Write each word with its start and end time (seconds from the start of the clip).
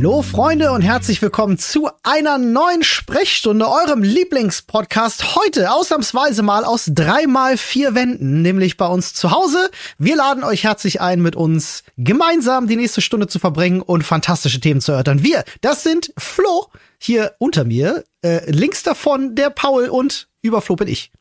Hallo 0.00 0.22
Freunde 0.22 0.72
und 0.72 0.80
herzlich 0.80 1.20
willkommen 1.20 1.58
zu 1.58 1.90
einer 2.02 2.38
neuen 2.38 2.82
Sprechstunde, 2.82 3.68
eurem 3.68 4.02
Lieblingspodcast. 4.02 5.36
Heute 5.36 5.70
ausnahmsweise 5.70 6.42
mal 6.42 6.64
aus 6.64 6.90
dreimal 6.94 7.58
vier 7.58 7.94
Wänden, 7.94 8.40
nämlich 8.40 8.78
bei 8.78 8.86
uns 8.86 9.12
zu 9.12 9.30
Hause. 9.30 9.70
Wir 9.98 10.16
laden 10.16 10.42
euch 10.42 10.64
herzlich 10.64 11.02
ein, 11.02 11.20
mit 11.20 11.36
uns 11.36 11.84
gemeinsam 11.98 12.66
die 12.66 12.76
nächste 12.76 13.02
Stunde 13.02 13.26
zu 13.26 13.38
verbringen 13.38 13.82
und 13.82 14.02
fantastische 14.02 14.58
Themen 14.58 14.80
zu 14.80 14.92
erörtern. 14.92 15.22
Wir, 15.22 15.44
das 15.60 15.82
sind 15.82 16.14
Flo 16.16 16.68
hier 16.96 17.34
unter 17.38 17.64
mir, 17.64 18.02
äh, 18.22 18.50
links 18.50 18.82
davon 18.82 19.34
der 19.34 19.50
Paul 19.50 19.90
und 19.90 20.28
über 20.40 20.62
Flo 20.62 20.76
bin 20.76 20.88
ich. 20.88 21.12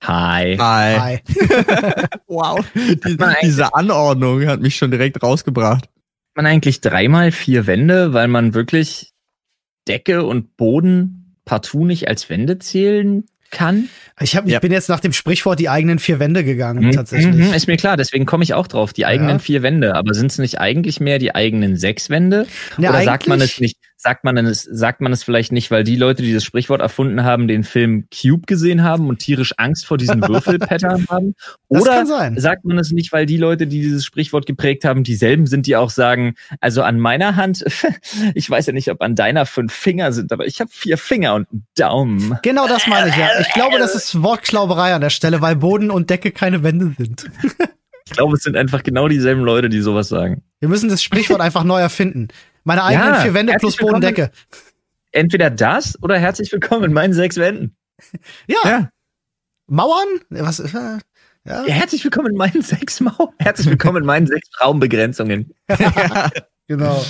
Hi. 0.00 0.56
Hi. 0.56 0.98
Hi. 0.98 1.20
wow. 2.28 2.64
Die, 2.74 3.18
diese 3.42 3.74
Anordnung 3.74 4.46
hat 4.46 4.60
mich 4.60 4.74
schon 4.74 4.90
direkt 4.90 5.22
rausgebracht. 5.22 5.90
Man 6.36 6.44
eigentlich 6.46 6.82
dreimal 6.82 7.32
vier 7.32 7.66
Wände, 7.66 8.12
weil 8.12 8.28
man 8.28 8.52
wirklich 8.52 9.12
Decke 9.88 10.22
und 10.24 10.56
Boden 10.58 11.36
partout 11.46 11.86
nicht 11.86 12.08
als 12.08 12.28
Wände 12.28 12.58
zählen 12.58 13.24
kann. 13.50 13.88
Ich, 14.20 14.36
hab, 14.36 14.46
ich 14.46 14.52
Ja. 14.52 14.58
bin 14.58 14.72
jetzt 14.72 14.88
nach 14.90 15.00
dem 15.00 15.12
Sprichwort 15.14 15.58
die 15.60 15.68
eigenen 15.70 15.98
vier 15.98 16.18
Wände 16.18 16.44
gegangen, 16.44 16.86
Mhm, 16.88 16.92
tatsächlich. 16.92 17.34
mhm, 17.46 17.54
Ist 17.54 17.68
mir 17.68 17.76
klar, 17.76 17.96
deswegen 17.96 18.26
komme 18.26 18.44
ich 18.44 18.52
auch 18.52 18.66
drauf. 18.66 18.92
Die 18.92 19.06
eigenen 19.06 19.30
Ja. 19.30 19.38
vier 19.38 19.62
Wände. 19.62 19.94
Aber 19.94 20.12
sind 20.12 20.30
es 20.30 20.38
nicht 20.38 20.58
eigentlich 20.60 21.00
mehr 21.00 21.18
die 21.18 21.34
eigenen 21.34 21.76
sechs 21.76 22.10
Wände? 22.10 22.46
Ja, 22.76 22.90
Oder 22.90 23.02
sagt 23.02 23.28
man 23.28 23.40
es 23.40 23.58
nicht? 23.60 23.75
Sagt 24.06 24.22
man 24.22 24.36
es, 24.36 24.62
sagt 24.62 25.00
man 25.00 25.12
es 25.12 25.24
vielleicht 25.24 25.50
nicht, 25.50 25.72
weil 25.72 25.82
die 25.82 25.96
Leute, 25.96 26.22
die 26.22 26.32
das 26.32 26.44
Sprichwort 26.44 26.80
erfunden 26.80 27.24
haben, 27.24 27.48
den 27.48 27.64
Film 27.64 28.04
Cube 28.08 28.46
gesehen 28.46 28.84
haben 28.84 29.08
und 29.08 29.18
tierisch 29.18 29.54
Angst 29.56 29.84
vor 29.84 29.96
diesen 29.98 30.22
Würfelpattern 30.28 31.06
haben? 31.10 31.34
Oder 31.66 32.06
sagt 32.36 32.64
man 32.64 32.78
es 32.78 32.92
nicht, 32.92 33.10
weil 33.10 33.26
die 33.26 33.36
Leute, 33.36 33.66
die 33.66 33.80
dieses 33.80 34.04
Sprichwort 34.04 34.46
geprägt 34.46 34.84
haben, 34.84 35.02
dieselben 35.02 35.48
sind, 35.48 35.66
die 35.66 35.74
auch 35.74 35.90
sagen, 35.90 36.36
also 36.60 36.82
an 36.82 37.00
meiner 37.00 37.34
Hand, 37.34 37.64
ich 38.34 38.48
weiß 38.48 38.66
ja 38.66 38.72
nicht, 38.72 38.92
ob 38.92 39.02
an 39.02 39.16
deiner 39.16 39.44
fünf 39.44 39.72
Finger 39.72 40.12
sind, 40.12 40.30
aber 40.30 40.46
ich 40.46 40.60
habe 40.60 40.70
vier 40.72 40.98
Finger 40.98 41.34
und 41.34 41.48
einen 41.50 41.66
Daumen. 41.74 42.38
Genau 42.42 42.68
das 42.68 42.86
meine 42.86 43.08
ich 43.08 43.16
ja. 43.16 43.28
Ich 43.40 43.52
glaube, 43.54 43.80
das 43.80 43.96
ist 43.96 44.22
Wortklauberei 44.22 44.94
an 44.94 45.00
der 45.00 45.10
Stelle, 45.10 45.40
weil 45.40 45.56
Boden 45.56 45.90
und 45.90 46.10
Decke 46.10 46.30
keine 46.30 46.62
Wände 46.62 46.94
sind. 46.96 47.28
Ich 48.06 48.12
glaube, 48.12 48.36
es 48.36 48.44
sind 48.44 48.56
einfach 48.56 48.84
genau 48.84 49.08
dieselben 49.08 49.42
Leute, 49.42 49.68
die 49.68 49.80
sowas 49.80 50.08
sagen. 50.08 50.44
Wir 50.60 50.68
müssen 50.68 50.88
das 50.88 51.02
Sprichwort 51.02 51.40
einfach 51.40 51.64
neu 51.64 51.80
erfinden. 51.80 52.28
Meine 52.66 52.82
eigenen 52.82 53.14
Ja, 53.14 53.20
vier 53.20 53.32
Wände 53.34 53.54
plus 53.60 53.76
Boden, 53.76 54.02
willkommen. 54.02 54.14
Decke. 54.16 54.30
Entweder 55.12 55.50
das 55.50 55.96
oder 56.02 56.18
herzlich 56.18 56.50
willkommen 56.50 56.82
in 56.84 56.92
meinen 56.92 57.12
sechs 57.14 57.36
Wänden. 57.36 57.76
Ja. 58.48 58.58
Ja. 58.64 58.90
Mauern? 59.68 60.08
Was? 60.30 60.58
äh, 60.58 60.68
Ja. 60.74 60.98
Ja, 61.44 61.62
herzlich 61.74 62.02
willkommen 62.02 62.32
in 62.32 62.36
meinen 62.36 62.62
sechs 62.62 63.00
Mau. 63.00 63.32
Herzlich 63.38 63.68
willkommen 63.68 63.98
in 63.98 64.04
meinen 64.04 64.26
sechs 64.26 64.48
Raumbegrenzungen. 64.60 65.54
Genau. 66.68 67.06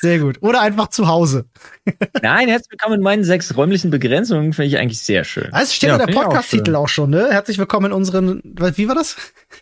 Sehr 0.00 0.20
gut. 0.20 0.38
Oder 0.40 0.62
einfach 0.62 0.88
zu 0.88 1.06
Hause. 1.06 1.44
Nein, 2.22 2.48
herzlich 2.48 2.70
willkommen 2.70 2.94
in 2.94 3.02
meinen 3.02 3.24
sechs 3.24 3.54
räumlichen 3.54 3.90
Begrenzungen, 3.90 4.54
finde 4.54 4.68
ich 4.68 4.78
eigentlich 4.78 5.00
sehr 5.00 5.22
schön. 5.22 5.52
Also 5.52 5.74
steht 5.74 5.90
Ja, 5.90 5.96
in 5.98 6.06
der 6.06 6.16
auch 6.16 6.22
Podcast-Titel 6.22 6.64
schön. 6.70 6.74
auch, 6.76 6.88
schon, 6.88 7.10
ne? 7.10 7.28
Herzlich 7.30 7.58
willkommen 7.58 7.88
in 7.88 7.92
unseren, 7.92 8.40
wie 8.42 8.88
war 8.88 8.94
das? 8.94 9.16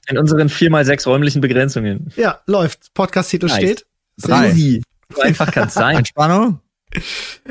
In 0.06 0.18
unseren 0.18 0.48
vier 0.48 0.70
mal 0.70 0.84
sechs 0.84 1.04
räumlichen 1.08 1.40
Begrenzungen. 1.40 2.12
Ja, 2.14 2.42
läuft. 2.46 2.94
Podcast-Titel 2.94 3.46
Nice. 3.46 3.56
steht. 3.56 3.86
Drei. 4.18 4.50
Easy. 4.50 4.82
So 5.14 5.20
einfach 5.22 5.50
kann 5.52 5.68
es 5.68 5.74
sein. 5.74 5.96
Entspannung? 5.96 6.60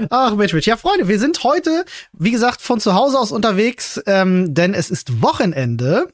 Ach, 0.09 0.35
Mensch, 0.35 0.53
Mensch. 0.53 0.67
Ja, 0.67 0.77
Freunde, 0.77 1.07
wir 1.07 1.19
sind 1.19 1.43
heute, 1.43 1.83
wie 2.13 2.31
gesagt, 2.31 2.61
von 2.61 2.79
zu 2.79 2.93
Hause 2.93 3.19
aus 3.19 3.31
unterwegs, 3.31 4.01
ähm, 4.05 4.53
denn 4.53 4.73
es 4.73 4.89
ist 4.89 5.21
Wochenende. 5.21 6.07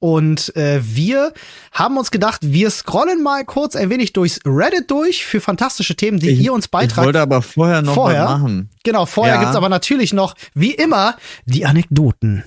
Und 0.00 0.54
äh, 0.54 0.80
wir 0.84 1.32
haben 1.72 1.96
uns 1.96 2.10
gedacht, 2.12 2.40
wir 2.44 2.70
scrollen 2.70 3.20
mal 3.22 3.44
kurz 3.44 3.74
ein 3.74 3.90
wenig 3.90 4.12
durchs 4.12 4.38
Reddit 4.46 4.88
durch 4.90 5.24
für 5.24 5.40
fantastische 5.40 5.96
Themen, 5.96 6.20
die 6.20 6.28
Ich- 6.30 6.40
ihr 6.40 6.52
uns 6.52 6.66
Ich 6.66 6.70
beitragt. 6.70 7.04
wollte 7.06 7.20
aber 7.20 7.42
vorher 7.42 7.82
noch 7.82 7.94
Vorher? 7.94 8.24
was 8.24 8.30
machen. 8.30 8.70
genau, 8.84 9.06
vorher 9.06 9.36
Ja. 9.36 9.40
gibt's 9.40 9.56
aber 9.56 9.68
natürlich 9.70 10.12
noch, 10.12 10.34
wie 10.54 10.72
immer, 10.72 11.16
die 11.46 11.66
Anekdoten. 11.66 12.44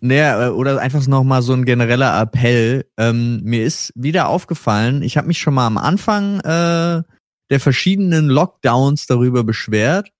Naja, 0.00 0.48
äh, 0.48 0.50
oder 0.50 0.78
einfach 0.80 1.06
noch 1.06 1.24
mal 1.24 1.40
so 1.40 1.54
ein 1.54 1.64
genereller 1.64 2.20
Appell. 2.20 2.84
Ähm, 2.98 3.40
mir 3.44 3.64
ist 3.64 3.92
wieder 3.94 4.28
aufgefallen, 4.28 5.00
ich 5.02 5.16
habe 5.16 5.28
mich 5.28 5.38
schon 5.38 5.54
mal 5.54 5.66
am 5.66 5.78
Anfang 5.78 6.40
äh, 6.40 7.02
der 7.50 7.60
verschiedenen 7.60 8.28
Lockdowns 8.28 9.06
darüber 9.06 9.44
beschwert. 9.44 10.10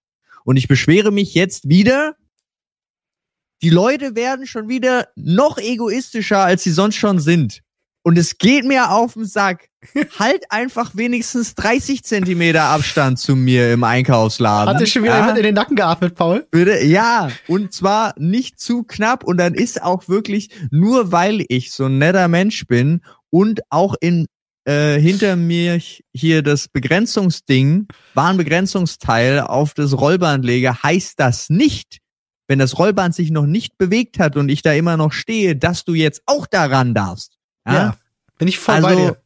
Und 0.44 0.56
ich 0.56 0.68
beschwere 0.68 1.10
mich 1.12 1.34
jetzt 1.34 1.68
wieder. 1.68 2.14
Die 3.62 3.70
Leute 3.70 4.14
werden 4.16 4.46
schon 4.46 4.68
wieder 4.68 5.08
noch 5.16 5.58
egoistischer, 5.58 6.38
als 6.40 6.62
sie 6.64 6.72
sonst 6.72 6.96
schon 6.96 7.18
sind. 7.20 7.60
Und 8.02 8.16
es 8.16 8.38
geht 8.38 8.64
mir 8.64 8.90
auf 8.92 9.12
den 9.12 9.26
Sack. 9.26 9.68
halt 10.18 10.44
einfach 10.50 10.92
wenigstens 10.94 11.54
30 11.54 12.02
Zentimeter 12.02 12.64
Abstand 12.64 13.18
zu 13.18 13.36
mir 13.36 13.72
im 13.72 13.84
Einkaufsladen. 13.84 14.74
Hat 14.74 14.80
dir 14.80 14.86
schon 14.86 15.02
wieder 15.02 15.14
Ja? 15.14 15.20
jemand 15.20 15.38
in 15.38 15.44
den 15.44 15.54
Nacken 15.54 15.76
geatmet, 15.76 16.14
Paul? 16.14 16.46
Würde, 16.52 16.82
ja, 16.84 17.30
und 17.46 17.72
zwar 17.74 18.14
nicht 18.18 18.58
zu 18.58 18.82
knapp 18.84 19.22
und 19.24 19.36
dann 19.36 19.54
ist 19.54 19.82
auch 19.82 20.08
wirklich, 20.08 20.50
nur 20.70 21.12
weil 21.12 21.44
ich 21.48 21.72
so 21.72 21.86
ein 21.86 21.98
netter 21.98 22.28
Mensch 22.28 22.66
bin 22.66 23.02
und 23.28 23.60
auch 23.70 23.94
in 24.00 24.26
äh, 24.64 25.00
hinter 25.00 25.36
mir 25.36 25.80
hier 26.12 26.42
das 26.42 26.68
Begrenzungsding, 26.68 27.88
Warnbegrenzungsteil 28.14 29.40
auf 29.40 29.74
das 29.74 29.98
Rollband 29.98 30.44
lege, 30.44 30.82
heißt 30.82 31.18
das 31.18 31.50
nicht, 31.50 31.98
wenn 32.46 32.58
das 32.58 32.78
Rollband 32.78 33.14
sich 33.14 33.30
noch 33.30 33.46
nicht 33.46 33.78
bewegt 33.78 34.18
hat 34.18 34.36
und 34.36 34.48
ich 34.48 34.62
da 34.62 34.72
immer 34.72 34.96
noch 34.96 35.12
stehe, 35.12 35.56
dass 35.56 35.84
du 35.84 35.94
jetzt 35.94 36.22
auch 36.26 36.46
daran 36.46 36.94
darfst. 36.94 37.38
Ja. 37.66 37.96
Bin 38.38 38.48
ich 38.48 38.58
voll 38.58 38.76
Also, 38.76 38.88
bei 38.88 38.94
dir. 38.96 39.22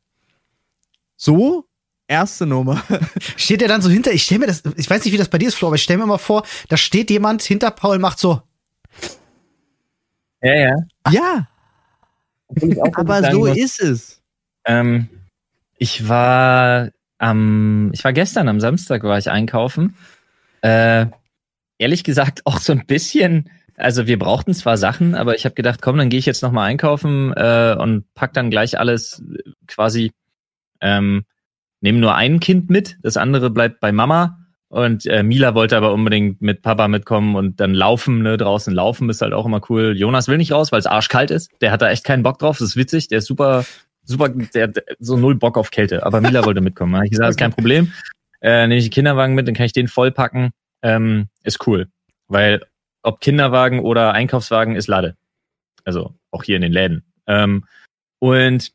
So, 1.16 1.66
erste 2.06 2.46
Nummer. 2.46 2.82
Steht 3.36 3.60
der 3.60 3.68
dann 3.68 3.80
so 3.80 3.88
hinter, 3.88 4.12
ich 4.12 4.24
stell 4.24 4.38
mir 4.38 4.46
das, 4.46 4.62
ich 4.76 4.88
weiß 4.88 5.04
nicht, 5.04 5.12
wie 5.14 5.18
das 5.18 5.28
bei 5.28 5.38
dir 5.38 5.48
ist, 5.48 5.54
Flo, 5.54 5.68
aber 5.68 5.76
ich 5.76 5.82
stell 5.82 5.96
mir 5.96 6.06
mal 6.06 6.18
vor, 6.18 6.44
da 6.68 6.76
steht 6.76 7.10
jemand 7.10 7.42
hinter 7.42 7.70
Paul, 7.70 7.98
macht 7.98 8.18
so, 8.18 8.42
Ja, 10.42 10.54
ja. 10.54 10.76
ja, 11.10 11.48
aber 12.92 13.30
so 13.32 13.46
ist 13.46 13.80
es. 13.80 14.20
Ähm, 14.66 15.08
ich 15.78 16.08
war 16.08 16.90
am, 17.18 17.90
ich 17.92 18.04
war 18.04 18.12
gestern 18.12 18.48
am 18.48 18.60
Samstag 18.60 19.02
war 19.02 19.18
ich 19.18 19.30
einkaufen. 19.30 19.96
Äh, 20.62 21.06
ehrlich 21.78 22.04
gesagt 22.04 22.42
auch 22.44 22.58
so 22.58 22.72
ein 22.72 22.86
bisschen. 22.86 23.50
Also 23.76 24.06
wir 24.06 24.18
brauchten 24.18 24.54
zwar 24.54 24.76
Sachen, 24.76 25.14
aber 25.14 25.34
ich 25.34 25.44
habe 25.44 25.54
gedacht, 25.54 25.82
komm, 25.82 25.98
dann 25.98 26.08
gehe 26.08 26.18
ich 26.18 26.26
jetzt 26.26 26.42
noch 26.42 26.52
mal 26.52 26.64
einkaufen 26.64 27.32
äh, 27.34 27.76
und 27.78 28.04
pack 28.14 28.32
dann 28.32 28.50
gleich 28.50 28.78
alles 28.78 29.22
äh, 29.22 29.50
quasi. 29.66 30.12
Ähm, 30.80 31.24
nehme 31.80 31.98
nur 31.98 32.14
ein 32.14 32.40
Kind 32.40 32.70
mit, 32.70 32.98
das 33.02 33.16
andere 33.16 33.50
bleibt 33.50 33.80
bei 33.80 33.92
Mama. 33.92 34.38
Und 34.68 35.06
äh, 35.06 35.22
Mila 35.22 35.54
wollte 35.54 35.76
aber 35.76 35.92
unbedingt 35.92 36.42
mit 36.42 36.62
Papa 36.62 36.88
mitkommen 36.88 37.36
und 37.36 37.60
dann 37.60 37.74
laufen, 37.74 38.22
ne, 38.22 38.36
draußen 38.36 38.74
laufen 38.74 39.08
ist 39.08 39.22
halt 39.22 39.32
auch 39.32 39.46
immer 39.46 39.60
cool. 39.68 39.94
Jonas 39.96 40.26
will 40.26 40.36
nicht 40.36 40.50
raus, 40.50 40.72
weil 40.72 40.80
es 40.80 40.86
arschkalt 40.86 41.30
ist. 41.30 41.50
Der 41.60 41.70
hat 41.70 41.80
da 41.80 41.90
echt 41.90 42.02
keinen 42.02 42.24
Bock 42.24 42.40
drauf. 42.40 42.58
Das 42.58 42.70
ist 42.70 42.76
witzig. 42.76 43.06
Der 43.06 43.18
ist 43.18 43.26
super, 43.26 43.64
super, 44.04 44.28
der 44.28 44.68
hat 44.68 44.78
so 44.98 45.16
null 45.16 45.34
Bock 45.34 45.56
auf 45.56 45.70
Kälte. 45.70 46.04
Aber 46.04 46.20
Mila 46.20 46.44
wollte 46.44 46.60
mitkommen. 46.60 46.92
Da 46.92 47.02
ich 47.02 47.10
gesagt, 47.10 47.30
ist 47.30 47.38
kein 47.38 47.52
Problem. 47.52 47.92
Äh, 48.40 48.66
nehme 48.66 48.76
ich 48.76 48.84
den 48.84 48.92
Kinderwagen 48.92 49.34
mit, 49.34 49.48
dann 49.48 49.54
kann 49.54 49.66
ich 49.66 49.72
den 49.72 49.88
vollpacken. 49.88 50.50
Ähm, 50.82 51.28
ist 51.42 51.66
cool. 51.66 51.88
Weil 52.28 52.62
ob 53.02 53.20
Kinderwagen 53.20 53.80
oder 53.80 54.12
Einkaufswagen 54.12 54.76
ist 54.76 54.86
Lade. 54.86 55.16
Also 55.84 56.14
auch 56.30 56.42
hier 56.42 56.56
in 56.56 56.62
den 56.62 56.72
Läden. 56.72 57.04
Ähm, 57.26 57.64
und 58.18 58.72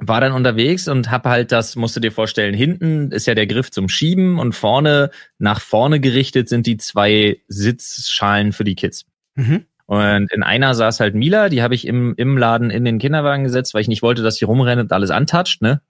war 0.00 0.20
dann 0.20 0.32
unterwegs 0.32 0.86
und 0.88 1.10
hab 1.10 1.26
halt 1.26 1.50
das, 1.50 1.76
musst 1.76 1.96
du 1.96 2.00
dir 2.00 2.12
vorstellen, 2.12 2.54
hinten 2.54 3.10
ist 3.10 3.26
ja 3.26 3.34
der 3.34 3.46
Griff 3.46 3.70
zum 3.70 3.88
Schieben 3.88 4.38
und 4.38 4.54
vorne, 4.54 5.10
nach 5.38 5.60
vorne 5.60 5.98
gerichtet 5.98 6.48
sind 6.48 6.66
die 6.66 6.76
zwei 6.76 7.40
Sitzschalen 7.48 8.52
für 8.52 8.64
die 8.64 8.76
Kids. 8.76 9.06
mhm. 9.34 9.64
Und 9.88 10.30
in 10.34 10.42
einer 10.42 10.74
saß 10.74 11.00
halt 11.00 11.14
Mila, 11.14 11.48
die 11.48 11.62
habe 11.62 11.74
ich 11.74 11.86
im, 11.86 12.12
im 12.18 12.36
Laden 12.36 12.68
in 12.68 12.84
den 12.84 12.98
Kinderwagen 12.98 13.44
gesetzt, 13.44 13.72
weil 13.72 13.80
ich 13.80 13.88
nicht 13.88 14.02
wollte, 14.02 14.22
dass 14.22 14.36
sie 14.36 14.44
rumrennt 14.44 14.82
und 14.82 14.92
alles 14.92 15.10
antatscht, 15.10 15.62
ne? 15.62 15.80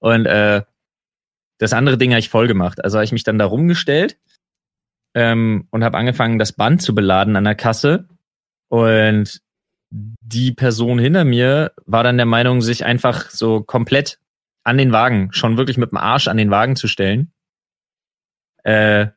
Und 0.00 0.26
äh, 0.26 0.62
das 1.58 1.72
andere 1.72 1.96
Ding 1.96 2.10
habe 2.10 2.18
ich 2.18 2.30
voll 2.30 2.48
gemacht. 2.48 2.82
Also 2.82 2.98
habe 2.98 3.04
ich 3.04 3.12
mich 3.12 3.22
dann 3.22 3.38
da 3.38 3.46
rumgestellt 3.46 4.18
ähm, 5.14 5.68
und 5.70 5.84
habe 5.84 5.96
angefangen, 5.96 6.40
das 6.40 6.52
Band 6.52 6.82
zu 6.82 6.96
beladen 6.96 7.36
an 7.36 7.44
der 7.44 7.54
Kasse. 7.54 8.08
Und 8.66 9.40
die 9.90 10.50
Person 10.50 10.98
hinter 10.98 11.24
mir 11.24 11.74
war 11.86 12.02
dann 12.02 12.16
der 12.16 12.26
Meinung, 12.26 12.60
sich 12.60 12.84
einfach 12.84 13.30
so 13.30 13.62
komplett 13.62 14.18
an 14.64 14.78
den 14.78 14.90
Wagen, 14.90 15.32
schon 15.32 15.56
wirklich 15.56 15.78
mit 15.78 15.92
dem 15.92 15.98
Arsch 15.98 16.26
an 16.26 16.38
den 16.38 16.50
Wagen 16.50 16.74
zu 16.74 16.88
stellen. 16.88 17.30
Äh, 18.64 19.08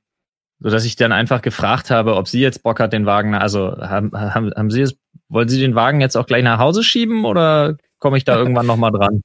so 0.60 0.70
dass 0.70 0.86
ich 0.86 0.96
dann 0.96 1.12
einfach 1.12 1.42
gefragt 1.42 1.92
habe, 1.92 2.16
ob 2.16 2.28
sie 2.28 2.40
jetzt 2.40 2.64
Bock 2.64 2.80
hat, 2.80 2.94
den 2.94 3.06
Wagen, 3.06 3.36
also 3.36 3.78
haben, 3.78 4.12
haben, 4.14 4.52
haben 4.56 4.72
sie 4.72 4.82
es, 4.82 4.98
wollen 5.30 5.50
sie 5.50 5.60
den 5.60 5.76
Wagen 5.76 6.02
jetzt 6.02 6.18
auch 6.18 6.26
gleich 6.26 6.44
nach 6.44 6.60
Hause 6.60 6.84
schieben 6.84 7.26
oder 7.26 7.78
komme 8.00 8.18
ich 8.18 8.26
da 8.26 8.36
irgendwann 8.38 8.66
nochmal 8.66 8.92
dran? 8.92 9.22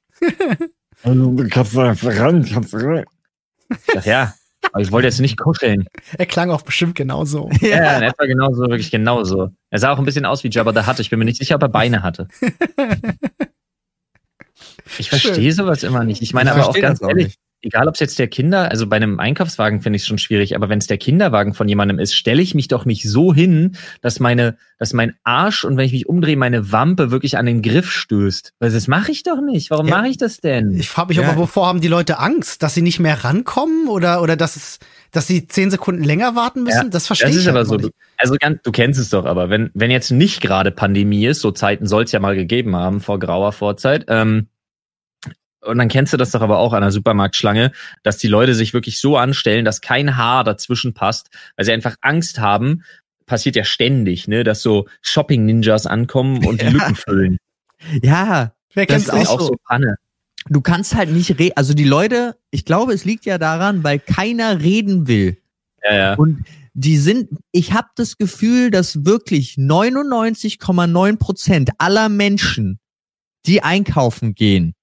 Also, 1.03 1.35
kannst 1.49 1.75
du 1.75 1.81
einfach 1.81 2.15
ran, 2.17 2.45
kannst 2.45 2.73
du 2.73 2.77
ran. 2.77 3.05
Dachte, 3.93 4.09
ja, 4.09 4.33
aber 4.71 4.81
ich 4.81 4.91
wollte 4.91 5.07
jetzt 5.07 5.19
nicht 5.19 5.37
kuscheln. 5.37 5.87
Er 6.17 6.25
klang 6.25 6.49
auch 6.51 6.61
bestimmt 6.61 6.95
genauso. 6.95 7.49
Ja, 7.61 7.97
in 7.97 8.03
etwa 8.03 8.25
genauso, 8.25 8.61
wirklich 8.61 8.91
genauso. 8.91 9.49
Er 9.69 9.79
sah 9.79 9.91
auch 9.91 9.99
ein 9.99 10.05
bisschen 10.05 10.25
aus 10.25 10.43
wie 10.43 10.49
Jabba 10.49 10.73
the 10.73 10.87
Hutt. 10.87 10.99
Ich 10.99 11.09
bin 11.09 11.19
mir 11.19 11.25
nicht 11.25 11.37
sicher, 11.37 11.55
ob 11.55 11.63
er 11.63 11.69
Beine 11.69 12.03
hatte. 12.03 12.27
Ich 14.99 15.09
verstehe 15.09 15.51
sowas 15.51 15.83
immer 15.83 16.03
nicht. 16.03 16.21
Ich 16.21 16.33
meine 16.33 16.51
Ich 16.51 16.55
aber 16.55 16.69
auch 16.69 16.79
ganz 16.79 17.01
ehrlich, 17.01 17.27
nicht. 17.27 17.39
Egal 17.63 17.87
ob 17.87 17.95
es 17.95 17.99
jetzt 17.99 18.19
der 18.19 18.27
Kinder, 18.27 18.69
also 18.69 18.85
bei 18.87 18.97
einem 18.97 19.19
Einkaufswagen 19.19 19.81
finde 19.81 19.97
ich 19.97 20.03
es 20.03 20.07
schon 20.07 20.17
schwierig, 20.19 20.55
aber 20.55 20.69
wenn 20.69 20.79
es 20.79 20.87
der 20.87 20.97
Kinderwagen 20.97 21.53
von 21.53 21.67
jemandem 21.67 21.97
ist, 21.97 22.13
stelle 22.13 22.41
ich 22.41 22.53
mich 22.53 22.67
doch 22.67 22.85
nicht 22.85 23.03
so 23.09 23.33
hin, 23.33 23.75
dass 24.01 24.19
meine, 24.19 24.57
dass 24.77 24.93
mein 24.93 25.15
Arsch 25.23 25.63
und 25.65 25.77
wenn 25.77 25.85
ich 25.85 25.93
mich 25.93 26.07
umdrehe, 26.07 26.35
meine 26.37 26.71
Wampe 26.71 27.09
wirklich 27.09 27.37
an 27.37 27.45
den 27.45 27.61
Griff 27.61 27.89
stößt. 27.91 28.53
Weil 28.59 28.71
das 28.71 28.87
mache 28.87 29.11
ich 29.11 29.23
doch 29.23 29.41
nicht. 29.41 29.71
Warum 29.71 29.87
Ja. 29.87 29.97
mache 29.97 30.09
ich 30.09 30.17
das 30.17 30.37
denn? 30.37 30.75
Ich 30.77 30.89
frage 30.89 31.09
mich 31.09 31.17
Ja. 31.17 31.23
aber, 31.27 31.37
wovor 31.37 31.67
haben 31.67 31.81
die 31.81 31.87
Leute 31.87 32.19
Angst? 32.19 32.61
Dass 32.63 32.73
sie 32.73 32.81
nicht 32.81 32.99
mehr 32.99 33.23
rankommen 33.23 33.87
oder, 33.87 34.21
oder 34.21 34.35
dass, 34.35 34.55
es, 34.55 34.79
dass 35.11 35.27
sie 35.27 35.47
zehn 35.47 35.71
Sekunden 35.71 36.03
länger 36.03 36.35
warten 36.35 36.63
müssen? 36.63 36.83
Ja, 36.83 36.89
das 36.89 37.07
verstehe 37.07 37.29
Das 37.29 37.35
ich 37.37 37.43
ist 37.43 37.47
aber 37.47 37.59
einfach 37.59 37.69
so. 37.71 37.77
nicht. 37.77 37.89
Du, 37.89 37.93
also 38.17 38.35
ganz, 38.39 38.61
du 38.63 38.71
kennst 38.71 38.99
es 38.99 39.09
doch, 39.09 39.25
aber 39.25 39.49
wenn, 39.49 39.71
wenn 39.73 39.89
jetzt 39.91 40.11
nicht 40.11 40.41
gerade 40.41 40.71
Pandemie 40.71 41.25
ist, 41.25 41.41
so 41.41 41.51
Zeiten 41.51 41.87
soll 41.87 42.03
es 42.03 42.11
ja 42.11 42.19
mal 42.19 42.35
gegeben 42.35 42.75
haben 42.75 42.99
vor 43.01 43.19
grauer 43.19 43.51
Vorzeit, 43.53 44.05
ähm, 44.07 44.47
und 45.65 45.77
dann 45.77 45.87
kennst 45.87 46.13
du 46.13 46.17
das 46.17 46.31
doch 46.31 46.41
aber 46.41 46.57
auch 46.57 46.73
an 46.73 46.81
der 46.81 46.91
Supermarktschlange, 46.91 47.71
dass 48.03 48.17
die 48.17 48.27
Leute 48.27 48.55
sich 48.55 48.73
wirklich 48.73 48.99
so 48.99 49.17
anstellen, 49.17 49.65
dass 49.65 49.81
kein 49.81 50.17
Haar 50.17 50.43
dazwischen 50.43 50.93
passt, 50.93 51.29
weil 51.55 51.65
sie 51.65 51.71
einfach 51.71 51.95
Angst 52.01 52.39
haben, 52.39 52.83
passiert 53.25 53.55
ja 53.55 53.63
ständig, 53.63 54.27
ne, 54.27 54.43
dass 54.43 54.61
so 54.61 54.87
Shopping-Ninjas 55.01 55.85
ankommen 55.87 56.45
und 56.45 56.61
die 56.61 56.65
Ja. 56.69 56.71
Lücken 56.71 56.95
füllen. 56.95 57.37
Ja, 58.01 58.53
Wer 58.73 58.85
das 58.85 59.05
kennt's 59.05 59.07
Das 59.07 59.21
ist 59.23 59.29
auch 59.29 59.41
so 59.41 59.55
Panne. 59.65 59.95
du 60.49 60.61
kannst 60.61 60.95
halt 60.95 61.09
nicht 61.11 61.37
reden. 61.39 61.53
Also 61.55 61.73
die 61.73 61.83
Leute, 61.85 62.35
ich 62.51 62.65
glaube, 62.65 62.93
es 62.93 63.05
liegt 63.05 63.25
ja 63.25 63.37
daran, 63.37 63.83
weil 63.83 63.99
keiner 63.99 64.61
reden 64.61 65.07
will. 65.07 65.37
Ja, 65.83 65.95
ja. 65.95 66.13
Und 66.15 66.45
die 66.73 66.97
sind, 66.97 67.29
ich 67.51 67.73
habe 67.73 67.87
das 67.95 68.17
Gefühl, 68.17 68.71
dass 68.71 69.05
wirklich 69.05 69.55
99,9 69.57 71.17
Prozent 71.17 71.69
aller 71.77 72.09
Menschen, 72.09 72.79
die 73.45 73.61
einkaufen 73.61 74.33
gehen, 74.33 74.73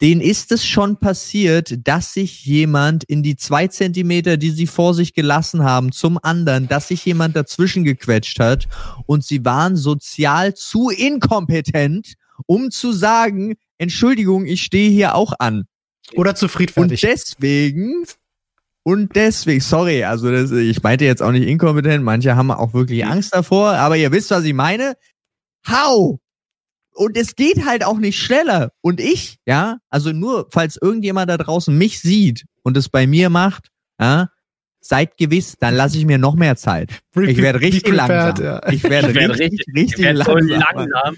denen 0.00 0.20
ist 0.20 0.52
es 0.52 0.64
schon 0.66 0.98
passiert, 0.98 1.86
dass 1.86 2.14
sich 2.14 2.44
jemand 2.44 3.04
in 3.04 3.22
die 3.22 3.36
zwei 3.36 3.68
Zentimeter, 3.68 4.36
die 4.36 4.50
sie 4.50 4.66
vor 4.66 4.94
sich 4.94 5.14
gelassen 5.14 5.62
haben, 5.62 5.92
zum 5.92 6.18
anderen, 6.22 6.68
dass 6.68 6.88
sich 6.88 7.04
jemand 7.04 7.36
dazwischen 7.36 7.84
gequetscht 7.84 8.40
hat 8.40 8.68
und 9.06 9.24
sie 9.24 9.44
waren 9.44 9.76
sozial 9.76 10.54
zu 10.54 10.90
inkompetent, 10.90 12.14
um 12.46 12.70
zu 12.70 12.92
sagen, 12.92 13.54
Entschuldigung, 13.78 14.46
ich 14.46 14.62
stehe 14.62 14.90
hier 14.90 15.14
auch 15.14 15.32
an. 15.38 15.64
Oder 16.14 16.34
zu 16.34 16.46
Und 16.46 16.50
friedfertig. 16.50 17.00
deswegen, 17.00 18.04
und 18.82 19.16
deswegen, 19.16 19.60
sorry, 19.60 20.04
also 20.04 20.30
das, 20.30 20.50
ich 20.50 20.82
meinte 20.82 21.06
jetzt 21.06 21.22
auch 21.22 21.32
nicht 21.32 21.48
inkompetent, 21.48 22.04
manche 22.04 22.36
haben 22.36 22.50
auch 22.50 22.74
wirklich 22.74 23.06
Angst 23.06 23.34
davor, 23.34 23.72
aber 23.72 23.96
ihr 23.96 24.12
wisst, 24.12 24.30
was 24.30 24.44
ich 24.44 24.52
meine. 24.52 24.94
How? 25.66 26.18
Und 26.94 27.16
es 27.16 27.34
geht 27.36 27.64
halt 27.66 27.84
auch 27.84 27.98
nicht 27.98 28.18
schneller. 28.18 28.70
Und 28.80 29.00
ich, 29.00 29.38
ja, 29.46 29.78
also 29.90 30.12
nur, 30.12 30.46
falls 30.52 30.76
irgendjemand 30.80 31.28
da 31.28 31.36
draußen 31.36 31.76
mich 31.76 32.00
sieht 32.00 32.44
und 32.62 32.76
es 32.76 32.88
bei 32.88 33.06
mir 33.06 33.30
macht, 33.30 33.68
ja, 34.00 34.28
seid 34.80 35.16
gewiss, 35.16 35.56
dann 35.58 35.74
lasse 35.74 35.98
ich 35.98 36.04
mir 36.06 36.18
noch 36.18 36.34
mehr 36.36 36.56
Zeit. 36.56 36.90
Ich 37.16 37.38
werde 37.38 37.60
richtig 37.60 37.88
langsam. 37.92 38.44
ja. 38.44 38.60
Ich 38.70 38.82
werde 38.84 39.08
Ich 39.08 39.14
werde 39.14 39.38
richtig, 39.38 39.60
richtig- 39.66 39.74
richtig 39.74 39.98
Ich 39.98 40.04
werde 40.04 40.22
so 40.24 40.34
langsam. 40.36 40.60
langsam. 40.76 41.16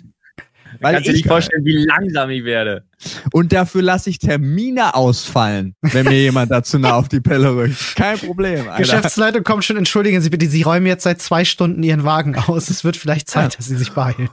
Weil 0.80 0.94
Kannst 0.94 1.08
du 1.08 1.12
dir 1.12 1.16
ich- 1.18 1.24
nicht 1.24 1.28
vorstellen, 1.28 1.64
wie 1.64 1.84
langsam 1.86 2.30
ich 2.30 2.44
werde. 2.44 2.84
Und 3.32 3.52
dafür 3.52 3.82
lasse 3.82 4.10
ich 4.10 4.18
Termine 4.18 4.94
ausfallen, 4.94 5.74
wenn 5.80 6.04
mir 6.06 6.20
jemand 6.20 6.50
dazu 6.50 6.78
nah 6.78 6.94
auf 6.96 7.08
die 7.08 7.20
Pelle 7.20 7.54
rückt. 7.54 7.96
Kein 7.96 8.18
Problem, 8.18 8.60
Alter. 8.68 8.76
Geschäftsleitung 8.78 9.42
kommt 9.42 9.64
schon, 9.64 9.76
entschuldigen 9.78 10.20
Sie 10.20 10.28
bitte, 10.30 10.46
Sie 10.46 10.62
räumen 10.62 10.86
jetzt 10.86 11.04
seit 11.04 11.20
zwei 11.22 11.44
Stunden 11.44 11.82
Ihren 11.82 12.04
Wagen 12.04 12.34
aus. 12.36 12.68
Es 12.70 12.84
wird 12.84 12.96
vielleicht 12.96 13.28
Zeit, 13.28 13.52
Ja. 13.54 13.56
dass 13.58 13.66
Sie 13.66 13.76
sich 13.76 13.92
beeilen. 13.92 14.28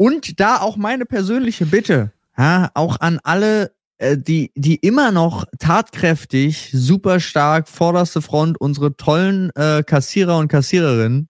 Und 0.00 0.40
da 0.40 0.62
auch 0.62 0.78
meine 0.78 1.04
persönliche 1.04 1.66
Bitte, 1.66 2.10
ja, 2.38 2.70
auch 2.72 3.00
an 3.00 3.20
alle, 3.22 3.74
äh, 3.98 4.16
die, 4.16 4.50
die 4.54 4.76
immer 4.76 5.12
noch 5.12 5.44
tatkräftig, 5.58 6.70
super 6.72 7.20
stark, 7.20 7.68
vorderste 7.68 8.22
Front, 8.22 8.58
unsere 8.58 8.96
tollen 8.96 9.50
äh, 9.56 9.82
Kassierer 9.86 10.38
und 10.38 10.48
Kassiererinnen. 10.48 11.28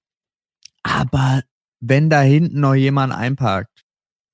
Aber 0.84 1.43
wenn 1.81 2.11
da 2.11 2.20
hinten 2.20 2.61
noch 2.61 2.76
jemand 2.76 3.12
einparkt, 3.12 3.82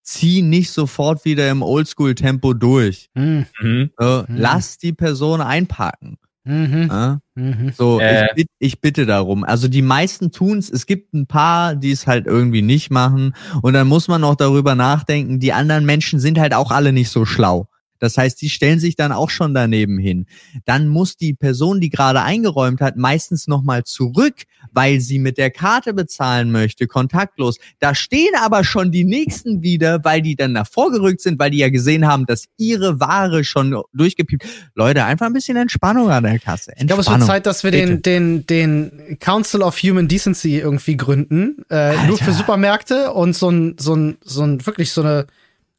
zieh 0.02 0.42
nicht 0.42 0.70
sofort 0.70 1.24
wieder 1.24 1.50
im 1.50 1.62
Oldschool-Tempo 1.62 2.52
durch. 2.52 3.08
Hm. 3.14 3.46
Mhm. 3.58 3.90
Äh, 3.98 4.18
Mhm. 4.18 4.26
Lass 4.28 4.76
die 4.76 4.92
Person 4.92 5.40
einparken. 5.40 6.18
Mhm. 6.46 6.86
Ja? 6.88 7.18
Mhm. 7.34 7.72
So, 7.76 8.00
Äh. 8.00 8.26
ich, 8.28 8.34
bitt, 8.34 8.46
ich 8.60 8.80
bitte 8.80 9.04
darum. 9.04 9.44
Also 9.44 9.68
die 9.68 9.82
meisten 9.82 10.30
tun's. 10.30 10.70
Es 10.70 10.86
gibt 10.86 11.12
ein 11.12 11.26
paar, 11.26 11.74
die 11.74 11.90
es 11.90 12.06
halt 12.06 12.26
irgendwie 12.26 12.62
nicht 12.62 12.90
machen. 12.90 13.34
Und 13.62 13.72
dann 13.74 13.88
muss 13.88 14.08
man 14.08 14.20
noch 14.20 14.36
darüber 14.36 14.74
nachdenken. 14.74 15.40
Die 15.40 15.52
anderen 15.52 15.84
Menschen 15.84 16.20
sind 16.20 16.38
halt 16.38 16.54
auch 16.54 16.70
alle 16.70 16.92
nicht 16.92 17.10
so 17.10 17.24
schlau. 17.24 17.66
Das 17.98 18.16
heißt, 18.16 18.40
die 18.40 18.48
stellen 18.48 18.80
sich 18.80 18.96
dann 18.96 19.12
auch 19.12 19.30
schon 19.30 19.54
daneben 19.54 19.98
hin. 19.98 20.26
Dann 20.64 20.88
muss 20.88 21.16
die 21.16 21.34
Person, 21.34 21.80
die 21.80 21.90
gerade 21.90 22.22
eingeräumt 22.22 22.80
hat, 22.80 22.96
meistens 22.96 23.48
nochmal 23.48 23.84
zurück, 23.84 24.44
weil 24.72 25.00
sie 25.00 25.18
mit 25.18 25.38
der 25.38 25.50
Karte 25.50 25.92
bezahlen 25.92 26.52
möchte, 26.52 26.86
kontaktlos. 26.86 27.58
Da 27.80 27.94
stehen 27.94 28.34
aber 28.40 28.64
schon 28.64 28.92
die 28.92 29.04
nächsten 29.04 29.62
wieder, 29.62 30.04
weil 30.04 30.22
die 30.22 30.36
dann 30.36 30.54
davor 30.54 30.92
gerückt 30.92 31.20
sind, 31.20 31.38
weil 31.38 31.50
die 31.50 31.58
ja 31.58 31.68
gesehen 31.68 32.06
haben, 32.06 32.26
dass 32.26 32.46
ihre 32.56 33.00
Ware 33.00 33.44
schon 33.44 33.82
durchgepiept. 33.92 34.46
Leute, 34.74 35.04
einfach 35.04 35.26
ein 35.26 35.32
bisschen 35.32 35.56
Entspannung 35.56 36.10
an 36.10 36.24
der 36.24 36.38
Kasse. 36.38 36.72
Ich 36.76 36.86
glaube, 36.86 37.02
es 37.02 37.08
wird 37.08 37.16
Entspannung. 37.16 37.26
Zeit, 37.26 37.46
dass 37.46 37.64
wir 37.64 37.70
den, 37.72 38.02
den, 38.02 38.46
den 38.46 39.18
Council 39.20 39.62
of 39.62 39.76
Human 39.78 40.06
Decency 40.06 40.58
irgendwie 40.58 40.96
gründen. 40.96 41.64
Äh, 41.70 42.06
nur 42.06 42.18
für. 42.18 42.36
Supermärkte 42.36 43.12
und 43.12 43.34
so 43.34 43.50
ein, 43.50 43.76
so 43.78 43.94
ein, 43.94 44.18
so 44.22 44.42
ein, 44.42 44.64
wirklich 44.66 44.92
so 44.92 45.00
eine 45.00 45.26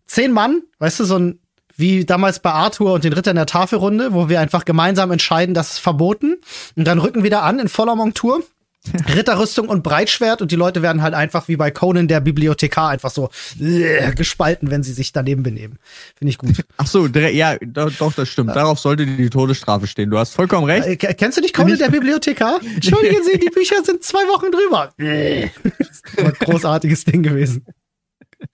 zehn 0.05 0.31
Mann, 0.31 0.61
weißt 0.79 0.99
du, 0.99 1.05
so 1.05 1.17
ein, 1.17 1.39
wie 1.77 2.05
damals 2.05 2.39
bei 2.39 2.51
Arthur 2.51 2.93
und 2.93 3.03
den 3.03 3.13
Ritter 3.13 3.31
in 3.31 3.35
der 3.37 3.45
Tafelrunde, 3.45 4.13
wo 4.13 4.29
wir 4.29 4.39
einfach 4.41 4.65
gemeinsam 4.65 5.11
entscheiden, 5.11 5.53
das 5.53 5.73
ist 5.73 5.79
verboten. 5.79 6.37
Und 6.75 6.85
dann 6.85 6.99
rücken 6.99 7.23
wir 7.23 7.29
da 7.29 7.41
an 7.41 7.59
in 7.59 7.69
voller 7.69 7.95
Montur. 7.95 8.43
Ritterrüstung 9.15 9.67
und 9.67 9.83
Breitschwert 9.83 10.41
und 10.41 10.49
die 10.51 10.55
Leute 10.55 10.81
werden 10.81 11.01
halt 11.01 11.13
einfach 11.13 11.49
wie 11.49 11.57
bei 11.57 11.71
Conan 11.71 12.07
der 12.07 12.21
Bibliothekar 12.21 12.87
einfach 12.89 13.09
so 13.11 13.29
äh, 13.59 14.13
gespalten, 14.13 14.71
wenn 14.71 14.81
sie 14.81 14.93
sich 14.93 15.11
daneben 15.11 15.43
benehmen. 15.43 15.77
Finde 16.17 16.29
ich 16.29 16.37
gut. 16.37 16.63
Ach 16.77 16.87
so, 16.87 17.05
ja, 17.07 17.57
do, 17.57 17.89
doch, 17.99 18.13
das 18.13 18.29
stimmt. 18.29 18.55
Darauf 18.55 18.79
sollte 18.79 19.05
die 19.05 19.29
Todesstrafe 19.29 19.87
stehen. 19.87 20.09
Du 20.09 20.17
hast 20.17 20.33
vollkommen 20.33 20.63
recht. 20.65 20.87
Äh, 20.87 20.95
ke- 20.95 21.13
kennst 21.15 21.37
du 21.37 21.41
nicht 21.41 21.53
Conan 21.53 21.77
der 21.77 21.89
Bibliothekar? 21.89 22.61
Entschuldigen 22.75 23.17
Sie, 23.29 23.37
die 23.39 23.49
Bücher 23.49 23.83
sind 23.83 24.03
zwei 24.03 24.19
Wochen 24.29 24.51
drüber. 24.51 24.93
das 24.97 25.89
ist 25.89 26.19
ein 26.19 26.31
großartiges 26.39 27.03
Ding 27.03 27.23
gewesen. 27.23 27.65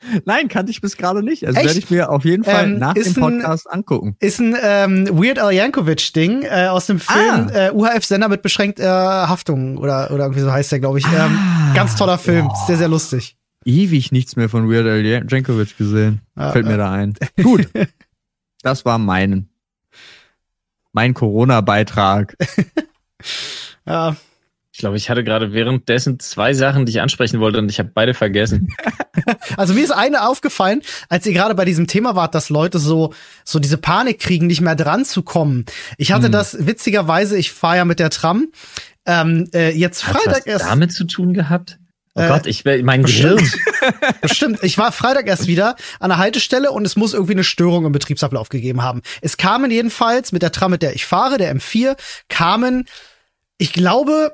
Nein, 0.25 0.47
kannte 0.47 0.71
ich 0.71 0.81
bis 0.81 0.97
gerade 0.97 1.23
nicht. 1.23 1.45
Also 1.45 1.57
Echt? 1.57 1.67
werde 1.67 1.79
ich 1.79 1.89
mir 1.89 2.09
auf 2.09 2.25
jeden 2.25 2.43
Fall 2.43 2.65
Ähm, 2.65 2.79
nach 2.79 2.93
dem 2.93 3.03
ein- 3.05 3.13
Podcast 3.13 3.69
angucken. 3.71 4.15
Ist 4.19 4.39
ein 4.39 4.55
ähm, 4.61 5.07
Weird 5.11 5.39
Al 5.39 5.53
Yankovic-Ding 5.53 6.43
äh, 6.43 6.67
aus 6.67 6.87
dem 6.87 6.99
Film 6.99 7.49
Ah. 7.53 7.67
äh, 7.67 7.71
UHF-Sender 7.71 8.27
mit 8.29 8.41
beschränkter 8.41 9.27
Haftung 9.29 9.77
oder, 9.77 10.11
oder 10.11 10.23
irgendwie 10.25 10.41
so 10.41 10.51
heißt 10.51 10.71
der, 10.71 10.79
glaube 10.79 10.99
ich. 10.99 11.05
Ähm, 11.05 11.37
Ah. 11.37 11.73
ganz 11.73 11.95
toller 11.95 12.17
Film, 12.17 12.49
sehr, 12.67 12.77
sehr 12.77 12.87
lustig. 12.89 13.37
Ewig 13.65 14.11
nichts 14.11 14.35
mehr 14.35 14.49
von 14.49 14.69
Weird 14.69 14.85
Al 14.85 15.05
Jankovic 15.05 15.77
gesehen. 15.77 16.21
Ah, 16.35 16.51
Fällt 16.51 16.65
mir 16.65 16.73
ah. 16.73 16.77
da 16.77 16.91
ein. 16.91 17.13
Gut. 17.41 17.67
Das 18.61 18.85
war 18.85 18.97
mein, 18.97 19.49
mein 20.93 21.13
Corona-Beitrag. 21.13 22.37
Ja, 23.85 24.15
Ich 24.73 24.79
glaube, 24.79 24.97
ich 24.97 25.07
hatte 25.09 25.23
gerade 25.23 25.53
währenddessen 25.53 26.19
zwei 26.19 26.55
Sachen, 26.55 26.85
die 26.87 26.89
ich 26.93 27.01
ansprechen 27.01 27.39
wollte 27.39 27.59
und 27.59 27.69
ich 27.69 27.77
habe 27.79 27.91
beide 27.93 28.13
vergessen. 28.13 28.67
Also 29.55 29.73
mir 29.75 29.83
ist 29.83 29.91
eine 29.91 30.27
aufgefallen, 30.27 30.81
als 31.07 31.25
ihr 31.27 31.33
gerade 31.33 31.53
bei 31.55 31.63
diesem 31.65 31.85
Thema 31.87 32.15
wart, 32.15 32.33
dass 32.35 32.49
Leute 32.49 32.79
so 32.79 33.13
so 33.45 33.59
diese 33.59 33.77
Panik 33.77 34.19
kriegen, 34.19 34.47
nicht 34.47 34.59
mehr 34.59 34.75
dran 34.75 35.05
zu 35.05 35.21
kommen. 35.21 35.65
Ich 35.97 36.11
hatte 36.11 36.25
Hm. 36.25 36.31
das 36.31 36.65
witzigerweise, 36.65 37.37
ich 37.37 37.51
fahre 37.51 37.77
ja 37.77 37.85
mit 37.85 37.99
der 37.99 38.09
Tram. 38.09 38.47
Ähm, 39.05 39.47
äh, 39.53 39.69
jetzt 39.69 40.07
Hat 40.07 40.17
Freitag 40.17 40.39
was 40.39 40.45
erst. 40.47 40.65
damit 40.65 40.91
zu 40.91 41.05
tun 41.05 41.33
gehabt? 41.33 41.77
Oh 42.15 42.21
Äh, 42.21 42.27
Gott, 42.27 42.47
ich 42.47 42.65
mein. 42.65 43.03
Gehirn. 43.03 43.47
Bestimmt. 44.21 44.59
Ich 44.63 44.77
war 44.79 44.91
Freitag 44.91 45.27
erst 45.27 45.47
wieder 45.47 45.75
an 45.99 46.09
der 46.09 46.17
Haltestelle 46.17 46.71
und 46.71 46.83
es 46.83 46.95
muss 46.95 47.13
irgendwie 47.13 47.33
eine 47.33 47.43
Störung 47.43 47.85
im 47.85 47.91
Betriebsablauf 47.91 48.49
gegeben 48.49 48.81
haben. 48.81 49.03
Es 49.21 49.37
kamen 49.37 49.69
jedenfalls 49.71 50.31
mit 50.31 50.41
der 50.41 50.51
Tram, 50.51 50.71
mit 50.71 50.81
der 50.81 50.95
ich 50.95 51.05
fahre, 51.05 51.37
der 51.37 51.55
M4, 51.55 51.95
kamen, 52.29 52.85
ich 53.57 53.71
glaube, 53.73 54.33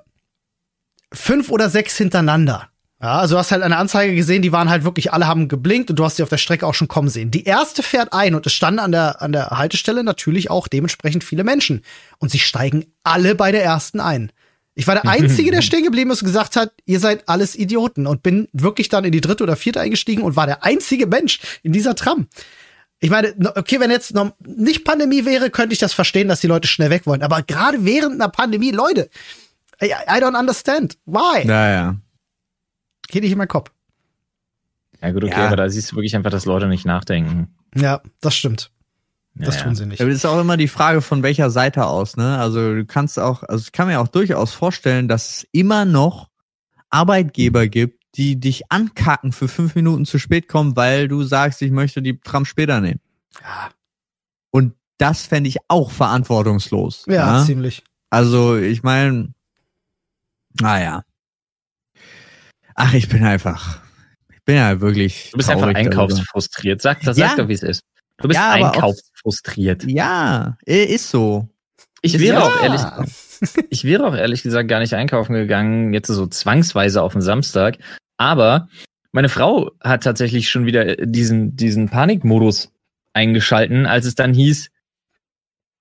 fünf 1.14 1.50
oder 1.50 1.70
sechs 1.70 1.98
hintereinander. 1.98 2.70
Ja, 3.02 3.20
also 3.20 3.36
du 3.36 3.40
hast 3.40 3.52
halt 3.52 3.64
eine 3.64 3.78
Anzeige 3.78 4.14
gesehen, 4.14 4.42
die 4.42 4.52
waren 4.52 4.70
halt 4.70 4.84
wirklich, 4.84 5.14
alle 5.14 5.26
haben 5.26 5.48
geblinkt 5.48 5.90
und 5.90 5.98
du 5.98 6.04
hast 6.04 6.18
sie 6.18 6.24
auf 6.24 6.30
der 6.30 6.38
Strecke 6.38 6.68
auch 6.68 6.74
schon 6.74 6.90
kommen 6.90 7.08
sehen. 7.08 7.32
Die 7.32 7.46
erste 7.46 7.82
fährt 7.82 8.12
ein 8.12 8.36
und 8.36 8.46
es 8.46 8.52
standen 8.52 8.80
an 8.80 8.92
der, 8.92 9.22
an 9.22 9.32
der 9.32 9.52
Haltestelle 9.52 10.04
natürlich 10.04 10.50
auch 10.50 10.68
dementsprechend 10.68 11.24
viele 11.24 11.46
Menschen. 11.46 11.84
Und 12.18 12.30
sie 12.30 12.40
steigen 12.40 12.88
alle 13.04 13.36
bei 13.36 13.54
der 13.54 13.64
ersten 13.64 14.02
ein. 14.02 14.34
Ich 14.76 14.86
war 14.86 14.96
der 14.96 15.06
Einzige, 15.10 15.52
der 15.52 15.62
stehen 15.62 15.84
geblieben 15.84 16.12
ist 16.12 16.22
und 16.22 16.28
gesagt 16.28 16.58
hat, 16.58 16.74
ihr 16.86 17.00
seid 17.00 17.30
alles 17.30 17.56
Idioten 17.56 18.06
und 18.06 18.22
bin 18.22 18.50
wirklich 18.52 18.90
dann 18.90 19.06
in 19.06 19.14
die 19.14 19.22
dritte 19.22 19.44
oder 19.44 19.56
vierte 19.56 19.80
eingestiegen 19.80 20.24
und 20.24 20.36
war 20.36 20.46
der 20.46 20.66
einzige 20.66 21.08
Mensch 21.08 21.40
in 21.64 21.72
dieser 21.72 21.96
Tram. 21.96 22.28
Ich 23.00 23.10
meine, 23.10 23.34
okay, 23.56 23.80
wenn 23.80 23.92
jetzt 23.92 24.14
noch 24.14 24.34
nicht 24.46 24.84
Pandemie 24.84 25.24
wäre, 25.24 25.52
könnte 25.52 25.72
ich 25.72 25.80
das 25.80 25.94
verstehen, 25.94 26.28
dass 26.28 26.42
die 26.42 26.48
Leute 26.48 26.68
schnell 26.68 26.90
weg 26.90 27.06
wollen. 27.06 27.24
Aber 27.24 27.44
gerade 27.44 27.86
während 27.86 28.16
einer 28.16 28.28
Pandemie, 28.28 28.72
Leute, 28.72 29.10
I, 29.82 29.88
I 30.08 30.20
don't 30.22 30.38
understand. 30.38 30.98
Why? 31.06 31.46
Naja. 31.46 31.98
Geht 33.08 33.24
nicht 33.24 33.32
in 33.32 33.38
meinen 33.38 33.48
Kopf. 33.48 33.72
Ja 35.02 35.12
gut, 35.12 35.24
okay, 35.24 35.40
Ja. 35.40 35.48
aber 35.48 35.56
da 35.56 35.70
siehst 35.70 35.92
du 35.92 35.96
wirklich 35.96 36.16
einfach, 36.16 36.30
dass 36.32 36.46
Leute 36.46 36.68
nicht 36.68 36.86
nachdenken. 36.86 37.56
Ja, 37.76 38.02
das 38.22 38.36
stimmt. 38.36 38.72
Das 39.36 39.56
Ja, 39.56 39.64
tun 39.64 39.76
sie 39.76 39.86
nicht. 39.86 40.00
Ja, 40.00 40.06
aber 40.06 40.12
Das 40.12 40.20
ist 40.20 40.26
auch 40.26 40.40
immer 40.42 40.58
die 40.58 40.68
Frage 40.68 41.02
von 41.02 41.24
welcher 41.24 41.50
Seite 41.50 41.86
aus, 41.86 42.18
ne? 42.18 42.38
Also 42.38 42.76
du 42.76 42.86
kannst 42.86 43.18
auch, 43.18 43.44
also 43.44 43.64
ich 43.64 43.72
kann 43.72 43.88
mir 43.88 44.02
auch 44.02 44.10
durchaus 44.10 44.54
vorstellen, 44.54 45.08
dass 45.08 45.30
es 45.30 45.48
immer 45.54 45.86
noch 45.86 46.30
Arbeitgeber 46.90 47.68
gibt, 47.68 48.04
die 48.16 48.40
dich 48.40 48.70
ankacken 48.72 49.32
für 49.32 49.48
fünf 49.48 49.76
Minuten 49.76 50.06
zu 50.06 50.18
spät 50.20 50.48
kommen, 50.50 50.76
weil 50.76 51.08
du 51.08 51.24
sagst, 51.24 51.62
ich 51.62 51.72
möchte 51.72 52.02
die 52.02 52.20
Tram 52.20 52.44
später 52.44 52.82
nehmen. 52.82 53.00
Ja, 53.42 53.70
Und 54.52 54.74
das 54.98 55.26
fände 55.28 55.48
ich 55.48 55.58
auch 55.70 55.92
verantwortungslos. 55.92 57.06
ja, 57.08 57.44
ziemlich. 57.46 57.84
Also 58.10 58.58
ich 58.58 58.84
meine, 58.84 59.34
naja. 60.62 61.04
Ach, 62.76 62.94
ich 62.94 63.10
bin 63.10 63.24
einfach, 63.24 63.82
ich 64.32 64.44
bin 64.46 64.56
ja 64.56 64.80
wirklich. 64.82 65.30
Du 65.32 65.38
bist 65.38 65.50
einfach 65.50 65.68
einkaufsfrustriert. 65.74 66.82
Sag, 66.82 67.02
das 67.02 67.18
Ja. 67.18 67.30
sag 67.30 67.38
doch, 67.38 67.48
wie 67.50 67.54
es 67.54 67.64
ist. 67.64 67.82
Du 68.18 68.28
bist 68.28 68.40
Ja, 68.40 68.52
einkaufsfrustriert. 68.52 69.84
Ja, 69.86 70.58
äh, 70.66 70.84
ist 70.86 71.10
so. 71.10 71.48
Ich 72.02 72.16
Ist 72.16 72.22
wäre 72.22 72.40
ja- 72.40 72.44
auch 72.44 72.64
ehrlich, 72.64 72.82
ich 73.70 73.84
wäre 73.84 74.06
auch 74.08 74.16
ehrlich 74.16 74.42
gesagt 74.44 74.70
gar 74.70 74.80
nicht 74.80 74.94
einkaufen 74.94 75.34
gegangen, 75.34 75.94
jetzt 75.94 76.08
so 76.08 76.28
zwangsweise 76.28 77.02
auf 77.02 77.14
den 77.14 77.22
Samstag. 77.22 77.78
Aber 78.18 78.70
meine 79.12 79.30
Frau 79.30 79.72
hat 79.82 80.04
tatsächlich 80.04 80.50
schon 80.50 80.66
wieder 80.66 80.96
diesen, 80.98 81.56
diesen 81.58 81.90
Panikmodus 81.90 82.72
eingeschalten, 83.14 83.86
als 83.86 84.06
es 84.06 84.16
dann 84.16 84.34
hieß, 84.34 84.70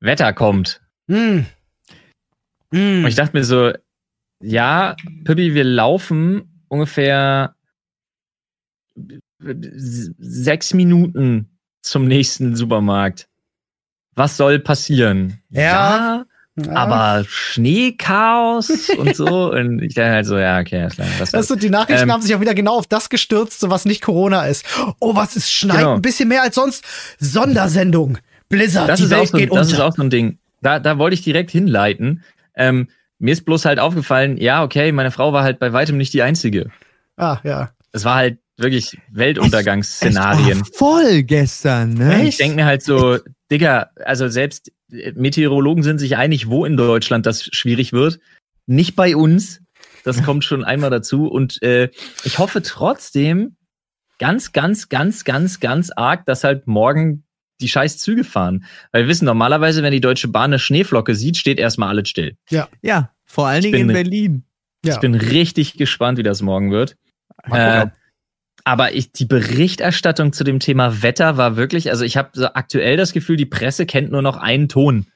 Wetter 0.01 0.33
kommt. 0.33 0.81
Hm. 1.09 1.47
Hm. 2.73 3.05
Und 3.05 3.09
ich 3.09 3.15
dachte 3.17 3.37
mir 3.37 3.45
so, 3.45 3.73
ja, 4.41 4.97
Pippi, 5.25 5.55
wir 5.55 5.65
laufen 5.65 6.63
ungefähr 6.69 7.55
sechs 10.19 10.75
Minuten 10.75 11.49
zum 11.83 12.07
nächsten 12.07 12.57
Supermarkt. 12.57 13.29
Was 14.15 14.37
soll 14.37 14.59
passieren? 14.59 15.41
Ja. 15.51 16.25
Ja, 16.61 16.73
aber 16.75 17.25
Schneechaos 17.29 18.91
und 18.99 19.15
so. 19.15 19.53
Und 19.53 19.81
ich 19.81 19.95
dachte 19.95 20.11
halt 20.11 20.27
so, 20.27 20.37
ja, 20.37 20.59
okay, 20.59 20.81
alles 20.81 20.97
klar. 20.97 21.07
Das 21.21 21.31
Das 21.31 21.47
sind 21.47 21.63
die 21.63 21.71
Nachrichten 21.71 22.03
Ähm, 22.03 22.13
haben 22.13 22.21
sich 22.23 22.35
auch 22.35 22.41
wieder 22.41 22.55
genau 22.55 22.77
auf 22.79 22.89
das 22.89 23.11
gestürzt, 23.11 23.61
so 23.61 23.71
was 23.71 23.85
nicht 23.85 24.03
Corona 24.03 24.45
ist. 24.47 24.67
Oh, 24.99 25.15
was 25.15 25.37
ist 25.37 25.53
schneit 25.53 25.79
Genau. 25.79 25.95
ein 25.95 26.03
bisschen 26.03 26.29
mehr 26.29 26.43
als 26.43 26.57
sonst. 26.57 26.85
Sondersendung. 27.21 28.19
Blizzard, 28.49 28.89
das 28.89 28.99
die 28.99 29.05
ist, 29.07 29.13
auch 29.13 29.19
Welt 29.19 29.29
so, 29.29 29.39
geht 29.39 29.53
das 29.55 29.69
ist 29.69 29.75
unter. 29.75 29.87
auch 29.87 29.95
so 29.95 30.03
ein 30.03 30.11
Ding. 30.11 30.39
Da, 30.61 30.81
da 30.81 30.99
wollte 30.99 31.15
ich 31.15 31.23
direkt 31.23 31.53
hinleiten. 31.53 32.25
Ähm, 32.57 32.89
mir 33.19 33.33
ist 33.33 33.45
bloß 33.45 33.65
halt 33.65 33.79
aufgefallen, 33.79 34.37
ja, 34.37 34.63
okay, 34.63 34.93
meine 34.93 35.11
Frau 35.11 35.33
war 35.33 35.43
halt 35.43 35.59
bei 35.59 35.73
weitem 35.73 35.97
nicht 35.97 36.13
die 36.13 36.23
einzige. 36.23 36.71
ah, 37.17 37.39
ja. 37.45 37.71
Es 37.93 38.05
war 38.05 38.17
halt 38.17 38.39
wirklich 38.59 38.99
Weltuntergangsszenarien. 39.11 40.61
war 40.61 40.67
voll 40.75 41.23
gestern, 41.23 41.95
ne? 41.95 42.29
Ich 42.29 42.37
denke 42.37 42.57
mir 42.57 42.67
halt 42.67 42.83
so, 42.83 43.19
Digga, 43.51 43.91
also 44.05 44.29
selbst 44.29 44.71
Meteorologen 44.89 45.83
sind 45.83 45.99
sich 45.99 46.17
einig, 46.17 46.49
wo 46.49 46.65
in 46.65 46.77
Deutschland 46.77 47.27
das 47.27 47.45
schwierig 47.45 47.93
wird. 47.93 48.21
Nicht 48.67 48.97
bei 48.97 49.17
uns. 49.17 49.61
Das 50.05 50.23
kommt 50.25 50.45
schon 50.45 50.65
einmal 50.65 50.91
dazu. 50.91 51.29
Und 51.29 51.63
äh, 51.63 51.91
ich 52.25 52.39
hoffe 52.39 52.63
trotzdem 52.63 53.57
ganz, 54.19 54.53
ganz, 54.53 54.89
ganz, 54.89 55.25
ganz, 55.25 55.61
ganz 55.61 55.91
arg, 55.91 56.27
dass 56.27 56.45
halt 56.45 56.67
morgen 56.67 57.25
die 57.61 57.69
scheiß 57.69 57.99
Züge 57.99 58.25
fahren. 58.25 58.65
Weil 58.93 59.03
wir 59.05 59.09
wissen, 59.09 59.25
normalerweise, 59.25 59.83
wenn 59.83 59.93
die 59.93 60.01
Deutsche 60.01 60.29
Bahn 60.29 60.51
eine 60.51 60.59
Schneeflocke 60.59 61.15
sieht, 61.15 61.37
steht 61.37 61.59
erstmal 61.59 61.89
alles 61.91 62.09
still. 62.09 62.37
Ja, 62.51 63.11
vor 63.25 63.47
allen 63.49 63.65
Ich 63.65 63.73
Dingen 63.73 63.89
in 63.91 63.95
Berlin. 63.95 64.45
Ja. 64.85 64.95
Ich 64.95 65.01
bin 65.01 65.15
richtig 65.15 65.75
gespannt, 65.77 66.19
wie 66.19 66.23
das 66.23 66.41
morgen 66.41 66.71
wird. 66.71 66.97
Äh, 67.51 67.87
aber 68.65 68.93
ich, 68.95 69.13
die 69.13 69.25
Berichterstattung 69.25 70.33
zu 70.33 70.45
dem 70.45 70.61
Thema 70.61 71.03
Wetter 71.03 71.37
war 71.37 71.57
wirklich, 71.57 71.91
also 71.91 72.05
ich 72.05 72.17
habe 72.17 72.31
so 72.35 72.47
aktuell 72.47 72.97
das 72.97 73.13
Gefühl, 73.13 73.37
die 73.37 73.47
Presse 73.47 73.87
kennt 73.87 74.11
nur 74.13 74.23
noch 74.23 74.37
einen 74.37 74.69
Ton. 74.69 75.07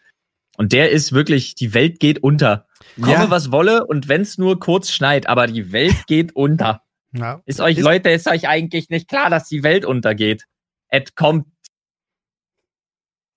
Und 0.56 0.72
der 0.72 0.90
ist 0.90 1.12
wirklich, 1.12 1.54
die 1.54 1.74
Welt 1.74 2.00
geht 2.00 2.22
unter. 2.22 2.66
Komme, 3.00 3.12
Ja. 3.12 3.30
was 3.30 3.52
wolle, 3.52 3.86
und 3.86 4.08
wenn 4.08 4.20
es 4.22 4.36
nur 4.38 4.58
kurz 4.60 4.90
schneit, 4.90 5.26
aber 5.28 5.46
die 5.46 5.72
Welt 5.72 5.94
geht 6.06 6.34
unter. 6.34 6.82
ja. 7.12 7.40
Ist 7.46 7.60
euch, 7.60 7.78
Ist- 7.78 7.84
Leute, 7.84 8.10
ist 8.10 8.28
euch 8.28 8.48
eigentlich 8.48 8.88
nicht 8.90 9.08
klar, 9.08 9.30
dass 9.30 9.48
die 9.48 9.62
Welt 9.62 9.84
untergeht? 9.84 10.44
Es 10.88 11.14
kommt 11.14 11.46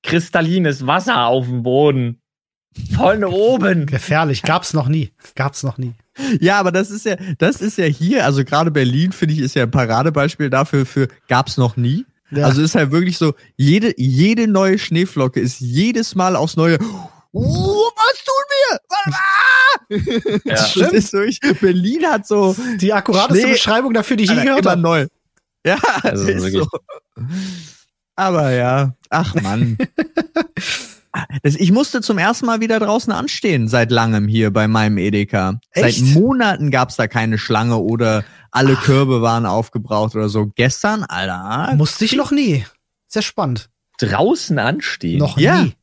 kristallines 0.06 0.88
Wasser 0.88 1.26
auf 1.26 1.46
den 1.46 1.64
Boden. 1.64 2.22
Von 2.96 3.24
oben. 3.24 3.86
Gefährlich. 3.86 4.42
Gab's 4.42 4.74
noch 4.74 4.88
nie. 4.88 5.12
Gab's 5.36 5.64
noch 5.64 5.78
nie. 5.78 5.94
Ja, 6.40 6.60
aber 6.60 6.72
das 6.72 6.92
ist 6.92 7.06
ja, 7.06 7.16
das 7.38 7.62
ist 7.62 7.78
ja 7.78 7.86
hier, 7.86 8.26
also 8.26 8.44
gerade 8.46 8.70
Berlin, 8.72 9.12
finde 9.14 9.34
ich, 9.34 9.40
ist 9.42 9.56
ja 9.56 9.64
ein 9.64 9.72
Paradebeispiel 9.72 10.50
dafür, 10.50 10.86
für 10.86 11.08
gab's 11.28 11.58
noch 11.58 11.78
nie. 11.78 12.06
Ja. 12.32 12.46
Also 12.46 12.62
ist 12.62 12.76
halt 12.76 12.92
wirklich 12.92 13.18
so, 13.18 13.34
jede, 13.56 13.94
jede 13.98 14.48
neue 14.48 14.78
Schneeflocke 14.78 15.40
ist 15.40 15.60
jedes 15.60 16.16
Mal 16.16 16.36
aufs 16.36 16.56
Neue. 16.58 16.78
Oh, 17.32 17.90
was 17.96 18.24
tun 18.24 18.44
wir? 18.50 18.80
Ah! 19.14 20.42
Ja. 20.46 20.56
das 20.56 20.94
ist 20.94 21.12
so, 21.12 21.22
ich, 21.22 21.40
Berlin 21.62 22.06
hat 22.08 22.26
so 22.28 22.56
die 22.82 22.92
akkurateste 22.94 23.42
Schnee- 23.44 23.52
Beschreibung 23.54 23.94
dafür, 23.94 24.18
die 24.18 24.24
ich 24.24 24.32
je 24.32 24.42
gehört 24.42 24.62
immer 24.62 24.72
habe. 24.72 24.82
neu. 24.82 25.08
Ja, 25.66 25.78
Also 26.04 26.24
ist 26.28 26.44
wirklich. 26.44 26.64
so. 26.64 26.70
Aber 28.16 28.52
ja, 28.52 28.96
ach 29.10 29.36
Mann. 29.36 29.78
Ich 31.44 31.72
musste 31.72 32.02
zum 32.02 32.18
ersten 32.18 32.46
Mal 32.46 32.60
wieder 32.60 32.78
draußen 32.78 33.14
anstehen, 33.14 33.70
seit 33.70 33.90
langem 33.90 34.28
hier 34.28 34.52
bei 34.52 34.68
meinem 34.68 34.98
Edeka. 34.98 35.60
Echt? 35.72 36.00
Seit 36.00 36.14
Monaten 36.14 36.72
gab's 36.72 36.98
da 36.98 37.08
keine 37.08 37.38
Schlange 37.38 37.78
oder 37.78 38.26
alle 38.52 38.76
Körbe 38.76 39.22
waren 39.22 39.46
aufgebraucht 39.46 40.14
oder 40.16 40.28
so. 40.28 40.48
Gestern, 40.56 41.04
Alter. 41.06 41.74
Musste 41.78 42.04
ich 42.04 42.18
noch 42.18 42.32
nie. 42.32 42.66
Sehr 43.08 43.22
spannend. 43.22 43.70
Draußen 44.00 44.60
anstehen. 44.60 45.20
Noch 45.20 45.38
Ja. 45.38 45.62
nie. 45.64 45.74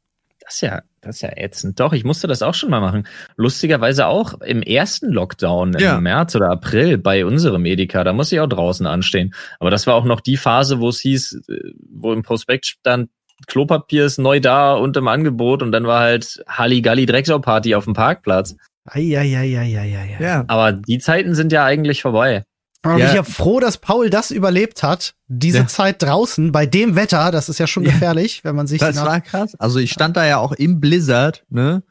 Das 0.41 0.55
ist 0.57 0.61
ja, 0.61 0.83
das 1.03 1.17
ist 1.17 1.23
ja 1.23 1.31
ätzend. 1.37 1.79
Doch, 1.81 1.93
ich 1.93 2.05
musste 2.05 2.29
das 2.29 2.43
auch 2.43 2.55
schon 2.55 2.71
mal 2.71 2.81
machen. 2.81 3.07
Lustigerweise 3.37 4.07
auch 4.07 4.41
im 4.41 4.63
ersten 4.63 5.11
Lockdown 5.13 5.77
Ja. 5.79 5.97
im 5.99 6.05
März 6.05 6.35
oder 6.37 6.51
April 6.51 6.97
bei 6.97 7.27
unserem 7.27 7.67
Edeka. 7.67 8.05
Da 8.05 8.13
musste 8.13 8.37
ich 8.37 8.41
auch 8.41 8.49
draußen 8.49 8.87
anstehen. 8.87 9.35
Aber 9.59 9.71
das 9.71 9.87
war 9.87 9.95
auch 9.97 10.05
noch 10.05 10.21
die 10.21 10.37
Phase, 10.37 10.79
wo 10.81 10.89
es 10.89 11.01
hieß, 11.01 11.43
äh, 11.49 11.73
wo 11.91 12.13
im 12.13 12.23
Prospekt 12.23 12.67
stand, 12.67 13.11
Klopapier 13.49 14.05
ist 14.05 14.19
neu 14.19 14.39
da 14.39 14.75
und 14.75 14.97
im 14.97 15.09
Angebot 15.09 15.63
und 15.63 15.73
dann 15.73 15.85
war 15.87 16.01
halt 16.01 16.45
Halligalli 16.49 17.07
Drecksau-Party 17.07 17.75
auf 17.75 17.85
dem 17.85 17.95
Parkplatz. 17.95 18.57
Eieieiei. 18.85 20.17
Ja. 20.21 20.45
Aber 20.47 20.73
die 20.73 20.99
Zeiten 20.99 21.35
sind 21.35 21.53
ja 21.53 21.65
eigentlich 21.65 22.03
vorbei. 22.03 22.45
Und 22.85 22.99
Ja. 22.99 23.09
ich 23.09 23.13
bin 23.15 23.25
froh, 23.25 23.61
dass 23.61 23.79
Paul 23.79 24.11
das 24.11 24.31
überlebt 24.31 24.83
hat. 24.83 25.15
Diese 25.29 25.59
Ja. 25.59 25.67
Zeit 25.69 26.03
draußen, 26.03 26.51
bei 26.53 26.67
dem 26.67 26.97
Wetter, 26.97 27.31
das 27.31 27.49
ist 27.49 27.59
ja 27.59 27.67
schon 27.67 27.85
Ja. 27.85 27.93
gefährlich, 27.93 28.43
wenn 28.45 28.57
man 28.57 28.67
sich 28.67 28.81
Das 28.81 28.97
war 28.97 29.21
krass. 29.21 29.55
Also 29.57 29.79
ich 29.79 29.93
stand 29.93 30.17
da 30.17 30.27
ja 30.27 30.39
auch 30.39 30.53
im 30.53 30.81
Blizzard, 30.81 31.45
ne? 31.49 31.83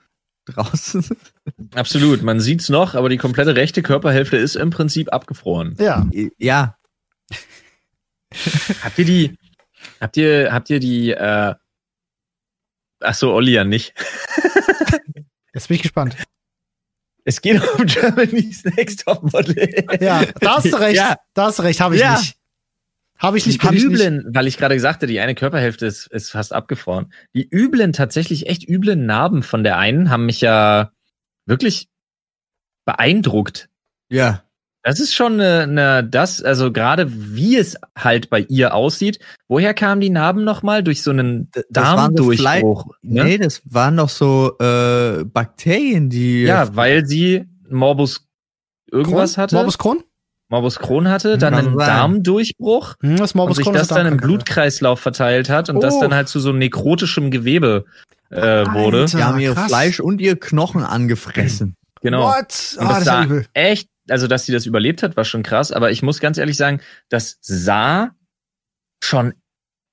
Draußen. 0.45 1.05
Absolut. 1.75 2.23
Man 2.23 2.39
sieht's 2.41 2.67
noch, 2.67 2.95
aber 2.95 3.07
die 3.09 3.17
komplette 3.17 3.55
rechte 3.55 3.81
Körperhälfte 3.83 4.35
ist 4.37 4.55
im 4.55 4.69
Prinzip 4.69 5.13
abgefroren. 5.13 5.75
Ja. 5.79 6.05
Ja. 6.37 6.75
Habt 8.83 8.97
ihr 8.99 9.05
die, 9.05 9.37
habt 9.99 10.17
ihr, 10.17 10.51
habt 10.53 10.69
ihr 10.69 10.79
die, 10.79 11.11
äh, 11.11 11.53
ach 13.01 13.13
so, 13.13 13.33
Olli 13.33 13.53
ja 13.53 13.63
nicht. 13.63 13.93
Jetzt 15.53 15.67
bin 15.67 15.75
ich 15.75 15.81
gespannt. 15.83 16.15
Es 17.23 17.41
geht 17.41 17.61
um 17.77 17.85
Germany's 17.85 18.63
Next 18.65 19.03
Topmodel. 19.05 19.85
Ja, 19.99 20.23
da 20.39 20.57
hast 20.57 20.71
du 20.71 20.75
recht. 20.79 20.95
Ja. 20.97 21.17
Da 21.33 21.45
hast 21.45 21.59
du 21.59 21.63
recht, 21.63 21.79
habe 21.81 21.95
ich 21.95 22.01
Ja. 22.01 22.17
nicht. 22.17 22.35
Habe 23.19 23.37
ich 23.37 23.43
Die 23.43 23.49
nicht, 23.51 23.61
bin 23.61 23.73
ich 23.73 23.83
nicht. 23.83 23.93
üblen, 23.93 24.25
weil 24.33 24.47
ich 24.47 24.57
gerade 24.57 24.73
gesagt 24.73 24.95
hatte, 24.95 25.05
die 25.07 25.19
eine 25.19 25.35
Körperhälfte 25.35 25.85
ist, 25.85 26.07
ist 26.07 26.31
fast 26.31 26.53
abgefroren. 26.53 27.13
Die 27.35 27.47
üblen, 27.47 27.93
tatsächlich 27.93 28.47
echt 28.49 28.67
üblen 28.67 29.05
Narben 29.05 29.43
von 29.43 29.63
der 29.63 29.77
einen 29.77 30.09
haben 30.09 30.25
mich 30.25 30.41
ja 30.41 30.91
wirklich 31.45 31.87
beeindruckt. 32.85 33.69
Ja. 34.09 34.43
Das 34.83 34.99
ist 34.99 35.13
schon 35.13 35.33
eine, 35.33 35.61
eine 35.61 36.03
das, 36.03 36.41
also 36.41 36.71
gerade 36.71 37.07
wie 37.11 37.55
es 37.57 37.75
halt 37.97 38.29
bei 38.31 38.39
ihr 38.49 38.73
aussieht. 38.73 39.19
Woher 39.47 39.73
kamen 39.75 40.01
die 40.01 40.09
Narben 40.09 40.43
nochmal? 40.43 40.83
Durch 40.83 41.03
so 41.03 41.11
einen 41.11 41.49
das 41.53 41.63
so 41.65 41.69
Darmdurchbruch. 41.71 42.85
Ne? 43.03 43.23
Nee, 43.25 43.37
das 43.37 43.61
waren 43.65 43.97
doch 43.97 44.09
so 44.09 44.57
äh, 44.59 45.23
Bakterien, 45.25 46.09
die. 46.09 46.43
Ja, 46.43 46.75
weil 46.75 47.05
sie 47.05 47.45
Morbus 47.69 48.25
irgendwas 48.91 49.35
Crohn? 49.35 49.43
hatte. 49.43 49.55
Morbus 49.55 49.77
Crohn? 49.77 50.03
Morbus 50.49 50.79
Crohn 50.79 51.07
hatte, 51.07 51.37
dann 51.37 51.53
Kann 51.53 51.65
einen 51.67 51.77
sein. 51.77 51.87
Darmdurchbruch 51.87 52.95
Hm, 53.01 53.17
das 53.17 53.31
und 53.31 53.37
Morbus 53.37 53.57
sich 53.57 53.65
Crohn 53.65 53.75
das 53.75 53.87
dann 53.87 54.05
im. 54.07 54.17
Blutkreislauf 54.17 54.99
verteilt 54.99 55.49
hat 55.49 55.69
und 55.69 55.81
das 55.81 55.93
Oh. 55.95 56.01
dann 56.01 56.13
halt 56.13 56.27
zu 56.27 56.39
so 56.39 56.51
nekrotischem 56.53 57.29
Gewebe 57.31 57.85
äh, 58.31 58.65
wurde. 58.65 59.01
Alter. 59.01 59.17
Die 59.17 59.23
haben 59.23 59.39
ihr 59.39 59.53
krass. 59.53 59.67
Fleisch 59.67 59.99
und 59.99 60.19
ihr 60.19 60.37
Knochen 60.39 60.83
angefressen. 60.83 61.75
Genau. 62.01 62.23
What? 62.27 62.77
Und 62.79 62.85
Ah, 62.87 62.87
das 62.87 62.89
das 62.89 62.99
ist 62.99 63.05
ja 63.05 63.27
sah 63.27 63.41
echt, 63.53 63.89
also 64.09 64.27
dass 64.27 64.45
sie 64.45 64.51
das 64.51 64.65
überlebt 64.65 65.03
hat, 65.03 65.15
war 65.17 65.25
schon 65.25 65.43
krass, 65.43 65.71
aber 65.71 65.91
ich 65.91 66.01
muss 66.01 66.19
ganz 66.19 66.37
ehrlich 66.37 66.57
sagen, 66.57 66.81
das 67.09 67.37
sah 67.41 68.11
schon 69.03 69.33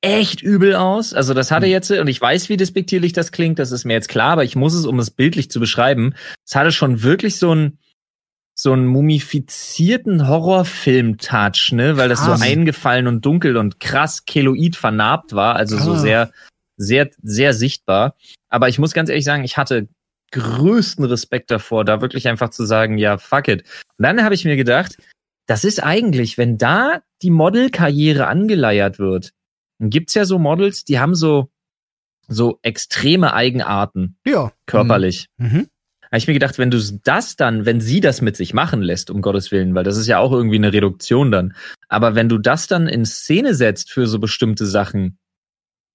echt 0.00 0.42
übel 0.42 0.74
aus. 0.76 1.12
Also 1.12 1.34
das 1.34 1.50
hatte 1.50 1.66
jetzt, 1.66 1.90
und 1.90 2.06
ich 2.08 2.20
weiß, 2.20 2.48
wie 2.48 2.56
despektierlich 2.56 3.12
das 3.12 3.32
klingt, 3.32 3.58
das 3.58 3.72
ist 3.72 3.84
mir 3.84 3.94
jetzt 3.94 4.08
klar, 4.08 4.30
aber 4.32 4.44
ich 4.44 4.54
muss 4.56 4.74
es, 4.74 4.86
um 4.86 4.98
es 5.00 5.10
bildlich 5.10 5.50
zu 5.50 5.58
beschreiben, 5.60 6.14
es 6.46 6.54
hatte 6.54 6.72
schon 6.72 7.02
wirklich 7.02 7.38
so 7.38 7.54
ein 7.54 7.78
so 8.60 8.72
einen 8.72 8.88
mumifizierten 8.88 10.26
Horrorfilm-Touch, 10.26 11.70
ne, 11.72 11.96
weil 11.96 12.08
das 12.08 12.24
Krass. 12.24 12.40
so 12.40 12.44
eingefallen 12.44 13.06
und 13.06 13.24
dunkel 13.24 13.56
und 13.56 13.78
krass 13.78 14.24
keloid 14.24 14.74
vernarbt 14.74 15.32
war, 15.32 15.54
also 15.54 15.78
so 15.78 15.92
Ah. 15.92 15.98
sehr 15.98 16.32
sehr, 16.76 17.10
sehr 17.22 17.54
sichtbar. 17.54 18.14
Aber 18.48 18.68
ich 18.68 18.78
muss 18.78 18.94
ganz 18.94 19.10
ehrlich 19.10 19.24
sagen, 19.24 19.44
ich 19.44 19.56
hatte 19.56 19.88
größten 20.32 21.04
Respekt 21.04 21.50
davor, 21.50 21.84
da 21.84 22.00
wirklich 22.00 22.28
einfach 22.28 22.50
zu 22.50 22.64
sagen, 22.64 22.98
ja, 22.98 23.18
fuck 23.18 23.48
it. 23.48 23.62
Und 23.96 24.02
dann 24.02 24.22
habe 24.22 24.34
ich 24.34 24.44
mir 24.44 24.56
gedacht, 24.56 24.96
das 25.46 25.64
ist 25.64 25.82
eigentlich, 25.82 26.36
wenn 26.38 26.58
da 26.58 27.00
die 27.22 27.30
Modelkarriere 27.30 28.26
angeleiert 28.26 28.98
wird, 28.98 29.32
dann 29.78 29.90
gibt's 29.90 30.14
ja 30.14 30.24
so 30.24 30.38
Models, 30.38 30.84
die 30.84 30.98
haben 30.98 31.14
so, 31.14 31.50
so 32.28 32.58
extreme 32.62 33.32
Eigenarten 33.32 34.18
Ja. 34.26 34.52
körperlich. 34.66 35.28
Mhm. 35.38 35.68
Habe 36.10 36.18
ich 36.18 36.26
mir 36.26 36.34
gedacht, 36.34 36.58
wenn 36.58 36.70
du 36.70 36.78
das 37.04 37.36
dann, 37.36 37.66
wenn 37.66 37.80
sie 37.80 38.00
das 38.00 38.22
mit 38.22 38.36
sich 38.36 38.54
machen 38.54 38.80
lässt, 38.80 39.10
um 39.10 39.20
Gottes 39.20 39.50
Willen, 39.50 39.74
weil 39.74 39.84
das 39.84 39.96
ist 39.98 40.06
ja 40.06 40.18
auch 40.18 40.32
irgendwie 40.32 40.56
eine 40.56 40.72
Reduktion 40.72 41.30
dann. 41.30 41.54
Aber 41.88 42.14
wenn 42.14 42.28
du 42.30 42.38
das 42.38 42.66
dann 42.66 42.88
in 42.88 43.04
Szene 43.04 43.54
setzt 43.54 43.90
für 43.90 44.06
so 44.06 44.18
bestimmte 44.18 44.64
Sachen, 44.64 45.18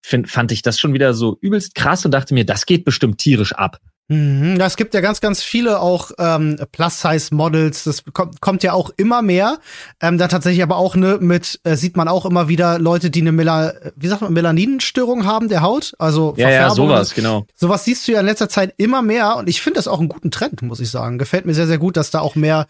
find, 0.06 0.30
fand 0.30 0.52
ich 0.52 0.62
das 0.62 0.80
schon 0.80 0.94
wieder 0.94 1.14
so 1.16 1.38
übelst 1.42 1.74
krass 1.74 2.06
und 2.06 2.12
dachte 2.12 2.34
mir, 2.36 2.46
das 2.46 2.66
geht 2.66 2.86
bestimmt 2.86 3.18
tierisch 3.20 3.54
ab. 3.54 3.80
Mhm. 4.14 4.60
Es 4.62 4.78
gibt 4.78 4.94
ja 4.94 5.02
ganz, 5.02 5.22
ganz 5.22 5.42
viele 5.42 5.80
auch 5.80 6.12
ähm, 6.18 6.58
Plus-Size-Models. 6.72 7.84
Das 7.84 8.04
kommt, 8.14 8.42
kommt 8.42 8.64
ja 8.64 8.74
auch 8.74 8.92
immer 8.98 9.22
mehr. 9.22 9.58
Ähm, 10.02 10.18
da 10.18 10.28
tatsächlich 10.28 10.64
aber 10.64 10.78
auch 10.78 10.96
ne 10.96 11.18
mit 11.20 11.60
äh, 11.64 11.76
sieht 11.76 11.98
man 11.98 12.08
auch 12.08 12.26
immer 12.26 12.48
wieder 12.48 12.80
Leute, 12.80 13.10
die 13.10 13.22
eine 13.22 13.32
Mela 13.32 13.74
wie 13.96 14.08
sagt 14.08 14.22
man 14.22 14.34
Melaninstörung 14.34 15.26
haben 15.26 15.50
der 15.50 15.62
Haut. 15.62 15.94
Also 16.00 16.34
Ja, 16.38 16.50
ja, 16.50 16.70
sowas, 16.70 17.14
genau. 17.14 17.46
Sowas 17.56 17.86
siehst 17.86 18.08
du 18.08 18.12
ja 18.14 18.20
in 18.20 18.26
letzter 18.26 18.50
Zeit 18.50 18.74
immer 18.78 19.02
mehr 19.02 19.36
und 19.38 19.50
ich 19.50 19.62
finde 19.62 19.78
das 19.78 19.88
auch 19.88 20.00
einen 20.00 20.10
guten 20.10 20.32
Trend, 20.32 20.62
muss 20.62 20.80
ich 20.80 20.90
sagen. 20.90 21.18
Gefällt 21.18 21.46
mir 21.46 21.54
sehr, 21.54 21.68
sehr 21.68 21.78
gut, 21.78 21.98
dass 21.98 22.12
da 22.12 22.20
auch 22.20 22.36
mehr 22.36 22.68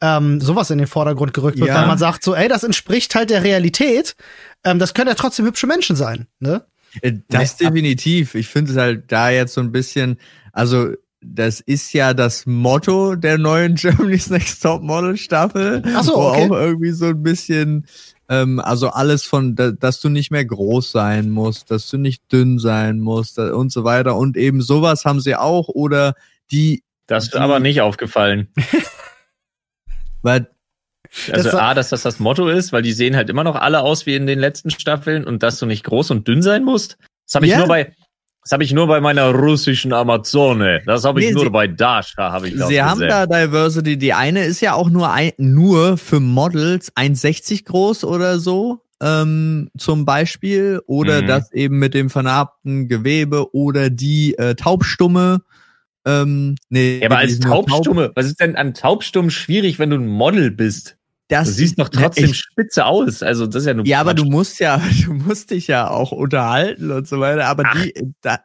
ähm, 0.00 0.40
sowas 0.40 0.70
in 0.70 0.78
den 0.78 0.86
Vordergrund 0.88 1.32
gerückt 1.32 1.58
wird, 1.58 1.68
Ja. 1.68 1.76
weil 1.76 1.86
man 1.86 1.98
sagt 1.98 2.24
so, 2.24 2.34
ey, 2.34 2.48
das 2.48 2.64
entspricht 2.64 3.14
halt 3.14 3.30
der 3.30 3.44
Realität. 3.44 4.16
Ähm, 4.64 4.78
das 4.78 4.94
können 4.94 5.08
ja 5.08 5.14
trotzdem 5.14 5.46
hübsche 5.46 5.66
Menschen 5.66 5.96
sein, 5.96 6.26
ne? 6.40 6.64
Äh, 7.00 7.12
Das 7.28 7.56
definitiv. 7.56 8.34
Ich 8.34 8.48
finde 8.48 8.72
es 8.72 8.76
halt 8.76 9.10
da 9.12 9.30
jetzt 9.30 9.54
so 9.54 9.60
ein 9.60 9.72
bisschen, 9.72 10.18
also 10.52 10.90
das 11.24 11.60
ist 11.60 11.92
ja 11.92 12.14
das 12.14 12.46
Motto 12.46 13.14
der 13.14 13.38
neuen 13.38 13.74
Germany's 13.76 14.28
Next 14.30 14.62
Top 14.62 14.82
Model 14.82 15.16
Staffel. 15.16 15.82
Ach 15.94 16.02
so, 16.02 16.14
wo 16.14 16.18
okay. 16.30 16.50
auch 16.50 16.56
irgendwie 16.56 16.90
so 16.90 17.06
ein 17.06 17.22
bisschen, 17.22 17.86
ähm, 18.28 18.58
also 18.58 18.88
alles 18.88 19.22
von, 19.22 19.54
da, 19.54 19.70
dass 19.70 20.00
du 20.00 20.08
nicht 20.08 20.30
mehr 20.32 20.44
groß 20.44 20.90
sein 20.90 21.30
musst, 21.30 21.70
dass 21.70 21.88
du 21.88 21.96
nicht 21.98 22.22
dünn 22.32 22.58
sein 22.58 22.98
musst 22.98 23.38
da, 23.38 23.54
und 23.54 23.70
so 23.70 23.84
weiter. 23.84 24.16
Und 24.16 24.36
eben 24.36 24.62
sowas 24.62 25.04
haben 25.04 25.20
sie 25.20 25.36
auch 25.36 25.68
oder 25.68 26.14
die, 26.50 26.82
Das 27.06 27.24
ist 27.24 27.34
Die- 27.34 27.38
aber 27.38 27.60
nicht 27.60 27.80
aufgefallen. 27.80 28.48
weil 30.22 30.48
Also 31.30 31.50
Das- 31.50 31.54
A, 31.60 31.74
dass 31.74 31.90
das 31.90 32.02
das 32.02 32.18
Motto 32.20 32.48
ist, 32.48 32.72
weil 32.72 32.82
die 32.82 32.92
sehen 32.92 33.16
halt 33.16 33.30
immer 33.30 33.44
noch 33.44 33.56
alle 33.56 33.80
aus 33.80 34.06
wie 34.06 34.14
in 34.16 34.26
den 34.26 34.38
letzten 34.38 34.70
Staffeln 34.70 35.24
und 35.24 35.42
dass 35.42 35.58
du 35.58 35.66
nicht 35.66 35.84
groß 35.84 36.10
und 36.10 36.26
dünn 36.26 36.42
sein 36.42 36.64
musst. 36.64 36.96
Das 37.26 37.36
habe 37.36 37.46
ich 37.46 37.52
Ja. 37.52 37.58
nur 37.58 37.68
bei 37.68 37.92
das 38.42 38.52
habe 38.52 38.64
ich 38.64 38.72
nur 38.72 38.86
bei 38.88 39.00
meiner 39.00 39.30
russischen 39.34 39.92
Amazone. 39.92 40.82
Das 40.86 41.04
habe 41.04 41.20
ich 41.20 41.26
Nee, 41.28 41.32
nur 41.32 41.44
sie- 41.44 41.50
bei 41.50 41.66
Dasha 41.68 42.32
habe 42.32 42.48
ich 42.48 42.56
das 42.56 42.68
Sie 42.68 42.82
haben 42.82 43.00
gesehen. 43.00 43.08
da 43.08 43.26
Diversity. 43.26 43.96
Die 43.96 44.12
eine 44.12 44.44
ist 44.44 44.60
ja 44.60 44.74
auch 44.74 44.90
nur 44.90 45.10
ein, 45.12 45.32
nur 45.38 45.96
für 45.96 46.20
Models 46.20 46.90
1,60 46.96 47.64
groß 47.64 48.04
oder 48.04 48.38
so. 48.38 48.82
Ähm, 49.00 49.68
zum 49.78 50.04
Beispiel. 50.04 50.80
Oder 50.86 51.22
Mhm. 51.22 51.26
das 51.26 51.52
eben 51.52 51.78
mit 51.78 51.94
dem 51.94 52.10
vernarbten 52.10 52.88
Gewebe 52.88 53.52
oder 53.54 53.90
die 53.90 54.36
äh, 54.38 54.54
Taubstumme. 54.54 55.42
Ähm, 56.04 56.56
nee, 56.68 56.98
ja, 56.98 57.06
aber 57.06 57.18
als 57.18 57.38
nur 57.38 57.48
taub. 57.52 57.68
Taubstumme, 57.68 58.10
was 58.16 58.26
ist 58.26 58.40
denn 58.40 58.56
an 58.56 58.74
Taubstumm 58.74 59.30
schwierig, 59.30 59.78
wenn 59.78 59.90
du 59.90 59.96
ein 59.96 60.06
Model 60.08 60.50
bist? 60.50 60.96
Das, 61.32 61.48
Du 61.48 61.54
siehst 61.54 61.80
doch 61.80 61.88
trotzdem 61.88 62.26
Ich, 62.26 62.36
spitze 62.36 62.84
aus. 62.84 63.22
Also 63.22 63.46
das 63.46 63.62
ist 63.62 63.66
ja 63.66 63.72
nur 63.74 63.86
ja, 63.86 64.00
aber 64.00 64.12
du 64.12 64.24
Quatsch. 64.24 64.32
musst 64.32 64.60
ja, 64.60 64.80
du 65.06 65.14
musst 65.14 65.50
dich 65.50 65.66
ja 65.66 65.88
auch 65.88 66.12
unterhalten 66.12 66.90
und 66.90 67.08
so 67.08 67.20
weiter. 67.20 67.46
Aber 67.46 67.64
Ach. 67.66 67.74
die, 67.82 67.94
da, 68.20 68.38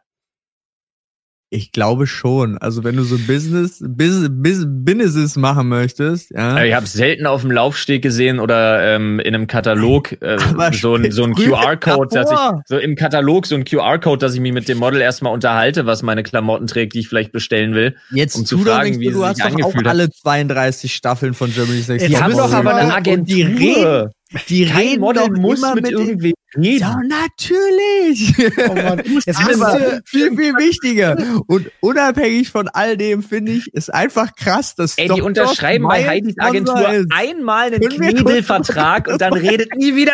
ich 1.49 1.71
glaube 1.71 2.07
schon. 2.07 2.57
Also 2.57 2.83
wenn 2.83 2.97
du 2.97 3.03
so 3.03 3.17
Business, 3.17 3.81
Business, 3.81 4.29
Businesses 4.67 5.35
machen 5.37 5.69
möchtest, 5.69 6.31
ja. 6.31 6.63
Ich 6.63 6.73
habe 6.73 6.85
selten 6.85 7.25
auf 7.25 7.41
dem 7.41 7.51
Laufsteg 7.51 8.01
gesehen 8.01 8.39
oder 8.39 8.95
ähm, 8.95 9.19
in 9.19 9.33
einem 9.33 9.47
Katalog 9.47 10.21
äh, 10.21 10.37
so 10.73 10.95
ein, 10.95 11.11
so 11.11 11.23
ein 11.23 11.35
QR-Code, 11.35 12.09
dass 12.13 12.31
ich 12.31 12.37
so 12.65 12.77
im 12.77 12.95
Katalog 12.95 13.45
so 13.45 13.55
ein 13.55 13.63
QR-Code, 13.63 14.19
dass 14.19 14.33
ich 14.33 14.41
mich 14.41 14.51
mit 14.51 14.67
dem 14.67 14.77
Model 14.77 14.99
erstmal 14.99 15.33
unterhalte, 15.33 15.85
was 15.85 16.03
meine 16.03 16.23
Klamotten 16.23 16.67
trägt, 16.67 16.95
die 16.95 16.99
ich 16.99 17.07
vielleicht 17.07 17.31
bestellen 17.31 17.73
will. 17.73 17.95
Jetzt 18.11 18.35
um 18.35 18.45
zu 18.45 18.57
fragen, 18.57 18.99
wie 18.99 19.05
du 19.05 19.19
sich 19.19 19.23
hast 19.23 19.39
doch 19.39 19.45
auch 19.45 19.51
angefühlt 19.51 19.85
hat. 19.85 19.87
alle 19.87 20.09
32 20.09 20.93
Staffeln 20.93 21.33
von 21.33 21.53
Germany's 21.53 21.87
Next 21.87 22.07
Top 22.07 22.21
haben 22.21 22.31
wir 22.33 22.37
Model 22.41 22.51
doch 22.51 22.53
aber 22.53 22.75
eine. 22.75 23.11
Und 23.13 23.29
Die 23.29 23.41
reden, 23.43 24.09
die 24.49 24.65
Kein 24.65 24.77
reden 24.77 25.01
Model 25.01 25.29
doch 25.29 25.37
muss 25.37 25.59
immer 25.59 25.75
mit, 25.75 25.83
mit 25.85 25.91
irgendwem 25.93 26.33
reden. 26.55 26.79
Ja, 26.79 26.99
natürlich. 27.07 28.33
Oh 28.69 28.73
Mann. 28.73 29.01
Müsst 29.07 29.27
ist 29.27 29.39
aber 29.39 30.01
viel, 30.05 30.35
viel 30.35 30.53
wichtiger. 30.55 31.15
Und 31.47 31.69
unabhängig 31.79 32.49
von 32.49 32.67
all 32.67 32.97
dem, 32.97 33.23
finde 33.23 33.53
ich, 33.53 33.73
ist 33.73 33.93
einfach 33.93 34.35
krass, 34.35 34.75
dass 34.75 34.97
Ey, 34.97 35.07
doch 35.07 35.15
die 35.15 35.21
unterschreiben 35.21 35.87
bei 35.87 36.05
Heidis 36.05 36.37
Agentur 36.37 37.05
einmal 37.11 37.73
einen 37.73 37.89
Knebelvertrag 37.89 39.07
und 39.07 39.21
dann 39.21 39.33
redet 39.33 39.75
nie 39.75 39.95
wieder 39.95 40.13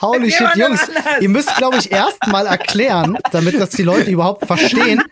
holy 0.00 0.30
shit, 0.30 0.48
Jungs, 0.56 0.88
anders. 0.88 1.20
ihr 1.20 1.28
müsst, 1.28 1.54
glaube 1.56 1.78
ich, 1.78 1.90
erst 1.92 2.26
mal 2.26 2.46
erklären, 2.46 3.18
damit 3.32 3.60
das 3.60 3.70
die 3.70 3.82
Leute 3.82 4.10
überhaupt 4.10 4.46
verstehen, 4.46 5.02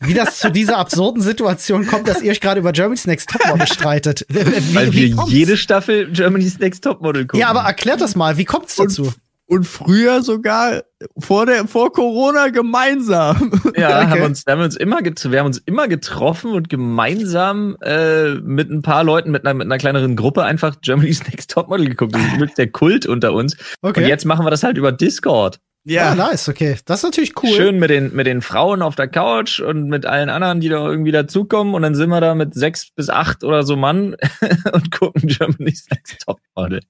wie 0.00 0.14
das 0.14 0.38
zu 0.38 0.50
dieser 0.50 0.78
absurden 0.78 1.22
Situation 1.22 1.86
kommt, 1.86 2.08
dass 2.08 2.22
ihr 2.22 2.30
euch 2.30 2.40
gerade 2.40 2.60
über 2.60 2.72
Germany's 2.72 3.06
Next 3.06 3.30
Topmodel 3.30 3.66
streitet. 3.66 4.26
Wie, 4.28 4.74
Weil 4.74 4.92
wir 4.92 5.24
jede 5.26 5.56
Staffel 5.56 6.10
Germany's 6.12 6.58
Next 6.58 6.84
Topmodel 6.84 7.26
gucken. 7.26 7.40
Ja, 7.40 7.48
aber 7.48 7.60
erklärt 7.60 8.00
das 8.00 8.16
mal, 8.16 8.36
wie 8.38 8.44
kommt's 8.44 8.76
dazu? 8.76 9.04
Und 9.04 9.14
früher 9.62 10.22
sogar 10.22 10.82
vor 11.18 11.46
der, 11.46 11.66
vor 11.66 11.92
Corona 11.92 12.48
gemeinsam. 12.48 13.52
Ja, 13.76 14.02
Okay. 14.08 14.10
haben 14.10 14.22
uns, 14.22 14.44
haben 14.46 14.58
wir 14.58 14.64
uns 14.64 14.76
immer 14.76 14.98
wir 15.00 15.38
haben 15.38 15.46
uns 15.46 15.58
immer 15.58 15.88
getroffen 15.88 16.52
und 16.52 16.68
gemeinsam 16.68 17.76
äh, 17.82 18.34
mit 18.34 18.70
ein 18.70 18.82
paar 18.82 19.04
Leuten, 19.04 19.30
mit 19.30 19.44
einer, 19.44 19.54
mit 19.54 19.66
einer 19.66 19.78
kleineren 19.78 20.16
Gruppe 20.16 20.44
einfach 20.44 20.76
Germany's 20.82 21.26
Next 21.26 21.50
Topmodel 21.50 21.88
geguckt. 21.88 22.14
Das 22.14 22.22
ist 22.22 22.32
wirklich 22.32 22.54
der 22.54 22.70
Kult 22.70 23.06
unter 23.06 23.32
uns. 23.32 23.56
Okay. 23.80 24.02
Und 24.02 24.08
jetzt 24.08 24.24
machen 24.24 24.44
wir 24.44 24.50
das 24.50 24.62
halt 24.62 24.76
über 24.76 24.92
Discord. 24.92 25.60
Ja, 25.84 26.14
nice, 26.14 26.50
okay. 26.50 26.76
Das 26.84 26.98
ist 26.98 27.04
natürlich 27.04 27.32
cool. 27.42 27.50
Schön 27.50 27.78
mit 27.78 27.88
den, 27.88 28.14
mit 28.14 28.26
den 28.26 28.42
Frauen 28.42 28.82
auf 28.82 28.94
der 28.94 29.08
Couch 29.08 29.60
und 29.60 29.88
mit 29.88 30.04
allen 30.04 30.28
anderen, 30.28 30.60
die 30.60 30.68
da 30.68 30.86
irgendwie 30.86 31.12
dazukommen. 31.12 31.72
Und 31.74 31.80
dann 31.82 31.94
sind 31.94 32.10
wir 32.10 32.20
da 32.20 32.34
mit 32.34 32.52
sechs 32.52 32.90
bis 32.94 33.08
acht 33.08 33.42
oder 33.42 33.62
so 33.62 33.76
Mann 33.76 34.14
und 34.72 34.90
gucken 34.90 35.28
Germany's 35.28 35.86
Next 35.90 36.18
Topmodel. 36.26 36.80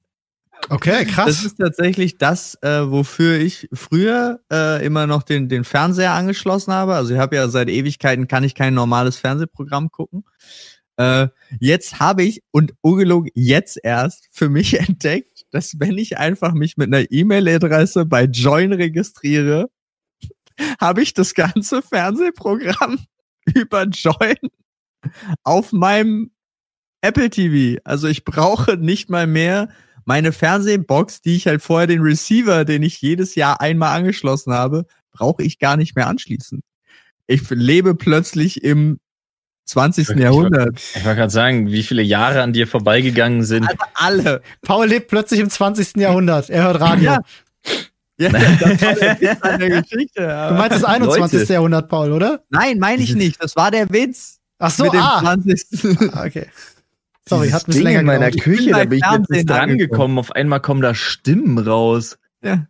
Okay, 0.69 1.05
Das 1.05 1.15
krass. 1.15 1.45
ist 1.45 1.59
tatsächlich 1.59 2.19
das, 2.19 2.57
äh, 2.63 2.91
wofür 2.91 3.39
ich 3.39 3.69
früher 3.73 4.41
äh, 4.53 4.85
immer 4.85 5.07
noch 5.07 5.23
den, 5.23 5.49
den 5.49 5.65
Fernseher 5.65 6.13
angeschlossen 6.13 6.73
habe. 6.73 6.95
Also 6.95 7.15
ich 7.15 7.21
habe 7.21 7.37
ja 7.37 7.49
seit 7.49 7.69
Ewigkeiten 7.69 8.29
kann 8.29 8.45
ich 8.45 8.55
kein 8.55 8.75
normales 8.75 9.17
Fernsehprogramm 9.17 9.91
gucken. 9.91 10.25
Äh, 10.97 11.29
jetzt 11.61 12.01
habe 12.01 12.25
ich 12.25 12.43
und 12.51 12.75
ungelogen 12.81 13.31
jetzt 13.35 13.79
erst 13.83 14.29
für 14.33 14.49
mich 14.49 14.79
entdeckt, 14.89 15.47
dass 15.53 15.79
wenn 15.79 15.97
ich 15.97 16.19
einfach 16.19 16.53
mich 16.53 16.77
mit 16.77 16.89
einer 16.93 17.11
E-Mail-Adresse 17.11 18.05
bei 18.05 18.25
Join 18.25 18.73
registriere, 18.73 19.71
habe 20.81 21.03
ich 21.03 21.15
das 21.15 21.35
ganze 21.35 21.83
Fernsehprogramm 21.83 22.99
über 23.55 23.85
Join 23.85 24.37
auf 25.45 25.73
meinem 25.73 26.33
Apple 27.01 27.31
TV. 27.31 27.81
Also 27.85 28.09
ich 28.09 28.25
brauche 28.25 28.77
nicht 28.77 29.09
mal 29.09 29.27
mehr 29.29 29.69
meine 30.09 30.33
Fernsehbox, 30.33 31.21
die 31.21 31.37
ich 31.37 31.47
halt 31.47 31.61
vorher 31.61 31.87
den 31.87 32.01
Receiver, 32.01 32.65
den 32.65 32.83
ich 32.83 33.03
jedes 33.03 33.35
Jahr 33.35 33.61
einmal 33.61 33.95
angeschlossen 33.95 34.55
habe, 34.55 34.87
brauche 35.13 35.43
ich 35.43 35.59
gar 35.59 35.77
nicht 35.77 35.97
mehr 35.97 36.07
anschließen. 36.07 36.63
Ich 37.27 37.49
lebe 37.51 37.95
plötzlich 37.95 38.65
im 38.65 39.01
20. 39.67 40.09
Wirklich? 40.09 40.25
Jahrhundert. 40.25 40.81
Ich 40.97 41.05
wollte 41.05 41.19
gerade 41.19 41.31
sagen, 41.31 41.71
wie 41.71 41.83
viele 41.83 42.01
Jahre 42.01 42.41
an 42.41 42.55
dir 42.55 42.67
vorbeigegangen 42.67 43.45
sind. 43.45 43.69
Also 43.69 43.85
alle. 43.93 44.43
Paul 44.63 44.87
lebt 44.87 45.09
plötzlich 45.09 45.41
im 45.41 45.51
20. 45.51 45.99
Jahrhundert. 45.99 46.49
Er 46.49 46.65
hört 46.65 46.81
Radio. 46.81 47.05
Ja. 47.05 47.21
Ja, 48.17 48.29
das 48.31 48.83
war 48.83 48.95
der 48.95 49.21
Witz 49.21 49.43
an 49.43 49.61
der 49.61 49.83
Geschichte. 49.83 50.23
Du 50.23 50.55
meinst 50.55 50.77
das 50.77 50.85
21. 50.85 51.41
Leute. 51.41 51.53
Jahrhundert, 51.53 51.89
Paul, 51.91 52.13
oder? 52.13 52.43
Nein, 52.49 52.79
meine 52.79 53.03
ich 53.03 53.15
nicht. 53.15 53.43
Das 53.43 53.57
war 53.57 53.71
der 53.71 53.91
Witz. 53.91 54.39
Ach 54.59 54.71
so, 54.71 54.85
mit 54.85 54.95
dem 54.95 55.01
ah. 55.01 55.21
20. 55.21 55.67
Ah, 56.15 56.25
Okay. 56.25 56.47
Sorry, 57.29 57.51
hat 57.51 57.67
Ding 57.67 57.83
länger 57.83 58.01
in 58.01 58.07
meiner 58.07 58.31
gedauert. 58.31 58.45
Küche, 58.45 58.71
da 58.71 58.85
bin 58.85 58.99
ich 58.99 59.13
jetzt 59.13 59.31
nicht 59.31 59.51
dran 59.51 59.71
angekommen. 59.71 59.91
gekommen. 59.91 60.19
Auf 60.19 60.33
einmal 60.33 60.61
kommen 60.61 60.83
da 60.83 60.95
Stimmen 60.95 61.59
raus. 61.59 62.19
ja. 62.43 62.67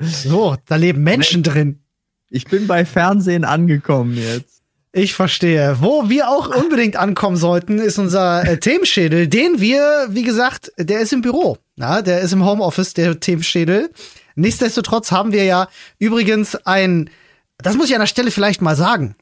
So, 0.00 0.56
da 0.66 0.76
leben 0.76 1.02
Menschen 1.02 1.42
drin. 1.42 1.80
Ich 2.28 2.44
bin 2.44 2.66
bei 2.66 2.84
Fernsehen 2.84 3.44
angekommen 3.44 4.16
jetzt. 4.16 4.62
Ich 4.92 5.14
verstehe. 5.14 5.78
Wo 5.80 6.10
wir 6.10 6.28
auch 6.28 6.54
unbedingt 6.54 6.96
ankommen 6.96 7.38
sollten, 7.38 7.78
ist 7.78 7.98
unser 7.98 8.44
äh, 8.44 8.58
Themenschädel, 8.58 9.26
den 9.26 9.60
wir, 9.60 10.08
wie 10.10 10.22
gesagt, 10.22 10.70
der 10.76 11.00
ist 11.00 11.14
im 11.14 11.22
Büro. 11.22 11.56
Ja, 11.76 12.02
der 12.02 12.20
ist 12.20 12.32
im 12.32 12.44
Homeoffice, 12.44 12.92
der 12.92 13.18
Themenschädel. 13.18 13.90
Nichtsdestotrotz 14.34 15.10
haben 15.10 15.32
wir 15.32 15.44
ja 15.44 15.68
übrigens 15.98 16.54
ein, 16.66 17.08
das 17.56 17.76
muss 17.76 17.88
ich 17.88 17.94
an 17.94 18.00
der 18.00 18.06
Stelle 18.06 18.30
vielleicht 18.30 18.60
mal 18.60 18.76
sagen. 18.76 19.16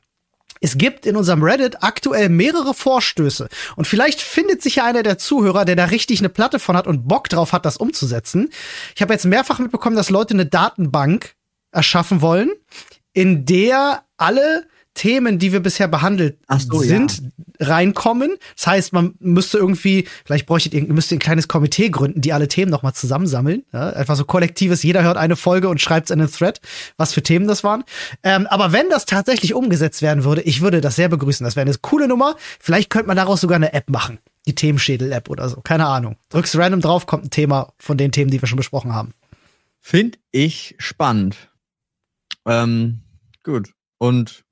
Es 0.60 0.76
gibt 0.76 1.06
in 1.06 1.16
unserem 1.16 1.42
Reddit 1.42 1.82
aktuell 1.82 2.28
mehrere 2.28 2.74
Vorstöße. 2.74 3.48
Und 3.76 3.86
vielleicht 3.86 4.20
findet 4.20 4.62
sich 4.62 4.76
ja 4.76 4.84
einer 4.84 5.02
der 5.02 5.18
Zuhörer, 5.18 5.64
der 5.64 5.76
da 5.76 5.86
richtig 5.86 6.20
eine 6.20 6.28
Platte 6.28 6.58
von 6.58 6.76
hat 6.76 6.86
und 6.86 7.08
Bock 7.08 7.28
drauf 7.30 7.52
hat, 7.52 7.64
das 7.64 7.78
umzusetzen. 7.78 8.50
Ich 8.94 9.00
habe 9.00 9.12
jetzt 9.14 9.24
mehrfach 9.24 9.58
mitbekommen, 9.58 9.96
dass 9.96 10.10
Leute 10.10 10.34
eine 10.34 10.46
Datenbank 10.46 11.34
erschaffen 11.72 12.20
wollen, 12.20 12.50
in 13.12 13.46
der 13.46 14.04
alle 14.18 14.66
Themen, 14.94 15.38
die 15.38 15.52
wir 15.52 15.60
bisher 15.60 15.88
behandelt 15.88 16.38
so, 16.58 16.80
sind, 16.80 17.22
reinkommen. 17.60 18.36
Das 18.56 18.66
heißt, 18.66 18.92
man 18.92 19.14
müsste 19.20 19.58
irgendwie, 19.58 20.06
vielleicht 20.24 20.46
bräuchtet 20.46 20.74
ihr, 20.74 20.82
müsst 20.82 21.12
ihr 21.12 21.16
ein 21.16 21.20
kleines 21.20 21.48
Komitee 21.48 21.90
gründen, 21.90 22.20
die 22.20 22.32
alle 22.32 22.48
Themen 22.48 22.70
nochmal 22.70 22.92
zusammensammeln. 22.94 23.64
Ja, 23.72 23.90
einfach 23.90 24.16
so 24.16 24.24
kollektives, 24.24 24.82
jeder 24.82 25.02
hört 25.02 25.16
eine 25.16 25.36
Folge 25.36 25.68
und 25.68 25.80
schreibt 25.80 26.06
es 26.06 26.14
in 26.14 26.20
einen 26.20 26.30
Thread, 26.30 26.60
was 26.96 27.14
für 27.14 27.22
Themen 27.22 27.46
das 27.46 27.62
waren. 27.62 27.84
Ähm, 28.22 28.46
aber 28.48 28.72
wenn 28.72 28.88
das 28.90 29.06
tatsächlich 29.06 29.54
umgesetzt 29.54 30.02
werden 30.02 30.24
würde, 30.24 30.42
ich 30.42 30.60
würde 30.60 30.80
das 30.80 30.96
sehr 30.96 31.08
begrüßen. 31.08 31.44
Das 31.44 31.56
wäre 31.56 31.66
eine 31.66 31.76
coole 31.80 32.08
Nummer. 32.08 32.36
Vielleicht 32.58 32.90
könnte 32.90 33.06
man 33.06 33.16
daraus 33.16 33.40
sogar 33.40 33.56
eine 33.56 33.72
App 33.72 33.88
machen. 33.90 34.18
Die 34.46 34.54
Themenschädel-App 34.54 35.30
oder 35.30 35.48
so. 35.48 35.60
Keine 35.60 35.86
Ahnung. 35.86 36.16
Drückst 36.30 36.56
random 36.56 36.80
drauf, 36.80 37.06
kommt 37.06 37.24
ein 37.24 37.30
Thema 37.30 37.72
von 37.78 37.96
den 37.96 38.10
Themen, 38.10 38.30
die 38.30 38.42
wir 38.42 38.48
schon 38.48 38.56
besprochen 38.56 38.94
haben. 38.94 39.12
Find 39.80 40.18
ich 40.32 40.74
spannend. 40.78 41.36
Ähm, 42.46 43.00
gut. 43.44 43.70
Und 43.98 44.44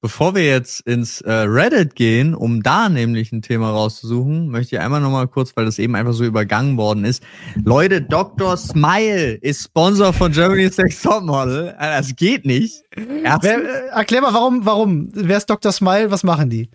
bevor 0.00 0.34
wir 0.34 0.44
jetzt 0.44 0.80
ins 0.80 1.20
äh, 1.20 1.30
Reddit 1.32 1.94
gehen, 1.94 2.34
um 2.34 2.62
da 2.62 2.88
nämlich 2.88 3.32
ein 3.32 3.42
Thema 3.42 3.70
rauszusuchen, 3.70 4.48
möchte 4.48 4.76
ich 4.76 4.80
einmal 4.80 5.00
nochmal 5.00 5.28
kurz, 5.28 5.56
weil 5.56 5.64
das 5.66 5.78
eben 5.78 5.94
einfach 5.94 6.12
so 6.12 6.24
übergangen 6.24 6.76
worden 6.76 7.04
ist. 7.04 7.22
Leute, 7.64 8.00
Dr. 8.00 8.56
Smile 8.56 9.34
ist 9.34 9.64
Sponsor 9.64 10.12
von 10.12 10.32
Germany's 10.32 10.78
Next 10.78 11.02
Topmodel. 11.02 11.74
Äh, 11.78 11.96
Das 11.98 12.16
geht 12.16 12.46
nicht. 12.46 12.82
Wer, 12.96 13.58
äh, 13.58 13.88
erklär 13.88 14.22
mal, 14.22 14.32
warum, 14.34 14.64
warum? 14.64 15.08
Wer 15.12 15.36
ist 15.36 15.50
Dr. 15.50 15.72
Smile? 15.72 16.10
Was 16.10 16.24
machen 16.24 16.50
die? 16.50 16.70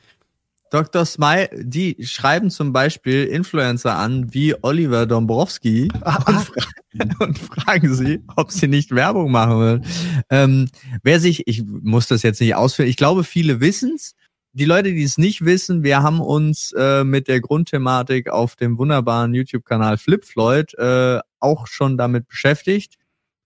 Dr. 0.71 1.06
Smile, 1.06 1.49
die 1.54 1.95
schreiben 2.01 2.49
zum 2.49 2.73
Beispiel 2.73 3.25
Influencer 3.25 3.95
an 3.95 4.34
wie 4.34 4.56
Oliver 4.63 5.06
Dombrowski 5.06 5.89
und, 5.93 6.04
fragen, 6.04 7.15
und 7.19 7.39
fragen 7.39 7.93
sie, 7.93 8.21
ob 8.36 8.51
sie 8.51 8.67
nicht 8.67 8.91
Werbung 8.91 9.32
machen 9.32 9.60
will. 9.60 9.82
Ähm, 10.30 10.69
wer 11.04 11.19
sich, 11.19 11.47
ich 11.47 11.63
muss 11.65 12.08
das 12.08 12.23
jetzt 12.23 12.41
nicht 12.41 12.56
ausführen, 12.56 12.89
ich 12.89 12.97
glaube, 12.97 13.23
viele 13.23 13.60
wissen's. 13.60 14.15
Die 14.54 14.65
Leute, 14.65 14.93
die 14.93 15.04
es 15.04 15.17
nicht 15.17 15.43
wissen, 15.43 15.84
wir 15.84 16.01
haben 16.01 16.21
uns 16.21 16.71
äh, 16.78 17.04
mit 17.04 17.28
der 17.28 17.41
Grundthematik 17.41 18.30
auf 18.30 18.56
dem 18.56 18.78
wunderbaren 18.78 19.34
YouTube-Kanal 19.34 19.97
Flip 19.97 20.23
Floyd 20.23 20.73
äh, 20.75 21.19
auch 21.39 21.67
schon 21.67 21.97
damit 21.97 22.28
beschäftigt, 22.28 22.95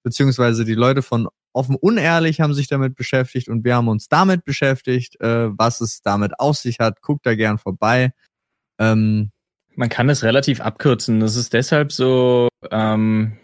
beziehungsweise 0.03 0.65
die 0.65 0.75
Leute 0.75 1.01
von 1.01 1.27
Offen 1.53 1.75
Unehrlich 1.75 2.41
haben 2.41 2.53
sich 2.53 2.67
damit 2.67 2.95
beschäftigt 2.95 3.49
und 3.49 3.63
wir 3.63 3.75
haben 3.75 3.87
uns 3.87 4.07
damit 4.07 4.45
beschäftigt, 4.45 5.19
äh, 5.21 5.49
was 5.57 5.81
es 5.81 6.01
damit 6.01 6.39
auf 6.39 6.57
sich 6.57 6.79
hat. 6.79 7.01
Guckt 7.01 7.25
da 7.25 7.35
gern 7.35 7.57
vorbei. 7.57 8.13
Ähm, 8.79 9.31
Man 9.75 9.89
kann 9.89 10.09
es 10.09 10.23
relativ 10.23 10.61
abkürzen. 10.61 11.19
Das 11.19 11.35
ist 11.35 11.53
deshalb 11.53 11.91
so, 11.91 12.47
ähm, 12.71 13.37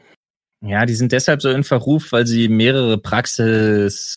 ja, 0.62 0.86
die 0.86 0.96
sind 0.96 1.12
deshalb 1.12 1.42
so 1.42 1.50
in 1.50 1.64
Verruf, 1.64 2.12
weil 2.12 2.26
sie 2.28 2.48
mehrere 2.48 2.98
Praxis, 2.98 4.16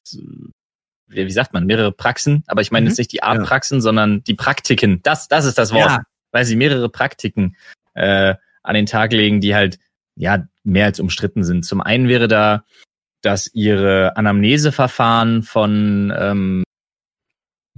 wie 1.08 1.30
sagt 1.30 1.52
man, 1.52 1.66
mehrere 1.66 1.92
Praxen, 1.92 2.44
aber 2.46 2.60
ich 2.60 2.70
meine 2.70 2.84
Mhm. 2.84 2.88
jetzt 2.88 2.98
nicht 2.98 3.12
die 3.12 3.22
Art 3.22 3.44
Praxen, 3.44 3.80
sondern 3.80 4.22
die 4.24 4.34
Praktiken. 4.34 5.00
Das, 5.02 5.28
das 5.28 5.44
ist 5.44 5.58
das 5.58 5.72
Wort. 5.72 5.90
Ja. 5.90 6.02
Weil 6.32 6.44
sie 6.44 6.56
mehrere 6.56 6.88
Praktiken 6.88 7.56
äh, 7.94 8.34
an 8.62 8.74
den 8.74 8.86
Tag 8.86 9.12
legen, 9.12 9.40
die 9.40 9.54
halt 9.54 9.78
ja 10.14 10.46
mehr 10.62 10.84
als 10.86 11.00
umstritten 11.00 11.42
sind. 11.44 11.64
Zum 11.64 11.80
einen 11.80 12.08
wäre 12.08 12.28
da, 12.28 12.64
dass 13.22 13.50
ihre 13.52 14.16
Anamneseverfahren 14.16 15.42
von 15.42 16.12
ähm, 16.16 16.64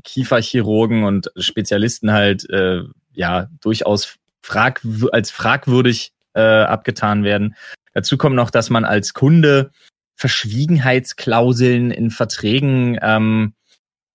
Kieferchirurgen 0.04 1.04
und 1.04 1.30
Spezialisten 1.36 2.12
halt 2.12 2.48
äh, 2.50 2.82
ja 3.12 3.48
durchaus 3.60 4.16
frag 4.42 4.82
als 5.12 5.30
fragwürdig 5.30 6.12
äh, 6.34 6.40
abgetan 6.40 7.24
werden. 7.24 7.54
Dazu 7.92 8.16
kommt 8.16 8.36
noch, 8.36 8.50
dass 8.50 8.70
man 8.70 8.84
als 8.84 9.14
Kunde 9.14 9.70
Verschwiegenheitsklauseln 10.16 11.90
in 11.90 12.10
Verträgen 12.10 12.98
ähm, 13.02 13.54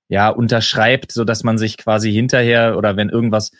ja 0.07 0.29
unterschreibt, 0.29 1.11
so 1.11 1.23
dass 1.23 1.43
man 1.43 1.57
sich 1.57 1.77
quasi 1.77 2.11
hinterher 2.11 2.77
oder 2.77 2.95
wenn 2.95 3.09
irgendwas 3.09 3.51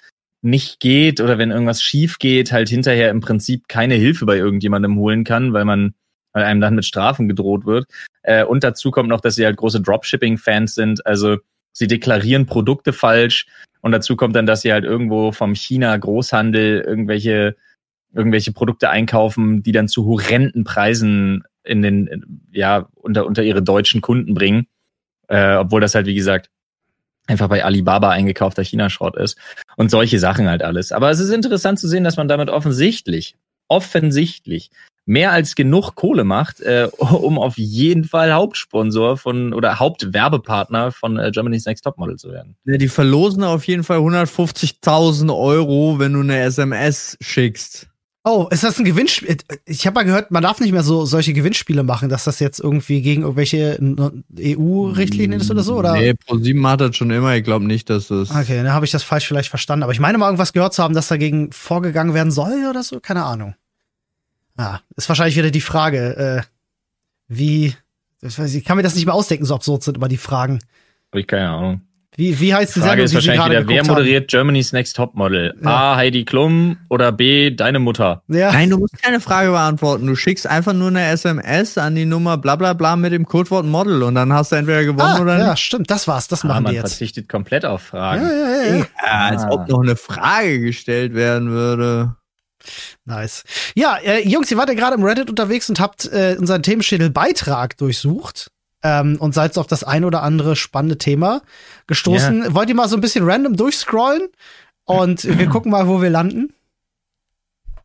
nicht 0.41 0.79
geht 0.79 1.21
oder 1.21 1.39
wenn 1.39 1.49
irgendwas 1.49 1.81
schief 1.81 2.19
geht, 2.19 2.51
halt 2.51 2.69
hinterher 2.69 3.09
im 3.09 3.19
Prinzip 3.19 3.67
keine 3.67 3.95
Hilfe 3.95 4.27
bei 4.27 4.37
irgendjemandem 4.37 4.95
holen 4.97 5.23
kann, 5.23 5.53
weil 5.53 5.65
man 5.65 5.95
weil 6.35 6.43
einem 6.43 6.59
dann 6.59 6.75
mit 6.75 6.85
Strafen 6.85 7.29
gedroht 7.29 7.65
wird. 7.65 7.87
Äh, 8.21 8.43
und 8.43 8.63
dazu 8.63 8.91
kommt 8.91 9.07
noch, 9.07 9.21
dass 9.21 9.35
sie 9.35 9.45
halt 9.45 9.55
große 9.55 9.79
Dropshipping-Fans 9.79 10.75
sind. 10.75 11.05
Also 11.05 11.37
sie 11.71 11.87
deklarieren 11.87 12.45
Produkte 12.45 12.91
falsch. 12.91 13.47
Und 13.79 13.93
dazu 13.93 14.17
kommt 14.17 14.35
dann, 14.35 14.45
dass 14.45 14.61
sie 14.61 14.73
halt 14.73 14.83
irgendwo 14.83 15.31
vom 15.31 15.55
China-Großhandel 15.55 16.81
irgendwelche, 16.81 17.55
irgendwelche 18.13 18.51
Produkte 18.51 18.89
einkaufen, 18.89 19.63
die 19.63 19.71
dann 19.71 19.87
zu 19.87 20.05
horrenden 20.05 20.65
Preisen 20.65 21.45
in 21.63 21.81
den, 21.81 22.41
ja, 22.51 22.89
unter, 22.95 23.25
unter 23.25 23.41
ihre 23.41 23.63
deutschen 23.63 24.01
Kunden 24.01 24.33
bringen. 24.33 24.67
Äh, 25.29 25.55
obwohl 25.55 25.79
das 25.79 25.95
halt, 25.95 26.05
wie 26.05 26.15
gesagt, 26.15 26.49
einfach 27.27 27.47
bei 27.47 27.63
Alibaba 27.63 28.09
eingekaufter 28.09 28.63
China-Schrott 28.63 29.15
ist. 29.15 29.37
Und 29.77 29.89
solche 29.89 30.19
Sachen 30.19 30.49
halt 30.49 30.63
alles. 30.63 30.91
Aber 30.91 31.11
es 31.11 31.19
ist 31.19 31.29
interessant 31.29 31.79
zu 31.79 31.87
sehen, 31.87 32.03
dass 32.03 32.17
man 32.17 32.27
damit 32.27 32.49
offensichtlich, 32.49 33.37
offensichtlich 33.69 34.69
mehr 35.05 35.31
als 35.31 35.55
genug 35.55 35.95
Kohle 35.95 36.23
macht, 36.23 36.61
äh, 36.61 36.89
um 36.97 37.37
auf 37.37 37.57
jeden 37.57 38.03
Fall 38.03 38.33
Hauptsponsor 38.33 39.17
von 39.17 39.53
oder 39.53 39.79
Hauptwerbepartner 39.79 40.91
von 40.91 41.17
äh, 41.17 41.31
Germany's 41.31 41.65
Next 41.65 41.83
Topmodel 41.83 42.17
zu 42.17 42.31
werden. 42.31 42.55
ne, 42.65 42.77
die 42.77 42.87
verlosen 42.87 43.43
auf 43.43 43.65
jeden 43.67 43.83
Fall 43.83 43.99
150.000 43.99 45.35
Euro, 45.35 45.99
wenn 45.99 46.13
du 46.13 46.21
eine 46.21 46.39
SMS 46.39 47.17
schickst. 47.21 47.87
Oh, 48.27 48.47
ist 48.49 48.63
das 48.63 48.79
ein 48.79 48.85
Gewinnspiel? 48.85 49.37
Ich 49.65 49.85
habe 49.85 49.93
mal 49.93 50.03
gehört, 50.03 50.31
man 50.31 50.41
darf 50.41 50.59
nicht 50.59 50.71
mehr 50.71 50.81
so 50.81 51.05
solche 51.05 51.31
Gewinnspiele 51.31 51.83
machen, 51.83 52.09
dass 52.09 52.23
das 52.23 52.39
jetzt 52.39 52.59
irgendwie 52.59 53.03
gegen 53.03 53.21
irgendwelche 53.21 53.77
EU-Richtlinien 54.39 55.39
ist 55.39 55.51
oder 55.51 55.61
so, 55.61 55.77
oder? 55.77 55.93
Nee, 55.93 56.15
ProSieben 56.15 56.65
hat 56.65 56.81
das 56.81 56.95
schon 56.95 57.11
immer. 57.11 57.35
Ich 57.35 57.43
glaube 57.43 57.65
nicht, 57.65 57.87
dass 57.87 58.07
das. 58.07 58.31
Okay, 58.31 58.63
dann 58.63 58.73
habe 58.73 58.83
ich 58.83 58.91
das 58.91 59.03
falsch 59.03 59.27
vielleicht 59.27 59.49
verstanden. 59.49 59.83
Aber 59.83 59.91
ich 59.91 59.99
meine 59.99 60.17
mal 60.17 60.25
irgendwas 60.25 60.53
gehört 60.53 60.73
zu 60.73 60.81
haben, 60.81 60.95
dass 60.95 61.07
dagegen 61.07 61.51
vorgegangen 61.51 62.15
werden 62.15 62.31
soll 62.31 62.65
oder 62.67 62.81
so. 62.81 62.99
Keine 62.99 63.23
Ahnung. 63.23 63.53
Ja, 64.57 64.81
ist 64.95 65.09
wahrscheinlich 65.09 65.35
wieder 65.35 65.51
die 65.51 65.61
Frage, 65.61 66.15
äh, 66.17 66.41
wie, 67.27 67.73
ich, 68.21 68.39
weiß, 68.39 68.53
ich 68.55 68.63
kann 68.65 68.77
mir 68.77 68.83
das 68.83 68.95
nicht 68.95 69.05
mehr 69.05 69.15
ausdenken, 69.15 69.45
so 69.45 69.55
absurd 69.55 69.83
sind 69.83 69.97
immer 69.97 70.07
die 70.07 70.17
Fragen. 70.17 70.59
Habe 71.11 71.21
ich 71.21 71.27
keine 71.27 71.49
Ahnung. 71.49 71.81
Wie, 72.17 72.39
wie 72.39 72.53
heißt 72.55 72.73
die 72.73 72.79
Die 72.79 72.85
Frage 72.85 73.05
Sendung, 73.05 73.05
ist 73.05 73.13
wahrscheinlich 73.27 73.45
wieder, 73.45 73.53
wer 73.55 73.61
geguckt 73.65 73.79
haben? 73.79 73.87
moderiert 73.87 74.29
Germany's 74.31 74.71
Next 74.71 74.95
Topmodel? 74.95 75.53
Ja. 75.61 75.69
A. 75.69 75.95
Heidi 75.97 76.23
Klum 76.23 76.77
oder 76.87 77.11
B. 77.11 77.51
Deine 77.51 77.79
Mutter? 77.79 78.23
Ja, 78.29 78.53
Nein, 78.53 78.69
du 78.69 78.77
musst 78.77 79.01
keine 79.03 79.19
Frage 79.19 79.49
beantworten. 79.51 80.07
Du 80.07 80.15
schickst 80.15 80.47
einfach 80.47 80.71
nur 80.71 80.87
eine 80.87 81.03
SMS 81.07 81.77
an 81.77 81.93
die 81.95 82.05
Nummer 82.05 82.37
bla 82.37 82.55
bla 82.55 82.71
bla 82.71 82.95
mit 82.95 83.11
dem 83.11 83.25
Codewort 83.25 83.65
Model 83.65 84.01
und 84.03 84.15
dann 84.15 84.31
hast 84.31 84.53
du 84.53 84.55
entweder 84.55 84.85
gewonnen 84.85 85.01
ah, 85.17 85.19
oder 85.21 85.37
ja, 85.37 85.49
nicht. 85.51 85.59
stimmt, 85.63 85.91
das 85.91 86.07
war's, 86.07 86.29
das 86.29 86.45
Ah, 86.45 86.47
machen 86.47 86.63
man 86.63 86.69
die 86.71 86.77
jetzt. 86.77 86.91
verzichtet 86.91 87.27
komplett 87.27 87.65
auf 87.65 87.81
Fragen. 87.81 88.21
Ja, 88.23 88.31
ja, 88.31 88.47
ja, 88.63 88.75
ja. 88.77 88.85
Ja, 89.05 89.11
als 89.31 89.43
Ah. 89.43 89.49
ob 89.51 89.67
noch 89.67 89.81
eine 89.81 89.97
Frage 89.97 90.61
gestellt 90.61 91.15
werden 91.15 91.49
würde. 91.49 92.15
Nice. 93.05 93.43
Ja, 93.75 93.97
äh, 93.97 94.27
Jungs, 94.27 94.49
ihr 94.51 94.57
wart 94.57 94.69
ja 94.69 94.75
gerade 94.75 94.95
im 94.95 95.03
Reddit 95.03 95.29
unterwegs 95.29 95.69
und 95.69 95.79
habt 95.79 96.05
äh, 96.05 96.35
unseren 96.39 96.63
Themenschädel-Beitrag 96.63 97.77
durchsucht 97.77 98.51
ähm, 98.83 99.17
und 99.19 99.33
seid 99.33 99.57
auf 99.57 99.67
das 99.67 99.83
ein 99.83 100.05
oder 100.05 100.23
andere 100.23 100.55
spannende 100.55 100.97
Thema 100.97 101.41
gestoßen. 101.87 102.53
Wollt 102.53 102.69
ihr 102.69 102.75
mal 102.75 102.87
so 102.87 102.97
ein 102.97 103.01
bisschen 103.01 103.29
random 103.29 103.55
durchscrollen? 103.55 104.27
Und 104.85 105.23
wir 105.23 105.47
gucken 105.49 105.71
mal, 105.71 105.87
wo 105.87 106.01
wir 106.01 106.09
landen. 106.09 106.53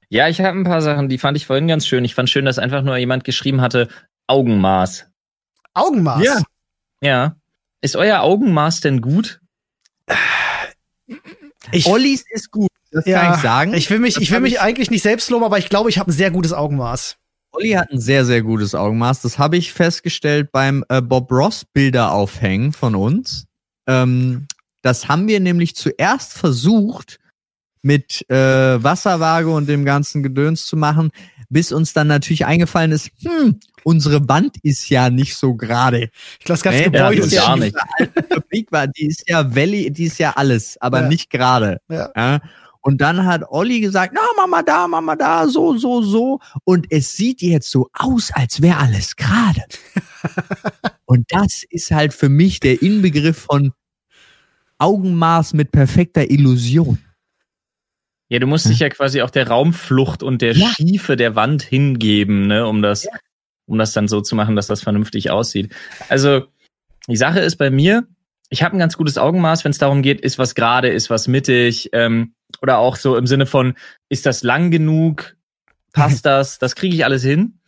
Ja, 0.09 0.29
ich 0.29 0.41
habe 0.41 0.59
ein 0.59 0.65
paar 0.65 0.83
Sachen, 0.83 1.09
die 1.09 1.19
fand 1.19 1.37
ich 1.37 1.47
vorhin 1.47 1.69
ganz 1.69 1.87
schön. 1.87 2.05
Ich 2.05 2.15
fand 2.15 2.29
schön, 2.29 2.45
dass 2.45 2.59
einfach 2.59 2.83
nur 2.83 2.97
jemand 2.97 3.25
geschrieben 3.25 3.61
hatte, 3.61 3.89
Augenmaß. 4.27 5.07
Augenmaß. 5.75 6.25
Ja. 6.25 6.43
Ja. 7.01 7.37
Ist 7.81 7.97
euer 7.97 8.21
Augenmaß 8.21 8.81
denn 8.81 9.01
gut? 9.01 9.41
Ich, 11.73 11.87
Ollis 11.87 12.25
ist 12.31 12.51
gut, 12.51 12.70
das 12.91 13.07
ja, 13.07 13.21
kann 13.23 13.35
ich 13.35 13.41
sagen. 13.43 13.75
ich 13.75 13.91
will 13.91 13.99
mich, 13.99 14.15
Das 14.15 14.23
ich 14.23 14.31
will 14.31 14.41
mich 14.41 14.55
ich- 14.55 14.61
eigentlich 14.61 14.91
nicht 14.91 15.03
selbst 15.03 15.31
loben, 15.31 15.45
aber 15.45 15.59
ich 15.59 15.69
glaube, 15.69 15.91
ich 15.91 15.99
habe 15.99 16.11
ein 16.11 16.15
sehr 16.15 16.31
gutes 16.31 16.53
Augenmaß. 16.53 17.17
Olli 17.53 17.71
hat 17.71 17.91
ein 17.91 18.01
sehr, 18.01 18.25
sehr 18.25 18.43
gutes 18.43 18.75
Augenmaß. 18.75 19.23
Das 19.23 19.39
habe 19.39 19.57
ich 19.57 19.73
festgestellt 19.73 20.51
beim 20.53 20.85
äh, 20.89 21.03
Bob 21.03 21.31
Ross 21.33 21.65
Bilder 21.65 22.13
aufhängen 22.13 22.73
von 22.73 22.95
uns. 22.95 23.47
Ähm, 23.89 24.47
das 24.83 25.09
haben 25.09 25.27
wir 25.27 25.41
nämlich 25.41 25.75
zuerst 25.75 26.33
versucht, 26.33 27.19
mit 27.83 28.29
äh, 28.31 28.35
Wasserwaage 28.83 29.51
und 29.51 29.67
dem 29.69 29.85
ganzen 29.85 30.23
Gedöns 30.23 30.67
zu 30.67 30.77
machen, 30.77 31.11
bis 31.49 31.73
uns 31.73 31.93
dann 31.95 32.07
natürlich 32.09 32.45
eingefallen 32.47 32.93
ist, 32.93 33.11
hm, 33.23 33.59
unsere 33.85 34.29
Wand 34.29 34.57
ist 34.63 34.89
ja 34.91 35.09
nicht 35.11 35.35
so 35.35 35.55
gerade. 35.55 36.11
Ich 36.39 36.45
glaube, 36.45 36.59
das 36.59 36.63
ganze 36.63 36.79
Nee, 36.81 36.85
Gebäude 36.85 37.21
ja, 37.21 37.25
ist 37.25 37.35
gar 37.35 37.55
schief. 37.57 37.65
nicht. 37.65 37.77
Die 38.01 38.35
Fabrik 38.35 38.71
war, 38.73 38.87
die 38.87 39.07
ist 39.07 39.29
ja 39.29 39.57
Valley, 39.57 39.91
die 39.91 40.05
ist 40.05 40.19
ja 40.19 40.33
alles, 40.37 40.77
aber 40.81 41.01
Ja. 41.03 41.09
nicht 41.09 41.31
gerade. 41.31 41.81
Ja. 41.89 42.41
Ja. 42.83 42.89
Und 42.89 43.01
dann 43.01 43.27
hat 43.27 43.43
Olli 43.49 43.81
gesagt, 43.81 44.13
na, 44.15 44.23
mach 44.37 44.47
mal 44.47 44.63
da, 44.63 44.89
mach 44.89 45.01
mal 45.01 45.17
da, 45.17 45.47
so, 45.49 45.77
so, 45.77 46.03
so. 46.03 46.41
Und 46.65 46.87
es 46.91 47.17
sieht 47.17 47.43
jetzt 47.43 47.71
so 47.71 47.89
aus, 47.93 48.31
als 48.33 48.63
wäre 48.63 48.79
alles 48.79 49.17
gerade. 49.17 49.63
Und 51.05 51.27
das 51.33 51.65
ist 51.69 51.91
halt 51.91 52.15
für 52.15 52.29
mich 52.29 52.61
der 52.61 52.83
Inbegriff 52.83 53.39
von 53.39 53.73
Augenmaß 54.79 55.55
mit 55.55 55.73
perfekter 55.73 56.31
Illusion. 56.31 56.99
Ja, 58.29 58.39
du 58.39 58.47
musst 58.47 58.69
dich 58.69 58.79
ja 58.79 58.89
quasi 58.89 59.23
auch 59.23 59.31
der 59.31 59.49
Raumflucht 59.49 60.23
und 60.23 60.41
der 60.41 60.53
Ja. 60.53 60.69
Schiefe 60.69 61.17
der 61.17 61.35
Wand 61.35 61.63
hingeben, 61.63 62.47
ne, 62.47 62.67
um 62.67 62.81
das, 62.81 63.09
um 63.67 63.77
das 63.77 63.93
dann 63.93 64.07
so 64.07 64.21
zu 64.21 64.37
machen, 64.37 64.55
dass 64.55 64.69
das 64.69 64.83
vernünftig 64.83 65.31
aussieht. 65.31 65.75
Also 66.09 66.47
die 67.09 67.17
Sache 67.17 67.41
ist 67.41 67.57
bei 67.57 67.71
mir, 67.71 68.07
ich 68.49 68.63
habe 68.63 68.77
ein 68.77 68.79
ganz 68.79 68.97
gutes 68.97 69.19
Augenmaß, 69.19 69.65
wenn 69.65 69.73
es 69.73 69.79
darum 69.79 70.03
geht, 70.03 70.21
ist 70.21 70.39
was 70.39 70.55
gerade, 70.55 70.89
ist 70.89 71.11
was 71.11 71.27
mittig, 71.27 71.91
ähm, 71.93 72.35
oder 72.63 72.79
auch 72.79 72.97
so 72.97 73.17
im 73.17 73.27
Sinne 73.27 73.47
von, 73.47 73.75
ist 74.09 74.27
das 74.27 74.43
lang 74.43 74.71
genug, 74.71 75.37
passt 75.93 76.25
das, 76.27 76.59
das 76.59 76.75
kriege 76.75 76.95
ich 76.95 77.05
alles 77.05 77.23
hin. 77.23 77.59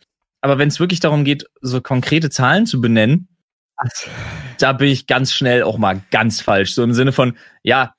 Aber 0.41 0.57
wenn 0.57 0.67
es 0.67 0.79
wirklich 0.79 0.99
darum 0.99 1.23
geht, 1.23 1.45
so 1.61 1.81
konkrete 1.81 2.29
Zahlen 2.29 2.65
zu 2.65 2.81
benennen, 2.81 3.29
da 4.59 4.73
bin 4.73 4.89
ich 4.89 5.07
ganz 5.07 5.33
schnell 5.33 5.63
auch 5.63 5.77
mal 5.77 6.01
ganz 6.11 6.41
falsch. 6.41 6.73
So 6.73 6.83
im 6.83 6.93
Sinne 6.93 7.11
von, 7.11 7.37
ja, 7.63 7.93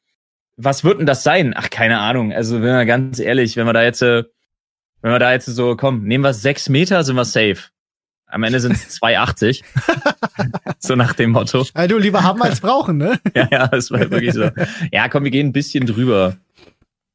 was 0.56 0.84
wird 0.84 0.98
denn 0.98 1.06
das 1.06 1.22
sein? 1.22 1.54
Ach, 1.56 1.70
keine 1.70 1.98
Ahnung. 1.98 2.32
Also, 2.32 2.56
wenn 2.56 2.76
wir 2.76 2.84
ganz 2.86 3.18
ehrlich, 3.18 3.56
wenn 3.56 3.66
wir 3.66 3.72
da 3.72 3.82
jetzt, 3.82 4.02
äh, 4.02 4.24
wenn 5.02 5.12
wir 5.12 5.18
da 5.18 5.32
jetzt 5.32 5.46
so, 5.46 5.76
komm, 5.76 6.04
nehmen 6.04 6.24
wir 6.24 6.34
sechs 6.34 6.68
Meter, 6.68 7.02
sind 7.02 7.16
wir 7.16 7.24
safe. 7.24 7.58
Am 8.26 8.42
Ende 8.42 8.58
sind 8.60 8.72
es 8.72 9.00
2,80. 9.00 9.62
so 10.78 10.96
nach 10.96 11.12
dem 11.12 11.30
Motto. 11.30 11.64
Ja, 11.76 11.86
du 11.86 11.98
lieber 11.98 12.22
haben 12.22 12.42
als 12.42 12.60
brauchen, 12.60 12.96
ne? 12.96 13.20
Ja, 13.34 13.48
ja, 13.50 13.68
das 13.68 13.90
war 13.90 14.00
wirklich 14.10 14.32
so. 14.32 14.50
Ja, 14.90 15.08
komm, 15.08 15.24
wir 15.24 15.30
gehen 15.30 15.48
ein 15.48 15.52
bisschen 15.52 15.86
drüber. 15.86 16.36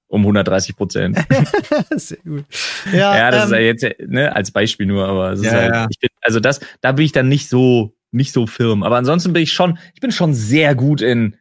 Um 0.09 0.21
130 0.21 0.75
Prozent. 0.75 1.17
Sehr 1.95 2.17
gut. 2.25 2.43
Ja, 2.91 3.15
Ja, 3.15 3.31
das 3.31 3.51
ähm, 3.51 3.53
ist 3.73 3.81
ja 3.83 3.89
jetzt 3.91 4.09
ne, 4.09 4.35
als 4.35 4.51
Beispiel 4.51 4.85
nur, 4.87 5.07
aber 5.07 5.31
es 5.33 5.39
ist 5.39 5.45
Ja, 5.45 5.51
halt, 5.53 5.73
ja. 5.75 5.87
ich 5.89 5.99
bin, 5.99 6.09
also 6.21 6.39
das, 6.39 6.59
da 6.81 6.91
bin 6.91 7.05
ich 7.05 7.11
dann 7.11 7.29
nicht 7.29 7.47
so, 7.47 7.93
nicht 8.11 8.33
so 8.33 8.47
firm. 8.47 8.81
Aber 8.83 8.97
ansonsten 8.97 9.33
bin 9.33 9.43
ich 9.43 9.53
schon, 9.53 9.77
ich 9.93 10.01
bin 10.01 10.11
schon 10.11 10.33
sehr 10.33 10.73
gut 10.75 11.01
in 11.01 11.37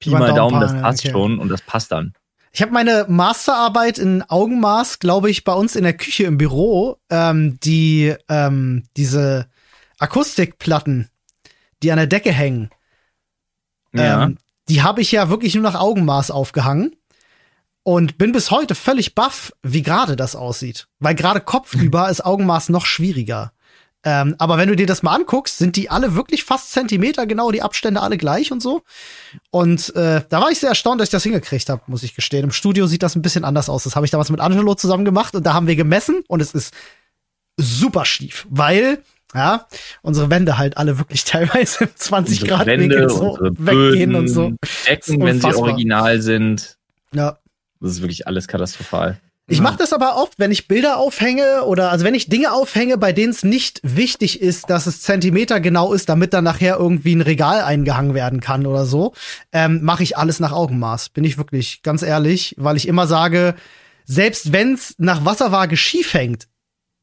Pi 0.00 0.10
mal 0.10 0.32
Daumen, 0.32 0.58
das 0.60 0.70
Daumen, 0.70 0.82
passt 0.82 1.00
okay. 1.04 1.12
schon 1.12 1.38
und 1.38 1.50
das 1.50 1.60
passt 1.60 1.92
dann. 1.92 2.14
Ich 2.50 2.62
habe 2.62 2.72
meine 2.72 3.04
Masterarbeit 3.08 3.98
in 3.98 4.22
Augenmaß, 4.22 5.00
glaube 5.00 5.28
ich, 5.30 5.44
bei 5.44 5.52
uns 5.52 5.76
in 5.76 5.84
der 5.84 5.92
Küche 5.92 6.24
im 6.24 6.38
Büro, 6.38 6.96
ähm, 7.10 7.58
die 7.62 8.14
ähm, 8.30 8.84
diese 8.96 9.48
Akustikplatten, 9.98 11.10
die 11.82 11.92
an 11.92 11.98
der 11.98 12.06
Decke 12.06 12.32
hängen, 12.32 12.70
Ja. 13.92 14.24
ähm, 14.24 14.38
die 14.70 14.82
habe 14.82 15.02
ich 15.02 15.12
ja 15.12 15.28
wirklich 15.28 15.54
nur 15.54 15.62
nach 15.64 15.78
Augenmaß 15.78 16.30
aufgehangen 16.30 16.94
und 17.88 18.18
bin 18.18 18.32
bis 18.32 18.50
heute 18.50 18.74
völlig 18.74 19.14
baff, 19.14 19.50
wie 19.62 19.82
gerade 19.82 20.14
das 20.14 20.36
aussieht. 20.36 20.88
Weil 20.98 21.14
gerade 21.14 21.40
kopfüber 21.40 22.10
ist 22.10 22.22
Augenmaß 22.22 22.68
noch 22.68 22.84
schwieriger. 22.84 23.52
Ähm, 24.04 24.34
aber 24.36 24.58
wenn 24.58 24.68
du 24.68 24.76
dir 24.76 24.86
das 24.86 25.02
mal 25.02 25.14
anguckst, 25.14 25.56
sind 25.56 25.74
die 25.74 25.88
alle 25.88 26.14
wirklich 26.14 26.44
fast 26.44 26.70
Zentimeter 26.70 27.26
genau, 27.26 27.50
die 27.50 27.62
Abstände 27.62 28.02
alle 28.02 28.18
gleich 28.18 28.52
und 28.52 28.60
so. 28.60 28.82
Und 29.50 29.96
äh, 29.96 30.20
da 30.28 30.42
war 30.42 30.50
ich 30.50 30.58
sehr 30.58 30.68
erstaunt, 30.68 31.00
dass 31.00 31.08
ich 31.08 31.12
das 31.12 31.22
hingekriegt 31.22 31.70
habe, 31.70 31.80
muss 31.86 32.02
ich 32.02 32.14
gestehen. 32.14 32.44
Im 32.44 32.52
Studio 32.52 32.86
sieht 32.86 33.02
das 33.02 33.16
ein 33.16 33.22
bisschen 33.22 33.46
anders 33.46 33.70
aus. 33.70 33.84
Das 33.84 33.96
habe 33.96 34.04
ich 34.04 34.10
damals 34.12 34.28
mit 34.28 34.40
Angelo 34.40 34.74
zusammen 34.74 35.06
gemacht 35.06 35.34
und 35.34 35.46
da 35.46 35.54
haben 35.54 35.66
wir 35.66 35.74
gemessen 35.74 36.22
und 36.28 36.42
es 36.42 36.52
ist 36.52 36.74
super 37.56 38.04
schief, 38.04 38.46
weil 38.50 39.02
ja, 39.34 39.66
unsere 40.02 40.28
Wände 40.28 40.58
halt 40.58 40.76
alle 40.76 40.98
wirklich 40.98 41.24
teilweise 41.24 41.84
im 41.84 41.90
20 41.94 42.42
Unsere 42.42 42.54
Grad 42.54 42.66
Wände, 42.66 42.84
Winkel 42.84 43.08
so 43.08 43.38
weggehen 43.40 44.10
Böden, 44.10 44.14
und 44.14 44.28
so. 44.28 44.52
Decken, 44.86 45.22
wenn 45.22 45.40
sie 45.40 45.54
original 45.54 46.20
sind. 46.20 46.76
Ja. 47.14 47.38
Das 47.80 47.92
ist 47.92 48.02
wirklich 48.02 48.26
alles 48.26 48.48
katastrophal. 48.48 49.18
Ich 49.50 49.62
mache 49.62 49.78
das 49.78 49.94
aber 49.94 50.16
oft, 50.16 50.38
wenn 50.38 50.50
ich 50.50 50.68
Bilder 50.68 50.98
aufhänge 50.98 51.64
oder 51.64 51.90
also 51.90 52.04
wenn 52.04 52.14
ich 52.14 52.28
Dinge 52.28 52.52
aufhänge, 52.52 52.98
bei 52.98 53.14
denen 53.14 53.32
es 53.32 53.44
nicht 53.44 53.80
wichtig 53.82 54.42
ist, 54.42 54.68
dass 54.68 54.86
es 54.86 55.00
Zentimeter 55.00 55.58
genau 55.58 55.94
ist, 55.94 56.10
damit 56.10 56.34
dann 56.34 56.44
nachher 56.44 56.76
irgendwie 56.76 57.14
ein 57.14 57.22
Regal 57.22 57.62
eingehangen 57.62 58.12
werden 58.12 58.40
kann 58.40 58.66
oder 58.66 58.84
so, 58.84 59.14
ähm, 59.52 59.80
mache 59.82 60.02
ich 60.02 60.18
alles 60.18 60.38
nach 60.38 60.52
Augenmaß. 60.52 61.08
Bin 61.08 61.24
ich 61.24 61.38
wirklich 61.38 61.82
ganz 61.82 62.02
ehrlich, 62.02 62.56
weil 62.58 62.76
ich 62.76 62.86
immer 62.86 63.06
sage, 63.06 63.54
selbst 64.04 64.52
wenn's 64.52 64.94
nach 64.98 65.24
Wasserwaage 65.24 65.78
schief 65.78 66.12
hängt, 66.12 66.46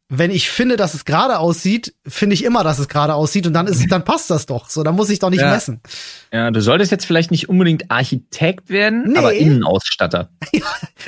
wenn 0.07 0.29
ich 0.29 0.49
finde, 0.51 0.75
dass 0.77 0.93
es 0.93 1.03
gerade 1.03 1.39
aussieht, 1.39 1.95
finde 2.07 2.35
ich 2.35 2.43
immer, 2.43 2.63
dass 2.63 2.77
es 2.77 2.87
gerade 2.87 3.15
aussieht 3.15 3.47
und 3.47 3.53
dann 3.53 3.65
ist, 3.65 3.91
dann 3.91 4.05
passt 4.05 4.29
das 4.29 4.45
doch. 4.45 4.69
So, 4.69 4.83
dann 4.83 4.95
muss 4.95 5.09
ich 5.09 5.17
doch 5.19 5.31
nicht 5.31 5.41
Ja. 5.41 5.49
messen. 5.49 5.81
Ja, 6.31 6.51
du 6.51 6.61
solltest 6.61 6.91
jetzt 6.91 7.05
vielleicht 7.05 7.31
nicht 7.31 7.49
unbedingt 7.49 7.89
Architekt 7.89 8.69
werden, 8.69 9.11
Nee. 9.13 9.17
aber 9.17 9.33
Innenausstatter. 9.33 10.29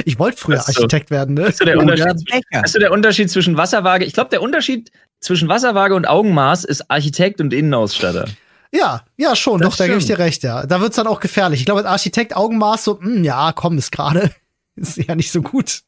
Ich 0.06 0.18
wollte 0.20 0.38
früher 0.38 0.56
Das 0.58 0.68
ist 0.70 0.76
so. 0.76 0.82
Architekt 0.84 1.12
werden, 1.12 1.36
ne? 1.36 1.42
Das 1.42 1.50
ist 1.52 1.60
so 1.60 1.66
der 1.66 1.78
Unterschied. 1.80 2.06
Weißt 2.52 2.76
du, 2.76 2.80
der 2.80 2.92
Unterschied 2.92 3.30
zwischen 3.32 3.56
Wasserwaage? 3.58 4.06
Ich 4.06 4.14
glaube, 4.14 4.30
der 4.30 4.42
Unterschied 4.42 4.92
zwischen 5.20 5.48
Wasserwaage 5.50 5.96
und 5.96 6.08
Augenmaß 6.08 6.64
ist 6.64 6.90
Architekt 6.90 7.40
und 7.42 7.54
Innenausstatter. 7.54 8.26
Ja, 8.74 9.04
ja, 9.16 9.36
schon, 9.36 9.62
Das 9.62 9.70
doch, 9.72 9.78
da 9.78 9.86
gebe 9.88 9.98
ich 10.00 10.04
stimmt. 10.04 10.20
dir 10.20 10.24
recht, 10.24 10.44
ja. 10.44 10.66
Da 10.66 10.82
wird's 10.82 10.96
dann 10.98 11.08
auch 11.08 11.20
gefährlich. 11.20 11.60
Ich 11.62 11.66
glaube, 11.66 11.82
als 11.82 11.88
Architekt 11.90 12.36
Augenmaß 12.36 12.84
so, 12.84 13.00
hm, 13.00 13.24
ja, 13.24 13.52
komm, 13.54 13.78
ist 13.78 13.92
gerade, 13.92 14.32
ist 14.76 14.98
ja 14.98 15.16
nicht 15.16 15.32
so 15.32 15.42
gut. 15.42 15.82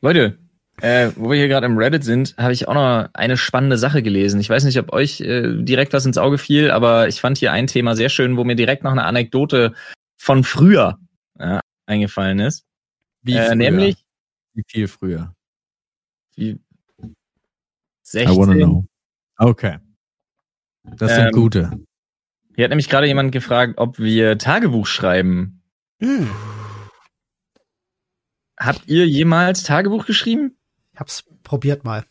Leute, 0.00 0.38
äh, 0.80 1.10
wo 1.16 1.30
wir 1.30 1.36
hier 1.36 1.48
gerade 1.48 1.66
im 1.66 1.76
Reddit 1.76 2.04
sind, 2.04 2.34
habe 2.38 2.52
ich 2.52 2.68
auch 2.68 2.74
noch 2.74 3.08
eine 3.14 3.36
spannende 3.36 3.78
Sache 3.78 4.02
gelesen. 4.02 4.40
Ich 4.40 4.48
weiß 4.48 4.64
nicht, 4.64 4.78
ob 4.78 4.92
euch 4.92 5.20
äh, 5.20 5.62
direkt 5.62 5.92
was 5.92 6.06
ins 6.06 6.18
Auge 6.18 6.38
fiel, 6.38 6.70
aber 6.70 7.08
ich 7.08 7.20
fand 7.20 7.38
hier 7.38 7.52
ein 7.52 7.66
Thema 7.66 7.96
sehr 7.96 8.08
schön, 8.08 8.36
wo 8.36 8.44
mir 8.44 8.56
direkt 8.56 8.84
noch 8.84 8.92
eine 8.92 9.04
Anekdote 9.04 9.74
von 10.16 10.44
früher 10.44 10.98
ja, 11.38 11.60
eingefallen 11.86 12.40
ist. 12.40 12.64
Wie 13.22 13.34
äh, 13.34 13.46
früher? 13.46 13.54
nämlich 13.56 13.96
Wie 14.54 14.64
viel 14.66 14.88
früher? 14.88 15.34
wie 16.36 16.50
I 16.50 18.26
wanna 18.26 18.52
16. 18.52 18.54
know. 18.54 18.84
Okay. 19.36 19.78
Das 20.84 21.14
sind 21.14 21.26
Ähm, 21.26 21.32
gute. 21.32 21.70
Hier 22.54 22.64
hat 22.64 22.70
nämlich 22.70 22.88
gerade 22.88 23.06
jemand 23.06 23.32
gefragt, 23.32 23.74
ob 23.76 23.98
wir 23.98 24.38
Tagebuch 24.38 24.86
schreiben. 24.86 25.62
Hm, 26.00 26.30
Habt 28.58 28.88
ihr 28.88 29.06
jemals 29.06 29.62
Tagebuch 29.62 30.04
geschrieben? 30.06 30.57
Ich 30.98 31.00
hab's 31.00 31.24
probiert 31.44 31.84
mal. 31.84 32.04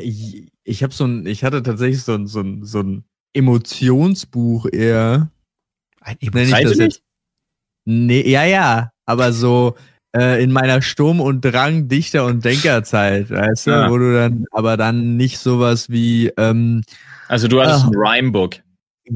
Ich, 0.00 0.48
ich 0.64 0.82
habe 0.82 0.92
so 0.92 1.04
ein, 1.04 1.26
ich 1.26 1.44
hatte 1.44 1.62
tatsächlich 1.62 2.02
so 2.02 2.14
ein, 2.14 2.26
so 2.26 2.40
ein, 2.40 2.64
so 2.64 2.80
ein 2.80 3.04
Emotionsbuch 3.34 4.66
eher. 4.72 5.30
Ein 6.00 6.16
jetzt? 6.80 7.02
Nee, 7.84 8.28
ja, 8.28 8.42
ja, 8.44 8.90
aber 9.06 9.32
so 9.32 9.76
äh, 10.16 10.42
in 10.42 10.50
meiner 10.50 10.82
Sturm- 10.82 11.20
und 11.20 11.42
Drang 11.44 11.86
Dichter- 11.86 12.26
und 12.26 12.44
Denkerzeit, 12.44 13.30
weißt 13.30 13.68
du, 13.68 13.70
Ja. 13.70 13.88
wo 13.90 13.98
du 13.98 14.12
dann, 14.12 14.44
aber 14.50 14.76
dann 14.76 15.16
nicht 15.16 15.38
sowas 15.38 15.88
wie, 15.88 16.32
ähm, 16.36 16.82
Also 17.28 17.46
du 17.46 17.60
hattest 17.60 17.84
Ah. 17.84 17.90
ein 17.90 17.94
Rhymebook. 17.94 18.56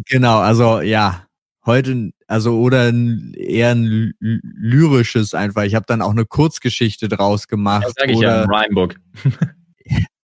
genau, 0.07 0.39
also 0.39 0.81
ja, 0.83 1.27
heute, 1.67 2.11
also 2.27 2.59
oder 2.61 2.89
ein, 2.89 3.35
eher 3.35 3.71
ein 3.71 3.85
ly- 3.85 4.41
lyrisches 4.43 5.35
einfach. 5.35 5.65
Ich 5.65 5.75
habe 5.75 5.87
dann 5.87 6.03
auch 6.03 6.11
eine 6.11 6.25
Kurzgeschichte 6.25 7.09
draus 7.09 7.49
gemacht. 7.49 7.85
Das 7.87 7.95
sage 7.95 8.13
ich 8.13 8.19
oder, 8.19 8.29
ja, 8.29 8.43
ein 8.45 8.51
Rhymebook. 8.51 8.95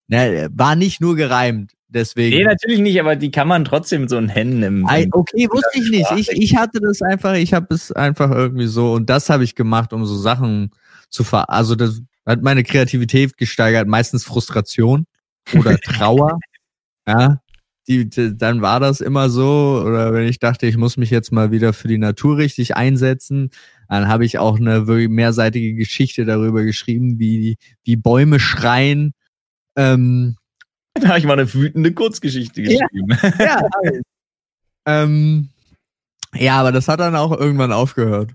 Ne, 0.07 0.49
war 0.53 0.75
nicht 0.75 1.01
nur 1.01 1.15
gereimt, 1.15 1.73
deswegen. 1.87 2.37
Nee, 2.37 2.43
natürlich 2.43 2.79
nicht, 2.79 2.99
aber 2.99 3.15
die 3.15 3.31
kann 3.31 3.47
man 3.47 3.65
trotzdem 3.65 4.07
so 4.07 4.17
in 4.17 4.29
Händen 4.29 4.61
im. 4.63 4.87
Ei, 4.87 5.07
okay, 5.11 5.47
wusste 5.49 5.79
ich 5.79 5.89
nicht. 5.89 6.11
Ich, 6.17 6.29
ich 6.29 6.55
hatte 6.55 6.79
das 6.81 7.01
einfach, 7.01 7.33
ich 7.35 7.53
habe 7.53 7.73
es 7.73 7.91
einfach 7.91 8.29
irgendwie 8.31 8.67
so 8.67 8.93
und 8.93 9.09
das 9.09 9.29
habe 9.29 9.43
ich 9.43 9.55
gemacht, 9.55 9.93
um 9.93 10.05
so 10.05 10.15
Sachen 10.17 10.71
zu 11.09 11.23
ver... 11.23 11.49
Also 11.49 11.75
das 11.75 12.01
hat 12.25 12.41
meine 12.41 12.63
Kreativität 12.63 13.37
gesteigert, 13.37 13.87
meistens 13.87 14.23
Frustration 14.23 15.05
oder 15.55 15.77
Trauer. 15.83 16.39
ja, 17.07 17.39
die, 17.87 18.09
die, 18.09 18.37
dann 18.37 18.61
war 18.61 18.79
das 18.79 19.01
immer 19.01 19.29
so 19.29 19.83
oder 19.85 20.13
wenn 20.13 20.27
ich 20.27 20.39
dachte, 20.39 20.65
ich 20.67 20.77
muss 20.77 20.97
mich 20.97 21.09
jetzt 21.09 21.31
mal 21.31 21.51
wieder 21.51 21.73
für 21.73 21.87
die 21.87 21.97
Natur 21.97 22.37
richtig 22.37 22.75
einsetzen, 22.75 23.49
dann 23.89 24.07
habe 24.07 24.25
ich 24.25 24.37
auch 24.39 24.57
eine 24.59 24.87
wirklich 24.87 25.09
mehrseitige 25.09 25.73
Geschichte 25.75 26.25
darüber 26.25 26.63
geschrieben, 26.63 27.19
wie, 27.19 27.57
wie 27.83 27.95
Bäume 27.95 28.39
schreien. 28.39 29.13
Ähm, 29.75 30.35
Da 30.95 31.07
habe 31.09 31.17
ich 31.19 31.25
mal 31.25 31.33
eine 31.33 31.51
wütende 31.51 31.91
Kurzgeschichte 31.91 32.61
Ja. 32.61 32.85
geschrieben. 32.87 33.17
ja, 33.39 33.61
ähm, 34.85 35.49
ja, 36.35 36.59
aber 36.59 36.71
das 36.71 36.87
hat 36.87 36.99
dann 36.99 37.15
auch 37.15 37.31
irgendwann 37.37 37.71
aufgehört. 37.71 38.31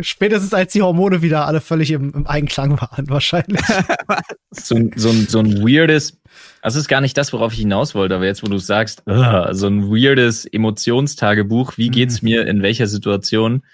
Spätestens 0.00 0.52
als 0.54 0.72
die 0.72 0.82
Hormone 0.82 1.22
wieder 1.22 1.46
alle 1.46 1.60
völlig 1.60 1.90
im, 1.92 2.12
im 2.12 2.26
Einklang 2.26 2.80
waren, 2.80 3.08
wahrscheinlich. 3.08 3.60
so, 4.50 4.74
ein- 4.74 4.90
so, 4.96 5.08
ein, 5.10 5.26
so 5.28 5.38
ein 5.38 5.60
weirdes, 5.62 6.20
das 6.62 6.74
ist 6.76 6.88
gar 6.88 7.00
nicht 7.00 7.16
das, 7.16 7.32
worauf 7.32 7.52
ich 7.52 7.60
hinaus 7.60 7.94
wollte, 7.94 8.14
aber 8.16 8.26
jetzt, 8.26 8.42
wo 8.42 8.46
du 8.48 8.58
sagst, 8.58 9.02
ugh, 9.06 9.48
so 9.52 9.66
ein 9.68 9.88
weirdes 9.90 10.46
Emotionstagebuch, 10.46 11.76
wie 11.76 11.90
geht's 11.90 12.22
mir 12.22 12.46
in 12.46 12.62
welcher 12.62 12.86
Situation? 12.86 13.64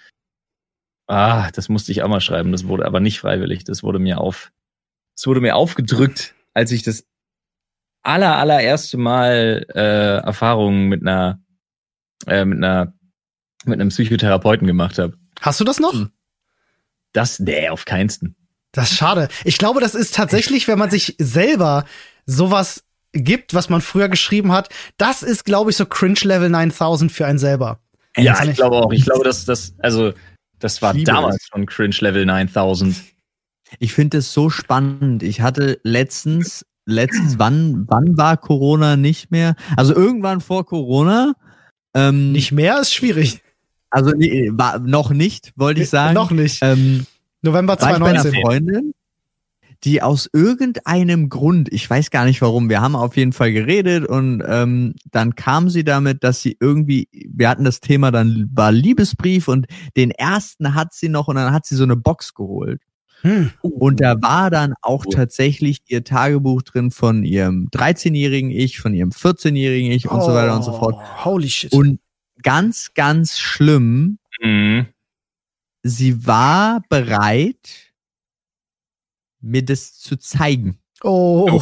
Ah, 1.07 1.51
das 1.53 1.69
musste 1.69 1.91
ich 1.93 2.03
auch 2.03 2.09
mal 2.09 2.21
schreiben, 2.21 2.53
das 2.53 2.67
wurde 2.69 2.85
aber 2.87 3.01
nicht 3.01 3.19
freiwillig, 3.21 3.65
das 3.65 3.83
wurde 3.83 3.99
mir 3.99 4.21
auf, 4.21 4.53
es 5.17 5.27
wurde 5.27 5.41
mir 5.41 5.57
aufgedrückt, 5.57 6.35
als 6.55 6.71
ich 6.71 6.83
das 6.83 7.05
aller, 8.03 8.37
allererste 8.37 8.97
Mal 8.97 9.67
äh, 9.75 10.19
Erfahrungen 10.25 10.89
mit 10.89 11.03
einer, 11.03 11.41
äh, 12.27 12.45
mit 12.45 12.59
einer, 12.59 12.95
mit 13.65 13.81
einem 13.81 13.89
Psychotherapeuten 13.91 14.67
gemacht 14.67 14.99
habe. 14.99 15.17
Hast 15.41 15.61
du 15.61 15.65
das 15.65 15.81
noch? 15.81 15.93
Hm. 15.93 16.11
Das, 17.13 17.41
nee, 17.41 17.69
auf 17.69 17.85
keinsten. 17.85 18.37
Das 18.73 18.93
ist 18.93 18.99
schade. 18.99 19.29
Ich 19.45 19.59
glaube, 19.59 19.81
das 19.81 19.95
ist 19.95 20.15
tatsächlich, 20.15 20.69
wenn 20.69 20.79
man 20.79 20.91
sich 20.91 21.17
selber 21.19 21.85
sowas 22.25 22.85
gibt, 23.13 23.55
was 23.55 23.69
man 23.69 23.81
früher 23.81 24.09
geschrieben 24.09 24.53
hat, 24.53 24.69
das 24.97 25.23
ist, 25.23 25.45
glaube 25.45 25.71
ich, 25.71 25.77
so 25.77 25.87
Cringe 25.87 26.21
Level 26.23 26.49
9000 26.49 27.11
für 27.11 27.27
einen 27.27 27.39
selber. 27.39 27.81
Ja, 28.17 28.43
ich 28.45 28.57
glaube 28.57 28.77
auch. 28.77 28.93
Ich 28.93 29.05
glaube, 29.05 29.25
dass 29.25 29.45
das, 29.45 29.75
also, 29.79 30.13
das 30.61 30.83
war 30.83 30.95
liebe 30.95 31.07
damals 31.11 31.49
schon 31.51 31.67
Cringe 31.67 31.97
Level 32.01 32.25
9000. 32.25 32.97
Ich 33.79 33.93
finde 33.93 34.19
es 34.19 34.33
so 34.33 34.51
spannend. 34.51 35.23
Ich 35.23 35.41
hatte 35.41 35.81
letztens 35.83 36.65
letztens, 36.91 37.39
wann, 37.39 37.87
wann 37.89 38.17
war 38.17 38.37
Corona 38.37 38.97
nicht 38.97 39.31
mehr? 39.31 39.55
Also 39.77 39.95
irgendwann 39.95 40.41
vor 40.41 40.67
Corona. 40.67 41.35
Ähm, 41.95 42.33
Nicht 42.33 42.53
mehr 42.53 42.81
ist 42.81 42.93
schwierig. 42.93 43.43
Also 43.91 44.13
nee, 44.13 44.51
war 44.53 44.79
noch 44.79 45.11
nicht, 45.11 45.53
wollte 45.57 45.83
ich 45.83 45.91
sagen. 45.91 46.15
Noch 46.15 46.31
nicht. 46.31 46.61
Ähm, 46.63 47.07
November 47.43 47.81
war 47.81 47.93
ich 47.93 47.99
bei 47.99 48.07
einer 48.07 48.23
2019. 48.23 48.43
Freundin, 48.43 48.95
die 49.85 50.03
aus 50.03 50.29
irgendeinem 50.33 51.29
Grund, 51.29 51.73
ich 51.73 51.89
weiß 51.89 52.11
gar 52.11 52.25
nicht 52.25 52.43
warum, 52.43 52.69
wir 52.69 52.81
haben 52.81 52.95
auf 52.95 53.17
jeden 53.17 53.33
Fall 53.33 53.53
geredet 53.53 54.07
und 54.07 54.43
ähm, 54.47 54.95
dann 55.11 55.35
kam 55.35 55.71
sie 55.71 55.85
damit, 55.85 56.23
dass 56.23 56.43
sie 56.43 56.57
irgendwie, 56.61 57.09
wir 57.13 57.49
hatten 57.49 57.65
das 57.65 57.81
Thema, 57.81 58.11
dann 58.11 58.51
war 58.53 58.73
Liebesbrief 58.73 59.49
und 59.49 59.67
den 59.97 60.11
ersten 60.11 60.75
hat 60.75 60.93
sie 60.93 61.09
noch 61.09 61.29
und 61.29 61.37
dann 61.37 61.53
hat 61.53 61.67
sie 61.67 61.77
so 61.77 61.85
eine 61.85 61.97
Box 61.97 62.35
geholt. 62.35 62.83
Hm. 63.23 63.51
Und 63.61 64.01
da 64.01 64.21
war 64.23 64.51
dann 64.51 64.75
auch 64.81 65.05
tatsächlich 65.11 65.83
ihr 65.89 66.05
Tagebuch 66.05 66.63
drin 66.63 66.91
von 66.91 67.23
ihrem 67.23 67.69
13-jährigen 67.69 68.51
Ich, 68.51 68.81
von 68.81 68.95
ihrem 68.95 69.11
14-jährigen 69.11 69.93
Ich 69.93 70.11
und 70.11 70.23
so 70.23 70.29
weiter 70.29 70.57
und 70.57 70.63
so 70.63 70.73
fort. 70.73 70.97
Oh, 70.99 71.25
Holy 71.27 71.51
shit. 71.51 71.73
Und 71.73 72.01
ganz, 72.43 72.93
ganz 72.95 73.39
schlimm, 73.39 74.19
Mhm. 74.43 74.87
sie 75.83 76.27
war 76.27 76.83
bereit, 76.89 77.93
mir 79.41 79.65
das 79.65 79.99
zu 79.99 80.17
zeigen. 80.17 80.79
oh. 81.03 81.61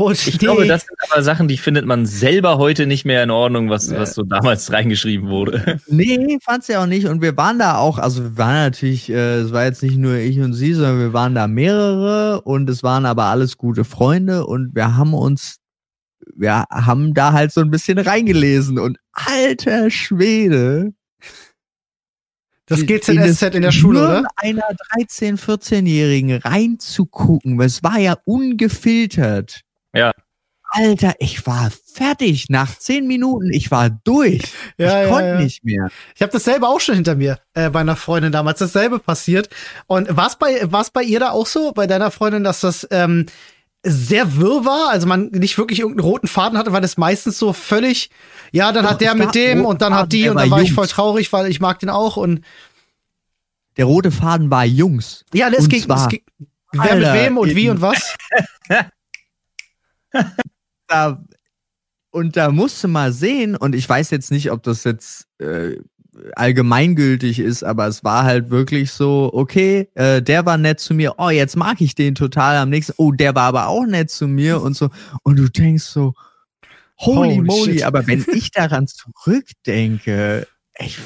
Oh, 0.00 0.12
Ich 0.12 0.38
glaube, 0.38 0.64
das 0.68 0.82
sind 0.82 0.96
aber 1.10 1.24
Sachen, 1.24 1.48
die 1.48 1.56
findet 1.56 1.84
man 1.84 2.06
selber 2.06 2.56
heute 2.58 2.86
nicht 2.86 3.04
mehr 3.04 3.24
in 3.24 3.32
Ordnung, 3.32 3.68
was, 3.68 3.90
Ja. 3.90 3.98
was 3.98 4.14
so 4.14 4.22
damals 4.22 4.70
reingeschrieben 4.72 5.28
wurde. 5.28 5.80
Nee, 5.88 6.38
fand 6.40 6.62
sie 6.62 6.76
auch 6.76 6.86
nicht. 6.86 7.06
Und 7.06 7.20
wir 7.20 7.36
waren 7.36 7.58
da 7.58 7.78
auch, 7.78 7.98
also 7.98 8.22
wir 8.22 8.38
waren 8.38 8.54
natürlich, 8.54 9.10
äh, 9.10 9.38
es 9.40 9.50
war 9.52 9.64
jetzt 9.64 9.82
nicht 9.82 9.96
nur 9.96 10.14
ich 10.14 10.38
und 10.38 10.52
sie, 10.52 10.72
sondern 10.74 11.00
wir 11.00 11.12
waren 11.14 11.34
da 11.34 11.48
mehrere 11.48 12.42
und 12.42 12.70
es 12.70 12.84
waren 12.84 13.06
aber 13.06 13.24
alles 13.24 13.56
gute 13.56 13.82
Freunde 13.82 14.46
und 14.46 14.72
wir 14.76 14.96
haben 14.96 15.14
uns, 15.14 15.56
wir 16.36 16.64
haben 16.70 17.14
da 17.14 17.32
halt 17.32 17.52
so 17.52 17.60
ein 17.60 17.70
bisschen 17.70 17.98
reingelesen 17.98 18.78
und 18.78 18.98
alter 19.12 19.90
Schwede. 19.90 20.92
das 22.66 22.80
in 22.80 22.86
GZSZ 22.86 23.40
das 23.40 23.54
in 23.54 23.62
der 23.62 23.72
Schule, 23.72 24.02
oder? 24.02 24.28
einer 24.36 24.68
13-, 24.96 25.38
14-Jährigen 25.38 26.38
reinzugucken, 26.38 27.58
weil 27.58 27.66
es 27.66 27.82
war 27.82 27.98
ja 27.98 28.16
ungefiltert. 28.24 29.62
Ja. 29.94 30.12
Alter, 30.70 31.14
ich 31.18 31.46
war 31.46 31.70
fertig. 31.92 32.50
Nach 32.50 32.78
zehn 32.78 33.06
Minuten, 33.06 33.50
ich 33.52 33.70
war 33.70 33.88
durch. 33.88 34.42
Ja, 34.76 34.86
ich 34.86 34.92
ja, 34.92 35.08
konnte 35.08 35.28
ja. 35.28 35.40
nicht 35.40 35.64
mehr. 35.64 35.88
Ich 36.14 36.22
habe 36.22 36.32
dasselbe 36.32 36.68
auch 36.68 36.80
schon 36.80 36.96
hinter 36.96 37.14
mir 37.14 37.38
äh, 37.54 37.70
bei 37.70 37.80
einer 37.80 37.96
Freundin 37.96 38.32
damals 38.32 38.58
dasselbe 38.58 38.98
passiert. 38.98 39.48
Und 39.86 40.14
war 40.14 40.26
es 40.26 40.36
bei 40.36 40.70
war's 40.70 40.90
bei 40.90 41.02
ihr 41.02 41.20
da 41.20 41.30
auch 41.30 41.46
so 41.46 41.72
bei 41.72 41.86
deiner 41.86 42.10
Freundin, 42.10 42.44
dass 42.44 42.60
das 42.60 42.86
ähm, 42.90 43.26
sehr 43.84 44.36
wirr 44.36 44.64
war, 44.64 44.90
also 44.90 45.06
man 45.06 45.26
nicht 45.28 45.56
wirklich 45.56 45.80
irgendeinen 45.80 46.08
roten 46.08 46.26
Faden 46.26 46.58
hatte, 46.58 46.72
weil 46.72 46.80
das 46.80 46.96
meistens 46.96 47.38
so 47.38 47.52
völlig, 47.52 48.10
ja, 48.52 48.72
dann 48.72 48.84
Doch, 48.84 48.90
hat 48.92 49.00
der 49.00 49.14
mit 49.14 49.34
dem 49.34 49.64
und 49.64 49.80
dann 49.82 49.92
Faden, 49.92 50.02
hat 50.02 50.12
die 50.12 50.28
und 50.28 50.36
dann 50.36 50.50
war 50.50 50.60
ich 50.60 50.68
Jungs. 50.68 50.74
voll 50.74 50.86
traurig, 50.88 51.32
weil 51.32 51.48
ich 51.50 51.60
mag 51.60 51.78
den 51.78 51.88
auch 51.90 52.16
und 52.16 52.40
Der 53.76 53.84
rote 53.84 54.10
Faden 54.10 54.50
war 54.50 54.64
Jungs. 54.64 55.24
ja, 55.32 55.46
Und 55.46 55.68
ging, 55.68 55.82
zwar, 55.82 56.08
ging 56.08 56.22
wer 56.72 56.96
mit 56.96 57.12
wem 57.12 57.38
und 57.38 57.54
wie 57.54 57.70
und 57.70 57.80
was. 57.80 58.16
Da, 60.86 61.22
und 62.10 62.36
da 62.36 62.50
musste 62.50 62.88
mal 62.88 63.12
sehen, 63.12 63.54
und 63.56 63.74
ich 63.74 63.86
weiß 63.88 64.10
jetzt 64.10 64.30
nicht, 64.30 64.50
ob 64.50 64.62
das 64.62 64.84
jetzt 64.84 65.26
äh, 65.38 65.76
allgemeingültig 66.34 67.38
ist, 67.38 67.62
aber 67.62 67.86
es 67.86 68.04
war 68.04 68.24
halt 68.24 68.50
wirklich 68.50 68.90
so, 68.90 69.30
okay, 69.32 69.88
äh, 69.94 70.22
der 70.22 70.46
war 70.46 70.58
nett 70.58 70.80
zu 70.80 70.94
mir, 70.94 71.14
oh, 71.18 71.30
jetzt 71.30 71.56
mag 71.56 71.80
ich 71.80 71.94
den 71.94 72.14
total 72.14 72.56
am 72.56 72.70
nächsten, 72.70 72.94
oh, 72.96 73.12
der 73.12 73.34
war 73.34 73.44
aber 73.44 73.68
auch 73.68 73.86
nett 73.86 74.10
zu 74.10 74.26
mir 74.26 74.60
und 74.62 74.76
so. 74.76 74.90
Und 75.22 75.36
du 75.36 75.48
denkst 75.48 75.84
so, 75.84 76.14
holy, 76.96 77.36
Holy 77.36 77.40
moly, 77.40 77.72
shit. 77.74 77.82
aber 77.84 78.06
wenn 78.06 78.24
ich 78.32 78.50
daran 78.52 78.86
zurückdenke, 78.86 80.46
ich, 80.78 80.98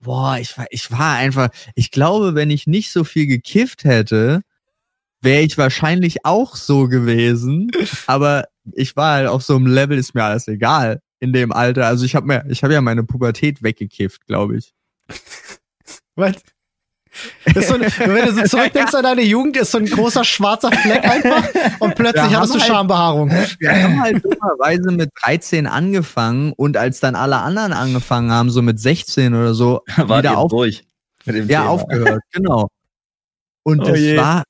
boah, 0.00 0.38
ich 0.38 0.56
war, 0.56 0.66
ich 0.70 0.90
war 0.90 1.16
einfach, 1.16 1.48
ich 1.74 1.90
glaube, 1.90 2.34
wenn 2.34 2.50
ich 2.50 2.66
nicht 2.66 2.90
so 2.92 3.04
viel 3.04 3.26
gekifft 3.26 3.84
hätte, 3.84 4.42
wäre 5.22 5.42
ich 5.42 5.58
wahrscheinlich 5.58 6.24
auch 6.24 6.56
so 6.56 6.88
gewesen, 6.88 7.70
aber 8.06 8.44
ich 8.72 8.96
war 8.96 9.14
halt 9.14 9.28
auf 9.28 9.42
so 9.42 9.56
einem 9.56 9.66
Level, 9.66 9.98
ist 9.98 10.14
mir 10.14 10.24
alles 10.24 10.48
egal 10.48 11.00
in 11.20 11.32
dem 11.32 11.52
Alter. 11.52 11.86
Also 11.86 12.04
ich 12.04 12.14
habe 12.14 12.26
mir, 12.26 12.44
ich 12.48 12.62
habe 12.64 12.72
ja 12.74 12.80
meine 12.80 13.04
Pubertät 13.04 13.62
weggekifft, 13.62 14.26
glaube 14.26 14.56
ich. 14.58 14.72
Was? 16.16 16.34
Das 17.44 17.56
ist 17.56 17.68
so 17.68 17.74
ein, 17.74 17.80
wenn 17.82 18.26
du 18.26 18.32
so 18.32 18.42
zurückdenkst 18.44 18.94
an 18.94 19.02
deine 19.02 19.22
Jugend, 19.22 19.56
ist 19.56 19.72
so 19.72 19.78
ein 19.78 19.86
großer 19.86 20.22
schwarzer 20.22 20.70
Fleck 20.70 21.04
einfach 21.04 21.48
und 21.80 21.96
plötzlich 21.96 22.34
hattest 22.36 22.54
du 22.54 22.60
halt- 22.60 22.68
Schambehaarung. 22.68 23.30
Wir 23.58 23.82
haben 23.82 24.00
halt 24.00 24.24
dummerweise 24.24 24.92
mit 24.92 25.10
13 25.20 25.66
angefangen 25.66 26.52
und 26.52 26.76
als 26.76 27.00
dann 27.00 27.16
alle 27.16 27.38
anderen 27.38 27.72
angefangen 27.72 28.30
haben, 28.30 28.50
so 28.50 28.62
mit 28.62 28.78
16 28.78 29.34
oder 29.34 29.54
so, 29.54 29.82
War 29.96 30.18
wieder 30.20 30.38
auf, 30.38 30.50
durch 30.50 30.84
mit 31.24 31.34
dem 31.34 31.48
ja, 31.48 31.62
Thema. 31.62 31.70
aufgehört, 31.72 32.20
genau. 32.32 32.68
Und 33.64 33.80
Oh 33.82 33.84
das 33.88 33.98
je. 33.98 34.16
war, 34.16 34.44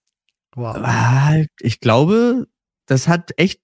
Wow. 0.55 0.75
war 0.77 1.25
halt, 1.25 1.49
ich 1.61 1.81
glaube, 1.81 2.47
das 2.87 3.09
hat 3.09 3.31
echt 3.39 3.61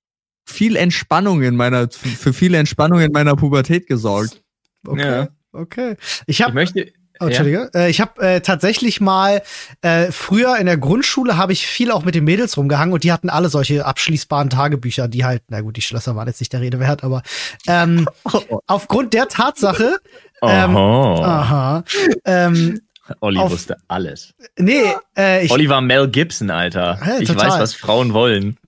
viel 0.47 0.77
Entspannung 0.77 1.43
in 1.43 1.57
meiner, 1.57 1.89
für 1.91 2.33
viel 2.33 2.55
Entspannung 2.55 3.01
in 3.01 3.13
meiner 3.13 3.37
Pubertät 3.37 3.87
gesorgt. 3.87 4.43
Okay. 4.87 5.03
Ja. 5.11 5.29
Okay. 5.53 5.97
Ich 6.27 6.39
Ich 6.39 6.43
habe 6.43 6.55
möchte, 6.55 6.87
Oh, 7.19 7.25
Entschuldige. 7.29 7.71
Äh, 7.75 7.89
ich 7.89 8.03
habe 8.03 8.21
äh, 8.21 8.41
tatsächlich 8.43 9.01
mal 9.01 9.43
äh, 9.81 10.13
früher 10.13 10.59
in 10.59 10.67
der 10.67 10.77
Grundschule 10.77 11.39
habe 11.39 11.55
ich 11.55 11.67
viel 11.67 11.91
auch 11.91 12.05
mit 12.05 12.15
den 12.15 12.25
Mädels 12.25 12.59
rumgehangen 12.59 12.93
und 12.93 13.05
die 13.05 13.13
hatten 13.13 13.31
alle 13.31 13.49
solche 13.49 13.87
abschließbaren 13.87 14.51
Tagebücher, 14.51 15.09
die 15.09 15.25
halt, 15.25 15.43
na 15.49 15.63
gut, 15.63 15.79
die 15.79 15.81
Schlösser 15.81 16.15
waren 16.15 16.29
jetzt 16.29 16.41
nicht 16.41 16.53
der 16.53 16.61
Rede 16.61 16.79
wert, 16.79 17.05
aber 17.05 17.23
ähm, 17.67 18.07
aufgrund 18.67 19.15
der 19.15 19.29
Tatsache, 19.29 19.97
ähm, 20.43 20.77
Oho. 20.77 21.23
aha, 21.25 21.85
ähm, 22.27 22.81
Olli 23.21 23.39
auf- 23.39 23.51
wusste 23.53 23.79
alles. 23.89 24.35
nee, 24.59 24.83
äh, 25.17 25.43
ich, 25.43 25.51
Olli 25.51 25.71
war 25.71 25.81
Mel 25.81 26.09
Gibson, 26.09 26.51
Alter. 26.51 27.01
Ja, 27.03 27.19
ich 27.19 27.35
weiß, 27.35 27.59
was 27.59 27.73
Frauen 27.73 28.13
wollen. 28.13 28.59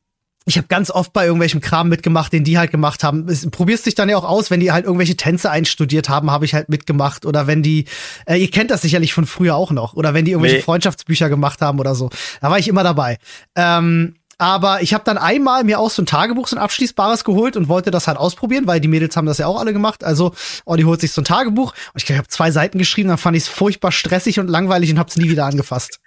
Ich 0.48 0.56
habe 0.56 0.68
ganz 0.68 0.90
oft 0.90 1.12
bei 1.12 1.26
irgendwelchem 1.26 1.60
Kram 1.60 1.88
mitgemacht, 1.88 2.32
den 2.32 2.44
die 2.44 2.58
halt 2.58 2.70
gemacht 2.70 3.04
haben. 3.04 3.28
Es 3.28 3.48
probierst 3.50 3.86
dich 3.86 3.94
dann 3.94 4.08
ja 4.08 4.16
auch 4.16 4.24
aus, 4.24 4.50
wenn 4.50 4.60
die 4.60 4.72
halt 4.72 4.84
irgendwelche 4.84 5.16
Tänze 5.16 5.50
einstudiert 5.50 6.08
haben, 6.08 6.30
habe 6.30 6.44
ich 6.44 6.54
halt 6.54 6.68
mitgemacht. 6.68 7.26
Oder 7.26 7.46
wenn 7.46 7.62
die, 7.62 7.84
äh, 8.26 8.36
ihr 8.36 8.50
kennt 8.50 8.70
das 8.70 8.82
sicherlich 8.82 9.12
von 9.14 9.26
früher 9.26 9.54
auch 9.56 9.70
noch. 9.70 9.94
Oder 9.94 10.14
wenn 10.14 10.24
die 10.24 10.32
irgendwelche 10.32 10.56
Nee. 10.56 10.62
Freundschaftsbücher 10.62 11.28
gemacht 11.28 11.60
haben 11.60 11.78
oder 11.80 11.94
so. 11.94 12.10
Da 12.40 12.50
war 12.50 12.58
ich 12.58 12.68
immer 12.68 12.82
dabei. 12.82 13.18
Ähm, 13.56 14.14
aber 14.40 14.82
ich 14.82 14.94
habe 14.94 15.02
dann 15.04 15.18
einmal 15.18 15.64
mir 15.64 15.80
auch 15.80 15.90
so 15.90 16.00
ein 16.00 16.06
Tagebuch, 16.06 16.46
so 16.46 16.54
ein 16.56 16.62
abschließbares 16.62 17.24
geholt 17.24 17.56
und 17.56 17.68
wollte 17.68 17.90
das 17.90 18.06
halt 18.06 18.18
ausprobieren, 18.18 18.68
weil 18.68 18.80
die 18.80 18.86
Mädels 18.86 19.16
haben 19.16 19.26
das 19.26 19.38
ja 19.38 19.48
auch 19.48 19.58
alle 19.58 19.72
gemacht. 19.72 20.04
Also, 20.04 20.32
Olli 20.64 20.84
holt 20.84 21.00
sich 21.00 21.10
so 21.10 21.20
ein 21.20 21.24
Tagebuch 21.24 21.72
und 21.72 21.96
ich 21.96 22.04
glaube, 22.06 22.14
ich 22.14 22.18
habe 22.18 22.28
zwei 22.28 22.50
Seiten 22.52 22.78
geschrieben, 22.78 23.08
dann 23.08 23.18
fand 23.18 23.36
ich 23.36 23.42
es 23.42 23.48
furchtbar 23.48 23.90
stressig 23.90 24.38
und 24.38 24.46
langweilig 24.48 24.90
und 24.92 24.98
hab's 25.00 25.16
nie 25.16 25.28
wieder 25.28 25.44
angefasst. 25.44 25.98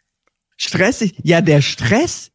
Stressig. 0.56 1.16
Ja, 1.24 1.42
der 1.42 1.62
Stress, 1.62 2.32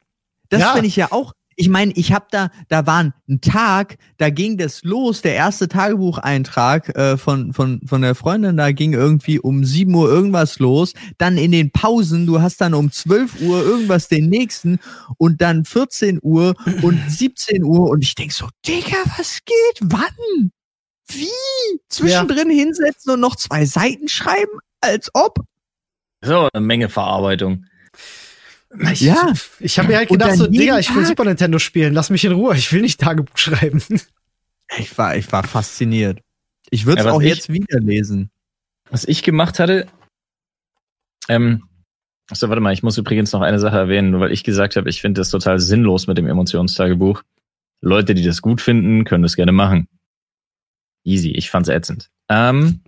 das 0.51 0.61
Ja. 0.61 0.73
finde 0.73 0.89
ich 0.89 0.97
ja 0.97 1.13
auch. 1.13 1.33
Ich 1.59 1.71
meine, 1.71 1.93
ich 1.93 2.13
habe 2.13 2.27
da, 2.31 2.51
da 2.69 2.87
war 2.87 3.13
ein 3.29 3.41
Tag, 3.41 3.97
da 4.19 4.29
ging 4.29 4.59
das 4.59 4.85
los, 4.85 5.23
der 5.23 5.35
erste 5.35 5.69
Tagebucheintrag 5.69 6.95
äh, 6.97 7.17
von, 7.17 7.55
von, 7.55 7.81
von 7.87 8.03
der 8.03 8.15
Freundin, 8.15 8.59
da 8.59 8.73
ging 8.73 8.93
irgendwie 8.93 9.41
um 9.41 9.65
7 9.65 9.95
Uhr 9.95 10.09
irgendwas 10.09 10.59
los. 10.59 10.93
Dann 11.17 11.39
in 11.39 11.53
den 11.53 11.71
Pausen, 11.71 12.27
du 12.27 12.43
hast 12.43 12.61
dann 12.61 12.75
um 12.75 12.93
12 12.93 13.41
Uhr 13.41 13.65
irgendwas 13.65 14.09
den 14.09 14.29
nächsten 14.29 14.79
und 15.17 15.41
dann 15.41 15.65
14 15.65 16.21
Uhr 16.23 16.55
und 16.83 17.01
17 17.09 17.65
Uhr 17.65 17.89
und 17.89 18.03
ich 18.03 18.15
denk 18.15 18.33
so, 18.33 18.49
Digga, 18.67 18.99
was 19.17 19.39
geht? 19.45 19.81
Wann? 19.81 20.53
Wie? 21.09 21.81
Zwischendrin 21.89 22.51
hinsetzen 22.51 23.13
und 23.13 23.21
noch 23.21 23.37
zwei 23.37 23.65
Seiten 23.65 24.09
schreiben? 24.09 24.59
Als 24.81 25.11
ob? 25.15 25.39
So, 26.21 26.49
eine 26.53 26.65
Menge 26.65 26.89
Verarbeitung. 26.89 27.65
Ich, 28.93 29.01
Ja. 29.01 29.33
Ich 29.61 29.79
habe 29.79 29.89
mir 29.89 29.97
halt 29.99 30.11
Und 30.11 30.19
gedacht, 30.19 30.33
dann 30.33 30.39
so, 30.39 30.47
Digga, 30.47 30.79
ich 30.79 30.89
will 30.95 31.03
Tag- 31.03 31.07
Super 31.09 31.25
Nintendo 31.25 31.59
spielen, 31.59 31.95
lass 31.95 32.11
mich 32.11 32.25
in 32.25 32.33
Ruhe, 32.33 32.57
ich 32.57 32.73
will 32.73 32.83
nicht 32.83 33.01
Tagebuch 33.01 33.37
schreiben. 33.39 33.83
Ich 34.79 34.97
war, 34.99 35.17
ich 35.17 35.31
war 35.33 35.45
fasziniert. 35.45 36.21
Ich 36.71 36.85
würde 36.87 37.01
es 37.01 37.07
Ja, 37.07 37.13
auch 37.13 37.21
ich- 37.23 37.29
jetzt 37.29 37.49
wieder 37.53 37.79
lesen. 37.81 38.31
Was 38.91 39.05
ich 39.05 39.23
gemacht 39.23 39.59
hatte, 39.59 39.87
ähm, 41.29 41.65
achso, 42.31 42.49
warte 42.49 42.61
mal, 42.61 42.73
ich 42.73 42.83
muss 42.83 42.99
übrigens 42.99 43.33
noch 43.33 43.41
eine 43.41 43.59
Sache 43.59 43.77
erwähnen, 43.77 44.11
nur 44.11 44.21
weil 44.21 44.33
ich 44.33 44.45
gesagt 44.45 44.77
habe, 44.77 44.89
ich 44.89 45.01
finde 45.01 45.21
das 45.21 45.31
total 45.31 45.59
sinnlos 45.59 46.07
mit 46.07 46.19
dem 46.19 46.27
Emotionstagebuch. 46.27 47.23
Leute, 47.81 48.15
die 48.15 48.23
das 48.25 48.43
gut 48.43 48.61
finden, 48.61 49.05
können 49.05 49.23
das 49.23 49.37
gerne 49.37 49.53
machen. 49.53 49.89
Easy, 51.05 51.31
ich 51.31 51.51
fand's 51.51 51.69
ätzend. 51.69 52.09
Ähm, 52.29 52.81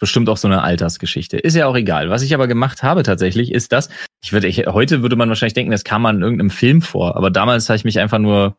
bestimmt 0.00 0.28
auch 0.28 0.36
so 0.36 0.48
eine 0.48 0.62
Altersgeschichte. 0.62 1.38
Ist 1.38 1.54
ja 1.54 1.66
auch 1.66 1.76
egal. 1.76 2.10
Was 2.10 2.22
ich 2.22 2.34
aber 2.34 2.48
gemacht 2.48 2.82
habe 2.82 3.04
tatsächlich, 3.04 3.52
ist 3.52 3.70
das, 3.70 3.88
ich 4.20 4.32
würde, 4.32 4.48
ich, 4.48 4.66
heute 4.66 5.02
würde 5.02 5.14
man 5.14 5.28
wahrscheinlich 5.28 5.54
denken, 5.54 5.70
das 5.70 5.84
kam 5.84 6.02
man 6.02 6.16
in 6.16 6.22
irgendeinem 6.22 6.50
Film 6.50 6.82
vor, 6.82 7.16
aber 7.16 7.30
damals 7.30 7.68
habe 7.68 7.76
ich 7.76 7.84
mich 7.84 8.00
einfach 8.00 8.18
nur, 8.18 8.56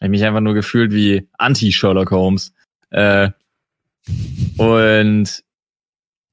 habe 0.00 0.06
ich 0.06 0.10
mich 0.10 0.24
einfach 0.24 0.40
nur 0.40 0.54
gefühlt 0.54 0.92
wie 0.92 1.28
Anti-Sherlock 1.38 2.10
Holmes. 2.10 2.52
Äh, 2.90 3.30
und 4.58 5.44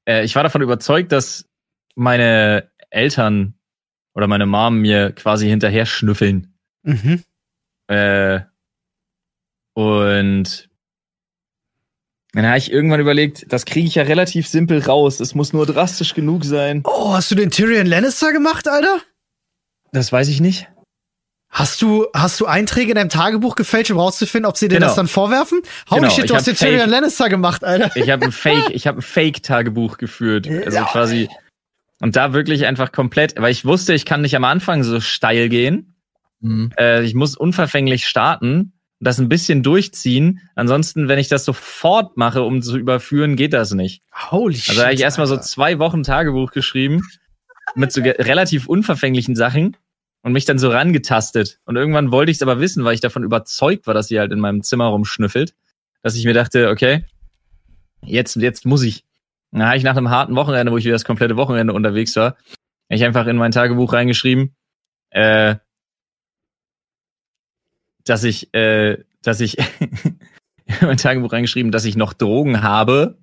äh, 0.06 0.24
ich 0.24 0.34
war 0.34 0.42
davon 0.42 0.60
überzeugt, 0.62 1.12
dass 1.12 1.48
meine 1.94 2.68
Eltern 2.90 3.54
oder 4.14 4.26
meine 4.26 4.46
Mom 4.46 4.80
mir 4.80 5.12
quasi 5.12 5.48
hinterher 5.48 5.86
schnüffeln. 5.86 6.54
Mhm. 6.82 7.22
Äh, 7.86 8.40
Und 9.74 10.69
dann 12.32 12.46
habe 12.46 12.58
ich 12.58 12.70
irgendwann 12.72 13.00
überlegt, 13.00 13.52
das 13.52 13.64
kriege 13.64 13.86
ich 13.88 13.96
ja 13.96 14.04
relativ 14.04 14.46
simpel 14.46 14.80
raus. 14.82 15.20
Es 15.20 15.34
muss 15.34 15.52
nur 15.52 15.66
drastisch 15.66 16.14
genug 16.14 16.44
sein. 16.44 16.82
Oh, 16.84 17.12
hast 17.12 17.30
du 17.30 17.34
den 17.34 17.50
Tyrion 17.50 17.86
Lannister 17.86 18.32
gemacht, 18.32 18.68
Alter? 18.68 19.00
Das 19.92 20.12
weiß 20.12 20.28
ich 20.28 20.40
nicht. 20.40 20.68
Hast 21.52 21.82
du, 21.82 22.06
hast 22.14 22.38
du 22.38 22.46
Einträge 22.46 22.90
in 22.92 22.94
deinem 22.94 23.08
Tagebuch 23.08 23.56
gefälscht, 23.56 23.90
um 23.90 23.98
rauszufinden, 23.98 24.48
ob 24.48 24.56
sie 24.56 24.68
dir 24.68 24.76
Genau. 24.76 24.86
das 24.86 24.94
dann 24.94 25.08
vorwerfen? 25.08 25.62
Holy 25.90 26.02
Genau, 26.02 26.12
shit, 26.12 26.24
ich 26.24 26.30
du 26.30 26.36
hast 26.36 26.46
den 26.46 26.54
Tyrion 26.54 26.88
Lannister 26.88 27.28
gemacht, 27.28 27.64
Alter. 27.64 27.90
Ich 27.96 28.08
habe 28.08 28.26
ein 28.26 28.32
Fake, 28.32 28.70
ich 28.70 28.86
habe 28.86 29.00
ein 29.00 29.02
Fake-Tagebuch 29.02 29.98
geführt. 29.98 30.46
Also 30.48 30.78
quasi. 30.84 31.28
Und 32.00 32.14
da 32.14 32.32
wirklich 32.32 32.66
einfach 32.66 32.92
komplett, 32.92 33.34
weil 33.40 33.50
ich 33.50 33.64
wusste, 33.64 33.92
ich 33.94 34.04
kann 34.04 34.20
nicht 34.22 34.36
am 34.36 34.44
Anfang 34.44 34.84
so 34.84 35.00
steil 35.00 35.48
gehen. 35.48 35.96
Mhm. 36.38 36.72
Äh, 36.78 37.02
ich 37.02 37.14
muss 37.14 37.36
unverfänglich 37.36 38.06
starten, 38.06 38.72
das 39.00 39.18
ein 39.18 39.28
bisschen 39.28 39.62
durchziehen. 39.62 40.40
Ansonsten, 40.54 41.08
wenn 41.08 41.18
ich 41.18 41.28
das 41.28 41.44
sofort 41.44 42.16
mache, 42.16 42.42
um 42.42 42.62
zu 42.62 42.76
überführen, 42.76 43.34
geht 43.34 43.54
das 43.54 43.72
nicht. 43.72 44.02
Holy 44.30 44.56
shit. 44.56 44.70
Also 44.70 44.80
da 44.80 44.86
habe 44.86 44.94
ich 44.94 45.00
erstmal 45.00 45.26
so 45.26 45.38
zwei 45.38 45.78
Wochen 45.78 46.02
Tagebuch 46.02 46.52
geschrieben 46.52 47.02
mit 47.74 47.92
so 47.92 48.02
relativ 48.02 48.66
unverfänglichen 48.66 49.34
Sachen 49.34 49.76
und 50.22 50.32
mich 50.32 50.44
dann 50.44 50.58
so 50.58 50.70
rangetastet. 50.70 51.60
Und 51.64 51.76
irgendwann 51.76 52.12
wollte 52.12 52.30
ich 52.30 52.36
es 52.36 52.42
aber 52.42 52.60
wissen, 52.60 52.84
weil 52.84 52.94
ich 52.94 53.00
davon 53.00 53.24
überzeugt 53.24 53.86
war, 53.86 53.94
dass 53.94 54.08
sie 54.08 54.18
halt 54.18 54.32
in 54.32 54.40
meinem 54.40 54.62
Zimmer 54.62 54.86
rumschnüffelt, 54.86 55.54
dass 56.02 56.16
ich 56.16 56.24
mir 56.24 56.34
dachte, 56.34 56.68
okay, 56.68 57.04
jetzt, 58.04 58.36
jetzt 58.36 58.66
muss 58.66 58.82
ich. 58.82 59.04
Dann 59.50 59.64
habe 59.64 59.76
ich 59.76 59.82
nach 59.82 59.96
einem 59.96 60.10
harten 60.10 60.36
Wochenende, 60.36 60.70
wo 60.70 60.76
ich 60.76 60.84
wieder 60.84 60.94
das 60.94 61.04
komplette 61.04 61.36
Wochenende 61.36 61.72
unterwegs 61.72 62.14
war, 62.16 62.36
ich 62.88 63.04
einfach 63.04 63.26
in 63.26 63.36
mein 63.36 63.52
Tagebuch 63.52 63.92
reingeschrieben, 63.92 64.54
äh, 65.10 65.56
dass 68.04 68.24
ich, 68.24 68.52
äh, 68.54 68.98
dass 69.22 69.40
ich 69.40 69.58
in 69.80 70.16
mein 70.82 70.96
Tagebuch 70.96 71.32
reingeschrieben, 71.32 71.72
dass 71.72 71.84
ich 71.84 71.96
noch 71.96 72.12
Drogen 72.12 72.62
habe 72.62 73.18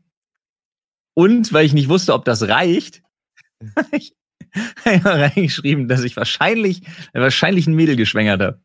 und 1.13 1.51
weil 1.53 1.65
ich 1.65 1.73
nicht 1.73 1.89
wusste, 1.89 2.13
ob 2.13 2.25
das 2.25 2.47
reicht, 2.47 3.01
habe 3.75 3.97
ich 3.97 4.13
einmal 4.83 5.23
reingeschrieben, 5.23 5.87
dass 5.87 6.03
ich 6.03 6.15
wahrscheinlich, 6.15 6.81
wahrscheinlich 7.13 7.67
ein 7.67 7.73
Mädel 7.73 7.95
geschwängert 7.95 8.41
habe. 8.41 8.61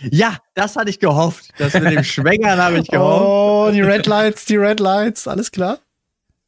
Ja, 0.00 0.38
das 0.54 0.76
hatte 0.76 0.90
ich 0.90 1.00
gehofft. 1.00 1.50
Das 1.58 1.74
mit 1.74 1.84
dem 1.84 2.04
Schwängern 2.04 2.58
habe 2.58 2.78
ich 2.78 2.88
gehofft. 2.88 3.24
Oh, 3.24 3.70
die 3.72 3.80
Red 3.80 4.06
Lights, 4.06 4.44
die 4.44 4.56
Red 4.56 4.80
Lights, 4.80 5.26
alles 5.26 5.50
klar. 5.50 5.80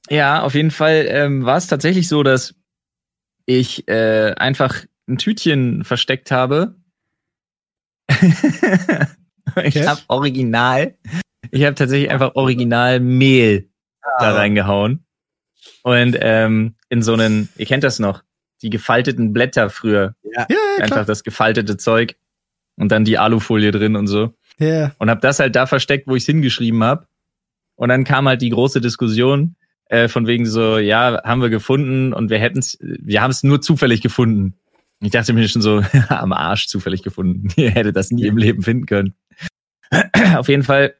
Ja, 0.08 0.42
auf 0.42 0.54
jeden 0.54 0.70
Fall 0.70 1.06
ähm, 1.08 1.44
war 1.44 1.56
es 1.56 1.66
tatsächlich 1.66 2.08
so, 2.08 2.22
dass 2.22 2.54
ich 3.44 3.88
äh, 3.88 4.34
einfach 4.36 4.84
ein 5.08 5.18
Tütchen 5.18 5.84
versteckt 5.84 6.30
habe. 6.30 6.76
ich 9.64 9.86
habe 9.86 10.00
original, 10.08 10.94
ich 11.50 11.64
habe 11.64 11.74
tatsächlich 11.74 12.10
einfach 12.10 12.34
original 12.34 13.00
Mehl 13.00 13.68
da 14.18 14.34
reingehauen. 14.34 15.04
Und 15.82 16.16
ähm, 16.20 16.74
in 16.88 17.02
so 17.02 17.12
einen, 17.14 17.48
ihr 17.56 17.66
kennt 17.66 17.84
das 17.84 17.98
noch, 17.98 18.22
die 18.62 18.70
gefalteten 18.70 19.32
Blätter 19.32 19.70
früher, 19.70 20.14
Ja, 20.22 20.46
ja, 20.48 20.56
einfach 20.78 20.96
klar. 20.96 21.04
das 21.04 21.24
gefaltete 21.24 21.76
Zeug 21.76 22.16
und 22.76 22.90
dann 22.92 23.04
die 23.04 23.18
Alufolie 23.18 23.70
drin 23.70 23.96
und 23.96 24.06
so. 24.06 24.34
Ja. 24.58 24.92
und 24.98 25.10
habe 25.10 25.20
das 25.20 25.38
halt 25.38 25.54
da 25.54 25.66
versteckt, 25.66 26.06
wo 26.06 26.14
ich 26.16 26.22
es 26.22 26.26
hingeschrieben 26.26 26.82
habe. 26.82 27.06
Und 27.74 27.90
dann 27.90 28.04
kam 28.04 28.26
halt 28.26 28.40
die 28.40 28.48
große 28.48 28.80
Diskussion 28.80 29.56
äh, 29.90 30.08
von 30.08 30.26
wegen 30.26 30.46
so, 30.46 30.78
ja, 30.78 31.22
haben 31.24 31.42
wir 31.42 31.50
gefunden 31.50 32.14
und 32.14 32.30
wir 32.30 32.38
hätten 32.38 32.60
es, 32.60 32.78
wir 32.80 33.20
haben 33.20 33.30
es 33.30 33.42
nur 33.42 33.60
zufällig 33.60 34.00
gefunden. 34.00 34.54
Ich 35.00 35.10
dachte 35.10 35.32
mir 35.32 35.46
schon 35.48 35.62
so, 35.62 35.82
am 36.08 36.32
Arsch 36.32 36.68
zufällig 36.68 37.02
gefunden. 37.02 37.48
Ihr 37.56 37.70
hättet 37.70 37.96
das 37.96 38.10
nie 38.10 38.26
im 38.26 38.36
Leben 38.36 38.62
finden 38.62 38.86
können. 38.86 39.14
Auf 40.36 40.48
jeden 40.48 40.62
Fall 40.62 40.94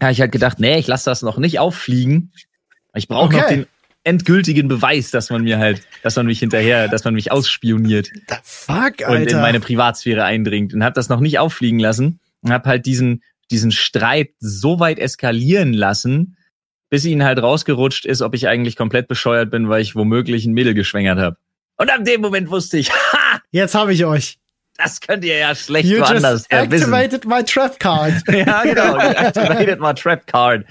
habe 0.00 0.12
ich 0.12 0.20
halt 0.20 0.32
gedacht, 0.32 0.58
nee, 0.60 0.78
ich 0.78 0.86
lasse 0.86 1.10
das 1.10 1.22
noch 1.22 1.38
nicht 1.38 1.58
auffliegen. 1.58 2.32
Ich 2.94 3.08
brauche 3.08 3.32
noch 3.32 3.42
Okay. 3.44 3.54
den 3.56 3.66
endgültigen 4.04 4.68
Beweis, 4.68 5.10
dass 5.10 5.28
man 5.30 5.42
mir 5.42 5.58
halt, 5.58 5.82
dass 6.02 6.16
man 6.16 6.26
mich 6.26 6.38
hinterher, 6.38 6.88
dass 6.88 7.04
man 7.04 7.14
mich 7.14 7.30
ausspioniert 7.30 8.06
The 8.28 8.36
fuck, 8.42 9.00
und 9.06 9.16
in 9.16 9.22
Alter. 9.22 9.40
meine 9.42 9.60
Privatsphäre 9.60 10.24
eindringt 10.24 10.72
und 10.72 10.82
habe 10.82 10.94
das 10.94 11.08
noch 11.08 11.20
nicht 11.20 11.38
auffliegen 11.38 11.78
lassen 11.78 12.20
und 12.42 12.52
habe 12.52 12.68
halt 12.68 12.86
diesen 12.86 13.22
diesen 13.50 13.72
Streit 13.72 14.30
so 14.40 14.78
weit 14.78 14.98
eskalieren 14.98 15.72
lassen, 15.72 16.36
bis 16.90 17.04
ihnen 17.06 17.24
halt 17.24 17.38
rausgerutscht 17.42 18.04
ist, 18.04 18.20
ob 18.22 18.34
ich 18.34 18.46
eigentlich 18.46 18.76
komplett 18.76 19.08
bescheuert 19.08 19.50
bin, 19.50 19.68
weil 19.70 19.80
ich 19.82 19.94
womöglich 19.96 20.44
ein 20.46 20.52
Mädel 20.52 20.74
geschwängert 20.74 21.18
habe. 21.18 21.36
Und 21.78 21.90
ab 21.90 22.04
dem 22.04 22.20
Moment 22.20 22.50
wusste 22.50 22.76
ich, 22.78 22.90
Jetzt 23.50 23.74
habe 23.74 23.92
ich 23.92 24.04
euch. 24.04 24.38
das 24.76 25.00
könnt 25.00 25.24
ihr 25.24 25.36
ja 25.38 25.54
schlecht 25.54 25.88
You 25.88 26.00
woanders 26.00 26.42
just 26.42 26.52
her 26.52 26.70
wissen. 26.70 26.92
activated 26.94 27.24
my 27.26 27.42
trap 27.44 27.78
card. 27.80 28.14
Ja, 28.28 28.62
genau. 28.62 28.94
You 28.96 29.00
activated 29.16 29.80
my 29.80 29.92
trap 29.94 30.26
card. 30.26 30.64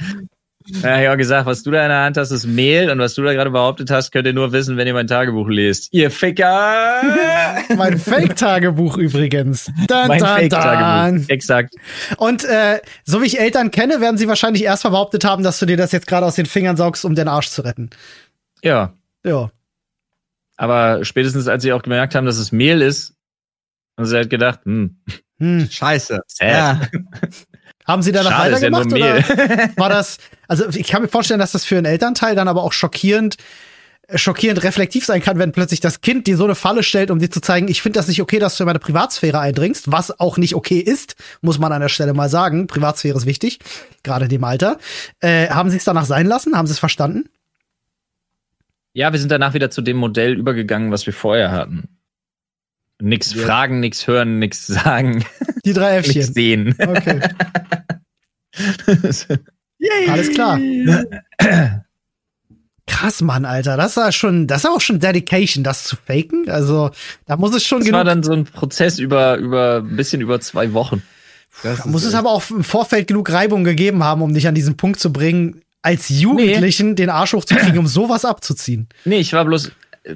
Ja, 0.84 1.00
ich 1.02 1.08
habe 1.08 1.16
gesagt, 1.16 1.46
was 1.46 1.64
du 1.64 1.72
da 1.72 1.84
in 1.84 1.88
der 1.90 2.02
Hand 2.02 2.18
hast, 2.18 2.30
ist 2.32 2.46
Mehl 2.46 2.90
und 2.90 3.00
was 3.00 3.14
du 3.14 3.24
da 3.24 3.32
gerade 3.32 3.52
behauptet 3.52 3.90
hast, 3.90 4.12
könnt 4.12 4.28
ihr 4.28 4.34
nur 4.34 4.52
wissen, 4.52 4.76
wenn 4.76 4.86
ihr 4.86 4.94
mein 4.94 5.08
Tagebuch 5.08 5.48
lest. 5.48 5.88
Ihr 5.94 6.12
Ficker! 6.12 7.04
mein 7.78 7.98
Fake-Tagebuch 7.98 8.98
übrigens. 8.98 9.72
Dun, 9.88 10.08
mein 10.08 10.20
Fake-Tagebuch. 10.20 11.30
Exakt. 11.30 11.74
Und 12.18 12.44
äh, 12.44 12.82
so 13.06 13.22
wie 13.22 13.28
ich 13.28 13.40
Eltern 13.40 13.72
kenne, 13.72 14.02
werden 14.02 14.18
sie 14.18 14.28
wahrscheinlich 14.28 14.64
erst 14.64 14.84
mal 14.84 14.90
behauptet 14.90 15.24
haben, 15.24 15.42
dass 15.42 15.58
du 15.60 15.66
dir 15.66 15.78
das 15.78 15.94
jetzt 15.94 16.06
gerade 16.06 16.26
aus 16.26 16.36
den 16.36 16.46
Fingern 16.46 16.76
saugst, 16.76 17.06
um 17.06 17.16
den 17.16 17.30
Arsch 17.30 17.48
zu 17.48 17.62
retten. 17.62 17.90
Ja. 18.62 18.92
Ja. 19.26 19.50
Aber 20.58 21.05
spätestens 21.05 21.47
als 21.47 21.64
sie 21.64 21.72
auch 21.72 21.84
gemerkt 21.84 22.16
haben, 22.16 22.26
dass 22.26 22.38
es 22.38 22.51
Mehl 22.51 22.82
ist, 22.82 23.16
haben 23.97 24.05
sie 24.05 24.16
halt 24.16 24.30
gedacht, 24.30 24.62
hm, 24.66 24.99
Hm. 25.39 25.68
Scheiße. 25.72 26.22
Sad. 26.28 26.49
Ja. 26.49 26.82
Haben 27.86 28.01
sie 28.01 28.12
danach 28.12 28.32
schade, 28.32 28.55
ist 28.55 28.64
ja 28.64 28.70
nur 28.70 28.82
weitergemacht 28.82 29.32
oder 29.32 29.70
war 29.78 29.88
das? 29.88 30.18
Also 30.49 30.68
ich 30.68 30.88
kann 30.88 31.01
mir 31.01 31.08
vorstellen, 31.08 31.39
dass 31.39 31.53
das 31.53 31.64
für 31.64 31.78
einen 31.78 31.86
Elternteil 31.86 32.36
dann 32.36 32.49
aber 32.49 32.64
auch 32.64 32.74
schockierend 32.74 33.38
schockierend 34.14 34.64
reflektiv 34.64 35.05
sein 35.05 35.22
kann, 35.22 35.38
wenn 35.38 35.51
plötzlich 35.51 35.80
das 35.82 36.01
Kind 36.01 36.28
dir 36.28 36.38
so 36.38 36.45
eine 36.45 36.55
Falle 36.55 36.82
stellt, 36.84 37.12
um 37.12 37.20
dir 37.20 37.30
zu 37.30 37.41
zeigen, 37.41 37.68
ich 37.68 37.82
finde 37.82 37.99
das 37.99 38.08
nicht 38.08 38.22
okay, 38.22 38.39
dass 38.39 38.55
du 38.55 38.64
in 38.64 38.68
meine 38.68 38.80
Privatsphäre 38.80 39.39
eindringst, 39.39 39.91
was 39.91 40.18
auch 40.20 40.38
nicht 40.38 40.55
okay 40.55 40.80
ist, 40.80 41.16
muss 41.41 41.60
man 41.60 41.74
an 41.74 41.82
der 41.82 41.89
Stelle 41.89 42.14
mal 42.14 42.30
sagen. 42.30 42.68
Privatsphäre 42.68 43.18
ist 43.18 43.26
wichtig, 43.26 43.60
gerade 44.03 44.26
in 44.26 44.30
dem 44.30 44.43
Alter. 44.45 44.78
Äh, 45.20 45.49
haben 45.49 45.70
sie 45.70 45.78
es 45.78 45.84
danach 45.84 46.05
sein 46.05 46.26
lassen? 46.26 46.55
Haben 46.55 46.68
sie 46.68 46.74
es 46.74 46.80
verstanden? 46.80 47.30
Ja, 48.98 49.12
wir 49.12 49.20
sind 49.20 49.32
danach 49.32 49.54
wieder 49.54 49.70
zu 49.70 49.84
dem 49.84 49.98
Modell 49.98 50.34
übergegangen, 50.34 50.91
was 50.91 51.06
wir 51.06 51.14
vorher 51.14 51.52
hatten. 51.52 51.88
Nix 53.00 53.36
Ja. 53.36 53.45
fragen, 53.45 53.80
nix 53.80 54.08
hören, 54.08 54.39
nix 54.39 54.66
sagen, 54.66 55.24
Die 55.66 55.74
drei 55.74 55.98
nix 55.98 56.08
Äffchen. 56.10 56.34
sehen. 56.34 56.76
Okay, 56.80 57.20
alles 60.10 60.32
klar. 60.32 60.60
Krass, 62.88 63.22
Mann, 63.22 63.45
Alter. 63.45 63.78
Das 63.78 63.98
war 63.98 64.12
schon, 64.12 64.48
das 64.48 64.64
war 64.64 64.72
auch 64.72 64.82
schon 64.82 65.00
Dedication, 65.00 65.64
das 65.64 65.84
zu 65.84 65.95
faken. 65.95 66.50
Also, 66.50 66.89
da 67.28 67.38
muss 67.38 67.54
es 67.54 67.64
schon 67.64 67.82
Das 67.82 67.86
genug 67.86 67.98
war 68.00 68.04
dann 68.04 68.24
so 68.24 68.32
ein 68.34 68.45
Prozess 68.45 68.98
über, 68.98 69.38
über, 69.38 69.84
ein 69.88 69.95
bisschen 69.95 70.22
über 70.22 70.39
zwei 70.39 70.74
Wochen. 70.74 71.04
Das 71.62 71.84
Da 71.84 71.86
muss 71.88 72.04
es 72.04 72.16
aber 72.16 72.32
auch 72.32 72.50
im 72.50 72.64
Vorfeld 72.64 73.06
genug 73.08 73.30
Reibung 73.32 73.64
gegeben 73.64 74.04
haben, 74.04 74.24
um 74.24 74.34
dich 74.34 74.48
an 74.48 74.56
diesen 74.56 74.76
Punkt 74.76 75.00
zu 75.00 75.14
bringen, 75.14 75.62
als 75.82 76.10
Jugendlichen 76.10 76.96
den 76.96 77.10
Arsch 77.10 77.34
hochzukriegen, 77.34 77.80
um 77.80 77.88
sowas 77.88 78.26
abzuziehen. 78.26 78.88
Nee, 79.06 79.20
ich 79.20 79.34
war 79.34 79.46
bloß, 79.46 79.72
äh, 80.04 80.16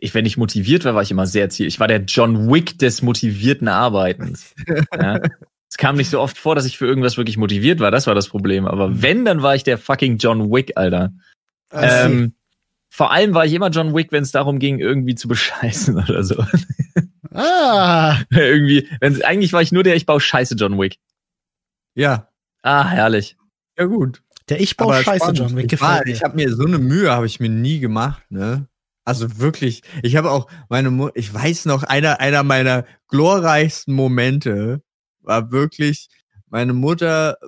ich, 0.00 0.14
wenn 0.14 0.26
ich 0.26 0.36
motiviert 0.36 0.84
war, 0.84 0.94
war 0.94 1.02
ich 1.02 1.10
immer 1.10 1.26
sehr 1.26 1.50
ziel. 1.50 1.66
Ich 1.66 1.80
war 1.80 1.88
der 1.88 2.04
John 2.04 2.50
Wick 2.50 2.78
des 2.78 3.02
motivierten 3.02 3.68
Arbeitens. 3.68 4.54
ja. 4.94 5.20
Es 5.68 5.76
kam 5.76 5.96
nicht 5.96 6.10
so 6.10 6.20
oft 6.20 6.36
vor, 6.36 6.56
dass 6.56 6.66
ich 6.66 6.78
für 6.78 6.86
irgendwas 6.86 7.16
wirklich 7.16 7.36
motiviert 7.36 7.78
war. 7.78 7.92
Das 7.92 8.08
war 8.08 8.16
das 8.16 8.28
Problem. 8.28 8.66
Aber 8.66 9.02
wenn, 9.02 9.24
dann 9.24 9.42
war 9.42 9.54
ich 9.54 9.62
der 9.62 9.78
fucking 9.78 10.18
John 10.18 10.50
Wick, 10.50 10.72
Alter. 10.74 11.12
Ähm, 11.72 12.34
vor 12.88 13.12
allem 13.12 13.34
war 13.34 13.46
ich 13.46 13.52
immer 13.52 13.70
John 13.70 13.94
Wick, 13.94 14.10
wenn 14.10 14.24
es 14.24 14.32
darum 14.32 14.58
ging, 14.58 14.80
irgendwie 14.80 15.14
zu 15.14 15.28
bescheißen 15.28 15.96
oder 16.08 16.24
so. 16.24 16.44
ah, 17.32 18.18
irgendwie, 18.30 18.88
wenn, 19.00 19.22
eigentlich 19.22 19.52
war 19.52 19.62
ich 19.62 19.70
nur 19.70 19.84
der, 19.84 19.94
ich 19.94 20.06
baue 20.06 20.20
Scheiße 20.20 20.56
John 20.56 20.78
Wick. 20.78 20.98
Ja. 21.94 22.28
Ah, 22.62 22.88
herrlich. 22.88 23.36
Ja, 23.78 23.84
gut. 23.84 24.22
Der 24.50 24.60
Ich 24.60 24.76
baue 24.76 24.94
Aber 24.94 25.02
Scheiße. 25.02 25.32
John 25.32 25.46
ich 25.46 25.54
war, 25.54 25.62
gefällt 25.62 26.06
mir. 26.06 26.12
ich 26.12 26.22
habe 26.22 26.36
mir 26.36 26.54
so 26.54 26.64
eine 26.64 26.78
Mühe 26.78 27.10
habe 27.10 27.26
ich 27.26 27.40
mir 27.40 27.48
nie 27.48 27.80
gemacht, 27.80 28.22
ne? 28.30 28.66
Also 29.04 29.38
wirklich, 29.38 29.82
ich 30.02 30.16
habe 30.16 30.30
auch 30.30 30.48
meine 30.68 30.90
Mu 30.90 31.08
ich 31.14 31.32
weiß 31.32 31.64
noch 31.64 31.82
einer 31.82 32.20
einer 32.20 32.42
meiner 32.42 32.84
glorreichsten 33.08 33.94
Momente 33.94 34.82
war 35.22 35.50
wirklich 35.50 36.08
meine 36.50 36.74
Mutter 36.74 37.38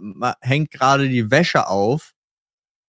hängt 0.40 0.70
gerade 0.70 1.08
die 1.08 1.30
Wäsche 1.30 1.68
auf 1.68 2.14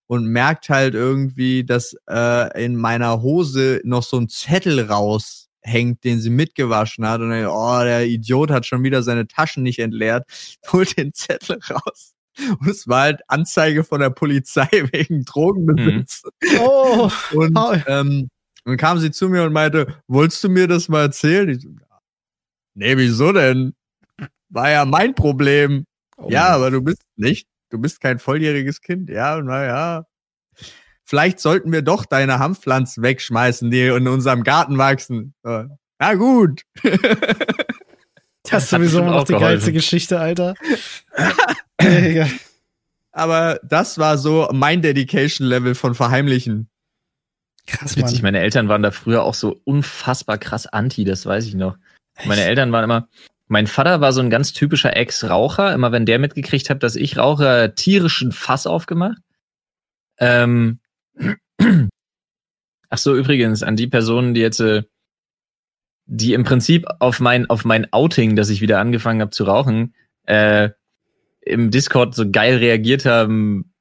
und 0.06 0.26
merkt 0.26 0.68
halt 0.68 0.94
irgendwie, 0.94 1.64
dass 1.64 1.96
äh, 2.08 2.64
in 2.64 2.76
meiner 2.76 3.22
Hose 3.22 3.80
noch 3.84 4.02
so 4.02 4.18
ein 4.18 4.28
Zettel 4.28 4.80
raushängt, 4.80 6.04
den 6.04 6.20
sie 6.20 6.30
mitgewaschen 6.30 7.06
hat 7.06 7.20
und 7.20 7.30
dann, 7.30 7.46
oh, 7.46 7.82
der 7.82 8.06
Idiot 8.06 8.50
hat 8.50 8.66
schon 8.66 8.84
wieder 8.84 9.02
seine 9.02 9.26
Taschen 9.26 9.62
nicht 9.62 9.80
entleert, 9.80 10.24
holt 10.72 10.96
den 10.96 11.12
Zettel 11.12 11.58
raus. 11.70 12.13
Und 12.60 12.68
es 12.68 12.88
war 12.88 13.02
halt 13.02 13.20
Anzeige 13.28 13.84
von 13.84 14.00
der 14.00 14.10
Polizei 14.10 14.68
wegen 14.92 15.24
Drogenbesitz. 15.24 16.22
oh, 16.60 17.10
Und 17.32 17.58
ähm, 17.86 18.28
dann 18.64 18.76
kam 18.76 18.98
sie 18.98 19.10
zu 19.10 19.28
mir 19.28 19.44
und 19.44 19.52
meinte, 19.52 20.00
wolltest 20.08 20.42
du 20.44 20.48
mir 20.48 20.66
das 20.66 20.88
mal 20.88 21.02
erzählen? 21.02 21.48
Ich 21.48 21.62
so, 21.62 21.68
nee, 22.74 22.96
wieso 22.96 23.32
denn? 23.32 23.74
War 24.48 24.70
ja 24.70 24.84
mein 24.84 25.14
Problem. 25.14 25.84
Oh. 26.16 26.28
Ja, 26.30 26.48
aber 26.48 26.70
du 26.70 26.80
bist 26.80 27.02
nicht, 27.16 27.46
du 27.70 27.78
bist 27.78 28.00
kein 28.00 28.18
volljähriges 28.18 28.80
Kind. 28.80 29.10
Ja, 29.10 29.40
naja. 29.40 30.06
Vielleicht 31.04 31.40
sollten 31.40 31.70
wir 31.72 31.82
doch 31.82 32.06
deine 32.06 32.38
Hanfpflanzen 32.38 33.02
wegschmeißen, 33.02 33.70
die 33.70 33.82
in 33.82 34.08
unserem 34.08 34.42
Garten 34.42 34.78
wachsen. 34.78 35.34
Na 35.42 36.14
gut. 36.14 36.62
Das 38.42 38.64
ist 38.64 38.70
sowieso 38.70 39.00
immer 39.00 39.12
noch 39.12 39.24
die 39.24 39.32
geilste. 39.32 39.72
Geschichte, 39.72 40.18
Alter. 40.20 40.54
Digga. 41.80 42.28
Aber 43.12 43.60
das 43.62 43.98
war 43.98 44.18
so 44.18 44.48
mein 44.52 44.82
Dedication-Level 44.82 45.74
von 45.74 45.94
Verheimlichen. 45.94 46.68
Krass, 47.66 47.96
Witzig, 47.96 48.22
Mann. 48.22 48.32
meine 48.32 48.40
Eltern 48.40 48.68
waren 48.68 48.82
da 48.82 48.90
früher 48.90 49.22
auch 49.22 49.34
so 49.34 49.60
unfassbar 49.64 50.36
krass 50.36 50.66
anti, 50.66 51.04
das 51.04 51.24
weiß 51.24 51.46
ich 51.46 51.54
noch. 51.54 51.76
Meine 52.24 52.42
Eltern 52.42 52.72
waren 52.72 52.84
immer, 52.84 53.08
mein 53.46 53.66
Vater 53.66 54.00
war 54.00 54.12
so 54.12 54.20
ein 54.20 54.30
ganz 54.30 54.52
typischer 54.52 54.96
Ex-Raucher. 54.96 55.72
Immer 55.72 55.92
wenn 55.92 56.06
der 56.06 56.18
mitgekriegt 56.18 56.70
hat, 56.70 56.82
dass 56.82 56.96
ich 56.96 57.16
rauche, 57.16 57.46
er 57.46 57.74
tierischen 57.74 58.32
Fass 58.32 58.66
aufgemacht. 58.66 59.18
Ähm, 60.18 60.80
ach 62.88 62.98
so, 62.98 63.16
übrigens, 63.16 63.62
an 63.62 63.76
die 63.76 63.86
Personen, 63.86 64.34
die 64.34 64.40
jetzt, 64.40 64.60
äh, 64.60 64.82
die 66.06 66.34
im 66.34 66.44
Prinzip 66.44 66.86
auf 67.00 67.20
mein, 67.20 67.48
auf 67.48 67.64
mein 67.64 67.92
Outing, 67.92 68.36
dass 68.36 68.50
ich 68.50 68.60
wieder 68.60 68.78
angefangen 68.80 69.20
habe 69.20 69.30
zu 69.30 69.44
rauchen, 69.44 69.94
äh, 70.24 70.70
im 71.46 71.70
Discord 71.70 72.14
so 72.14 72.30
geil 72.30 72.56
reagiert 72.58 73.04
haben, 73.04 73.72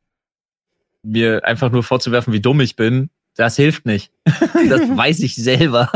mir 1.03 1.43
einfach 1.45 1.71
nur 1.71 1.83
vorzuwerfen, 1.83 2.33
wie 2.33 2.39
dumm 2.41 2.61
ich 2.61 2.75
bin, 2.75 3.09
das 3.35 3.55
hilft 3.55 3.85
nicht. 3.85 4.11
das 4.25 4.81
weiß 4.97 5.19
ich 5.21 5.35
selber. 5.35 5.89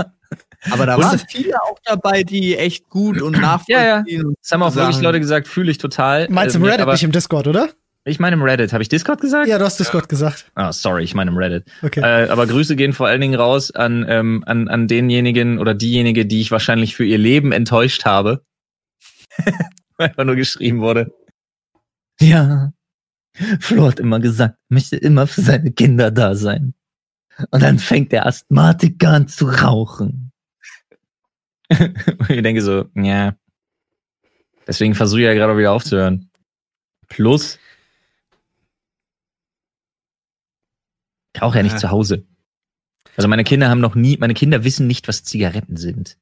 Aber 0.71 0.85
da 0.85 0.97
waren 0.97 1.19
viele 1.29 1.55
auch 1.61 1.77
dabei, 1.85 2.23
die 2.23 2.57
echt 2.57 2.89
gut 2.89 3.21
und 3.21 3.33
nachvollziehen. 3.39 4.03
Ja, 4.07 4.25
und 4.25 4.35
Das 4.41 4.51
haben 4.51 4.63
auch 4.63 4.75
wirklich 4.75 4.95
sagen- 4.95 5.03
Leute 5.05 5.19
gesagt, 5.19 5.47
fühle 5.47 5.71
ich 5.71 5.77
total. 5.77 6.27
Meinst 6.29 6.55
du 6.55 6.59
Äh, 6.59 6.61
im 6.61 6.65
Reddit, 6.67 6.81
aber 6.81 6.93
nicht 6.93 7.03
im 7.03 7.11
Discord, 7.11 7.47
oder? 7.47 7.69
Ich 8.05 8.19
meine 8.19 8.35
im 8.35 8.41
Reddit. 8.41 8.71
Habe 8.71 8.81
ich 8.81 8.89
Discord 8.89 9.19
gesagt? 9.19 9.49
Ja, 9.49 9.57
du 9.59 9.65
hast 9.65 9.79
Discord 9.79 10.07
gesagt. 10.07 10.49
Ah, 10.55 10.71
sorry, 10.71 11.03
ich 11.03 11.13
meine 11.13 11.29
im 11.29 11.37
Reddit. 11.37 11.65
Okay. 11.83 11.99
Äh, 11.99 12.29
aber 12.29 12.47
Grüße 12.47 12.75
gehen 12.77 12.93
vor 12.93 13.07
allen 13.07 13.19
Dingen 13.19 13.35
raus 13.35 13.69
an, 13.71 14.05
ähm, 14.07 14.43
an, 14.45 14.69
an 14.69 14.87
denjenigen 14.87 15.59
oder 15.59 15.73
diejenige, 15.73 16.25
die 16.25 16.39
ich 16.39 16.49
wahrscheinlich 16.49 16.95
für 16.95 17.03
ihr 17.05 17.17
Leben 17.17 17.51
enttäuscht 17.51 18.05
habe. 18.05 18.41
Einfach 19.97 20.23
nur 20.23 20.35
geschrieben 20.35 20.79
wurde. 20.79 21.11
Ja, 22.19 22.73
Flo 23.59 23.87
hat 23.87 23.99
immer 23.99 24.19
gesagt, 24.19 24.57
möchte 24.69 24.95
immer 24.97 25.27
für 25.27 25.41
seine 25.41 25.71
Kinder 25.71 26.09
da 26.11 26.35
sein. 26.35 26.73
Und 27.51 27.61
dann 27.61 27.77
fängt 27.77 28.11
der 28.11 28.25
Asthmatiker 28.25 29.09
an 29.09 29.27
zu 29.27 29.47
rauchen. 29.47 30.31
Ich 32.29 32.41
denke 32.41 32.61
so, 32.61 32.85
ja. 32.95 33.35
Deswegen 34.65 34.95
versuche 34.95 35.19
ich 35.21 35.25
ja 35.25 35.33
gerade 35.33 35.57
wieder 35.57 35.73
aufzuhören. 35.73 36.29
Plus, 37.09 37.59
ich 41.35 41.41
rauche 41.41 41.57
ja 41.57 41.63
nicht 41.63 41.73
Ja. 41.73 41.77
zu 41.79 41.91
Hause. 41.91 42.25
Also 43.15 43.27
meine 43.27 43.43
Kinder 43.43 43.69
haben 43.69 43.81
noch 43.81 43.95
nie, 43.95 44.17
meine 44.17 44.33
Kinder 44.33 44.63
wissen 44.63 44.87
nicht, 44.87 45.07
was 45.07 45.23
Zigaretten 45.23 45.77
sind. 45.77 46.17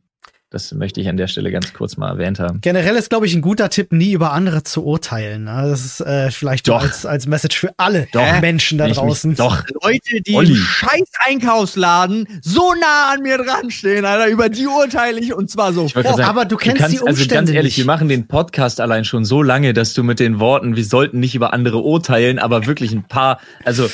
Das 0.55 0.71
möchte 0.73 1.01
ich 1.01 1.09
an 1.09 1.17
der 1.17 1.27
Stelle 1.27 1.51
ganz 1.51 1.73
kurz 1.73 1.97
mal 1.97 2.11
erwähnt 2.11 2.39
haben. 2.39 2.61
Generell 2.61 2.95
ist, 2.95 3.09
glaube 3.09 3.25
ich, 3.25 3.35
ein 3.35 3.41
guter 3.41 3.69
Tipp, 3.69 3.91
nie 3.91 4.13
über 4.13 4.31
andere 4.31 4.63
zu 4.63 4.85
urteilen. 4.85 5.43
ne? 5.43 5.65
Das 5.69 5.83
ist 5.83 5.99
äh, 5.99 6.31
vielleicht 6.31 6.69
Doch. 6.69 6.81
als, 6.81 7.05
als 7.05 7.27
Message 7.27 7.59
für 7.59 7.73
alle 7.75 8.07
Doch. 8.13 8.39
Menschen 8.39 8.77
da 8.77 8.85
ich 8.85 8.91
mich- 8.91 8.99
draußen. 8.99 9.35
Doch, 9.35 9.65
Leute, 9.83 10.21
die 10.21 10.33
Olli. 10.33 10.51
im 10.51 10.55
scheiß 10.55 11.11
Einkaufsladen 11.27 12.27
so 12.41 12.73
nah 12.79 13.11
an 13.13 13.21
mir 13.21 13.37
dran 13.37 13.69
stehen, 13.69 14.05
Alter, 14.05 14.27
über 14.31 14.47
die 14.47 14.65
urteile 14.65 15.19
ich 15.19 15.33
und 15.33 15.49
zwar 15.49 15.73
so. 15.73 15.89
Sagen, 15.89 16.21
aber 16.21 16.45
du 16.45 16.55
kennst 16.55 16.77
kannst, 16.81 16.95
die 16.95 16.99
Umstände 17.01 17.21
Also 17.21 17.35
ganz 17.35 17.49
ehrlich, 17.49 17.73
nicht. 17.73 17.77
wir 17.79 17.85
machen 17.93 18.07
den 18.07 18.27
Podcast 18.29 18.79
allein 18.79 19.03
schon 19.03 19.25
so 19.25 19.41
lange, 19.43 19.73
dass 19.73 19.93
du 19.93 20.03
mit 20.03 20.21
den 20.21 20.39
Worten, 20.39 20.77
wir 20.77 20.85
sollten 20.85 21.19
nicht 21.19 21.35
über 21.35 21.51
andere 21.51 21.79
urteilen, 21.79 22.39
aber 22.39 22.65
wirklich 22.65 22.93
ein 22.93 23.03
paar, 23.03 23.39
also, 23.65 23.89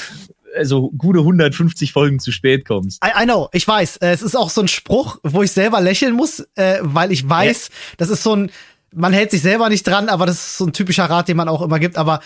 also 0.58 0.92
gute 0.98 1.20
150 1.20 1.92
Folgen 1.94 2.20
zu 2.20 2.32
spät 2.32 2.66
kommst. 2.66 3.04
I, 3.04 3.24
I 3.24 3.26
know, 3.26 3.50
ich 3.54 3.68
weiß. 3.68 3.98
Äh, 3.98 4.12
Es 4.12 4.22
ist 4.22 4.36
auch 4.36 4.50
so 4.50 4.62
ein 4.62 4.68
Spruch, 4.68 5.18
wo 5.24 5.44
ich 5.44 5.52
selber 5.52 5.82
lächeln 5.82 6.14
muss, 6.14 6.46
äh, 6.56 6.80
weil 6.82 7.12
ich 7.12 7.28
weiß, 7.28 7.70
das 7.98 8.10
ist 8.10 8.24
so 8.24 8.36
ein, 8.36 8.52
man 8.94 9.14
hält 9.14 9.32
sich 9.32 9.42
selber 9.42 9.70
nicht 9.70 9.88
dran, 9.88 10.10
aber 10.10 10.26
das 10.26 10.36
ist 10.36 10.58
so 10.58 10.66
ein 10.66 10.74
typischer 10.74 11.06
Rat, 11.06 11.28
den 11.30 11.38
man 11.38 11.48
auch 11.48 11.62
immer 11.62 11.80
gibt. 11.80 11.98
Aber 11.98 12.20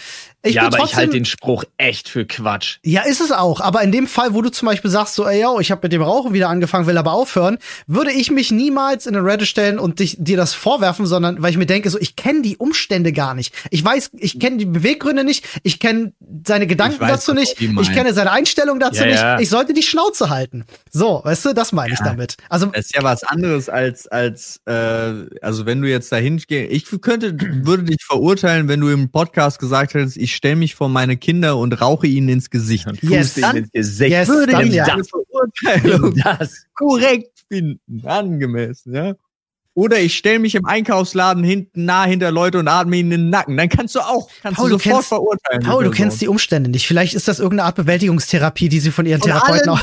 ich 0.45 0.55
ja, 0.55 0.63
aber 0.63 0.77
trotzdem, 0.77 0.85
ich 0.91 0.95
halte 0.97 1.11
den 1.13 1.25
Spruch 1.25 1.63
echt 1.77 2.07
für 2.09 2.25
Quatsch. 2.25 2.77
Ja, 2.83 3.01
ist 3.01 3.21
es 3.21 3.31
auch. 3.31 3.59
Aber 3.61 3.81
in 3.81 3.91
dem 3.91 4.07
Fall, 4.07 4.33
wo 4.33 4.41
du 4.41 4.49
zum 4.49 4.67
Beispiel 4.67 4.89
sagst, 4.91 5.15
so, 5.15 5.25
ey, 5.27 5.41
yo, 5.41 5.59
ich 5.59 5.71
habe 5.71 5.81
mit 5.83 5.91
dem 5.93 6.01
Rauchen 6.01 6.33
wieder 6.33 6.49
angefangen, 6.49 6.87
will 6.87 6.97
aber 6.97 7.13
aufhören, 7.13 7.57
würde 7.87 8.11
ich 8.11 8.31
mich 8.31 8.51
niemals 8.51 9.05
in 9.05 9.13
den 9.13 9.23
Reddit 9.25 9.47
stellen 9.47 9.79
und 9.79 9.99
dich, 9.99 10.15
dir 10.19 10.37
das 10.37 10.53
vorwerfen, 10.53 11.05
sondern 11.05 11.41
weil 11.41 11.51
ich 11.51 11.57
mir 11.57 11.65
denke, 11.65 11.89
so, 11.89 11.99
ich 11.99 12.15
kenne 12.15 12.41
die 12.41 12.57
Umstände 12.57 13.11
gar 13.13 13.33
nicht. 13.33 13.53
Ich 13.71 13.83
weiß, 13.83 14.11
ich 14.17 14.39
kenne 14.39 14.57
die 14.57 14.65
Beweggründe 14.65 15.23
nicht, 15.23 15.45
ich 15.63 15.79
kenne 15.79 16.13
seine 16.45 16.67
Gedanken 16.67 16.95
Ich 16.95 17.01
weiß, 17.01 17.09
dazu 17.11 17.33
nicht, 17.33 17.59
ich 17.59 17.91
kenne 17.93 18.13
seine 18.13 18.31
Einstellung 18.31 18.79
dazu 18.79 19.01
Ja, 19.01 19.05
nicht. 19.05 19.15
ja. 19.19 19.39
Ich 19.39 19.49
sollte 19.49 19.73
die 19.73 19.83
Schnauze 19.83 20.29
halten. 20.29 20.65
So, 20.91 21.21
weißt 21.23 21.45
du, 21.45 21.53
das 21.53 21.71
meine 21.71 21.93
ich 21.93 21.99
Ja. 21.99 22.05
damit. 22.05 22.37
Also, 22.49 22.67
Das 22.67 22.85
ist 22.85 22.95
ja 22.95 23.03
was 23.03 23.23
anderes 23.23 23.69
als, 23.69 24.07
als 24.07 24.61
äh, 24.65 24.71
also 25.41 25.65
wenn 25.65 25.81
du 25.81 25.89
jetzt 25.89 26.11
dahin 26.11 26.37
gehst, 26.37 26.71
ich 26.71 27.01
könnte, 27.01 27.35
würde 27.39 27.83
dich 27.83 28.03
verurteilen, 28.05 28.67
wenn 28.67 28.79
du 28.81 28.89
im 28.89 29.09
Podcast 29.09 29.59
gesagt 29.59 29.93
hättest, 29.93 30.17
ich 30.17 30.34
stelle 30.36 30.55
mich 30.55 30.75
vor 30.75 30.89
meine 30.89 31.17
Kinder 31.17 31.57
und 31.57 31.79
rauche 31.81 32.07
ihnen 32.07 32.29
ins 32.29 32.49
Gesicht. 32.49 32.88
Und 32.88 33.01
Yes, 33.03 33.36
dann- 33.36 33.55
ins 33.57 33.71
Gesicht. 33.71 34.11
yes, 34.11 34.27
würde 34.27 34.51
dann 34.53 34.67
ich 34.67 34.73
ja. 34.75 34.86
Verurteilung 34.86 36.15
Das. 36.23 36.65
korrekt 36.73 37.39
finden, 37.49 38.05
angemessen, 38.05 38.93
ja. 38.93 39.13
Oder 39.77 39.99
ich 39.99 40.15
stelle 40.15 40.39
mich 40.39 40.55
im 40.55 40.65
Einkaufsladen 40.65 41.43
hinten 41.43 41.83
nah 41.83 42.05
hinter 42.05 42.31
Leute 42.31 42.59
und 42.59 42.67
atme 42.69 42.95
ihnen 42.95 43.11
in 43.11 43.21
den 43.23 43.29
Nacken. 43.29 43.57
Dann 43.57 43.67
kannst 43.67 43.93
du 43.95 43.99
auch, 43.99 44.29
kannst 44.41 44.57
Paul, 44.57 44.69
du 44.69 44.77
du 44.77 44.83
sofort 44.83 44.95
kennst- 44.99 45.07
verurteilen. 45.09 45.63
Paul, 45.63 45.83
du 45.83 45.91
kennst 45.91 46.21
die 46.21 46.29
Umstände 46.29 46.69
nicht. 46.71 46.88
Vielleicht 46.88 47.13
ist 47.13 47.27
das 47.27 47.39
irgendeine 47.39 47.67
Art 47.67 47.75
Bewältigungstherapie, 47.75 48.69
die 48.69 48.79
sie 48.79 48.91
von 48.91 49.05
ihren 49.05 49.21
Und 49.21 49.27
Therapeuten 49.27 49.69
auch. 49.69 49.81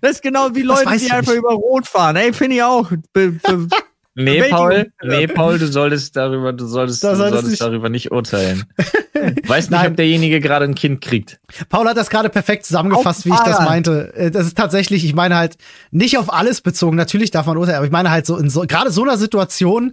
Das 0.00 0.12
ist 0.16 0.22
genau 0.22 0.52
wie 0.54 0.62
Leute, 0.62 0.90
die 0.90 0.96
ich 1.06 1.12
einfach 1.12 1.30
nicht. 1.32 1.38
über 1.38 1.52
Rot 1.52 1.86
fahren. 1.86 2.16
Ey, 2.16 2.32
finde 2.32 2.56
ich 2.56 2.62
auch. 2.64 2.90
Be, 3.12 3.30
be, 3.30 3.68
Nee. 4.18 4.42
Paul, 4.48 4.90
nee, 5.04 5.26
Paul, 5.26 5.58
du 5.58 5.66
solltest 5.66 6.16
darüber, 6.16 6.52
du 6.54 6.66
solltest, 6.66 7.04
du 7.04 7.14
solltest 7.14 7.48
nicht- 7.48 7.60
darüber 7.60 7.90
nicht 7.90 8.10
urteilen. 8.12 8.64
Weißt 9.46 9.70
nicht, 9.70 9.78
Nein. 9.78 9.90
ob 9.90 9.96
derjenige 9.96 10.40
gerade 10.40 10.64
ein 10.64 10.74
Kind 10.74 11.02
kriegt. 11.02 11.38
Paul 11.68 11.86
hat 11.86 11.98
das 11.98 12.08
gerade 12.08 12.30
perfekt 12.30 12.64
zusammengefasst, 12.64 13.20
Auf 13.20 13.24
wie 13.26 13.30
ich 13.30 13.36
das 13.36 13.56
Fahrrad. 13.56 13.68
meinte. 13.68 14.14
Äh, 14.14 14.30
Das 14.30 14.46
ist 14.46 14.56
tatsächlich, 14.56 15.04
ich 15.04 15.14
meine 15.14 15.36
halt 15.36 15.58
nicht 15.90 16.16
auf 16.16 16.32
alles 16.32 16.62
bezogen. 16.62 16.96
Natürlich 16.96 17.30
darf 17.30 17.44
man 17.46 17.58
urteilen, 17.58 17.76
aber 17.76 17.86
ich 17.86 17.92
meine 17.92 18.10
halt 18.10 18.24
so 18.24 18.38
in 18.38 18.48
so 18.48 18.62
gerade 18.62 18.90
so 18.90 19.02
einer 19.02 19.18
Situation 19.18 19.92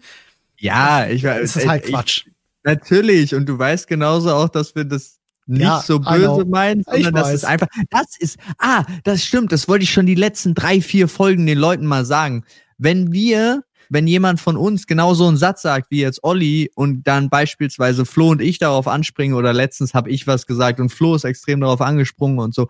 ja, 0.58 1.06
ich 1.08 1.24
weiß. 1.26 1.42
ist 1.44 1.56
es 1.58 1.68
halt 1.68 1.84
ich, 1.86 1.92
Quatsch. 1.94 2.26
Natürlich. 2.64 3.36
Und 3.36 3.48
du 3.48 3.60
weißt 3.60 3.88
genauso 3.88 4.34
auch, 4.34 4.48
dass 4.50 4.74
wir 4.76 4.86
das 4.86 5.18
nicht 5.46 5.64
Ja, 5.64 5.84
so 5.86 6.00
böse 6.00 6.46
meinen, 6.46 6.80
Ich 6.82 6.86
sondern 7.04 7.16
das 7.16 7.28
weiß. 7.28 7.34
ist 7.36 7.44
einfach, 7.46 7.68
das 7.90 8.18
ist, 8.18 8.38
ah, 8.60 8.86
das 9.04 9.26
stimmt, 9.26 9.52
das 9.52 9.68
wollte 9.68 9.84
ich 9.84 9.92
schon 9.92 10.06
die 10.06 10.16
letzten 10.16 10.54
drei, 10.54 10.80
vier 10.80 11.10
Folgen 11.10 11.46
den 11.46 11.58
Leuten 11.58 11.86
mal 11.86 12.06
sagen. 12.06 12.46
Wenn 12.78 13.12
wir, 13.12 13.64
wenn 13.94 14.08
jemand 14.08 14.40
von 14.42 14.58
uns 14.58 14.88
genau 14.88 15.14
so 15.14 15.28
einen 15.28 15.38
Satz 15.38 15.62
sagt, 15.62 15.92
wie 15.92 16.02
jetzt 16.02 16.24
Olli, 16.24 16.72
und 16.76 17.04
dann 17.04 17.30
beispielsweise 17.30 18.06
Flo 18.06 18.30
und 18.32 18.42
ich 18.42 18.58
darauf 18.60 18.88
anspringen, 18.88 19.36
oder 19.38 19.54
letztens 19.54 19.94
habe 19.94 20.10
ich 20.10 20.28
was 20.28 20.48
gesagt 20.48 20.80
und 20.80 20.90
Flo 20.90 21.16
ist 21.16 21.24
extrem 21.24 21.62
darauf 21.62 21.82
angesprungen 21.82 22.40
und 22.40 22.54
so, 22.54 22.68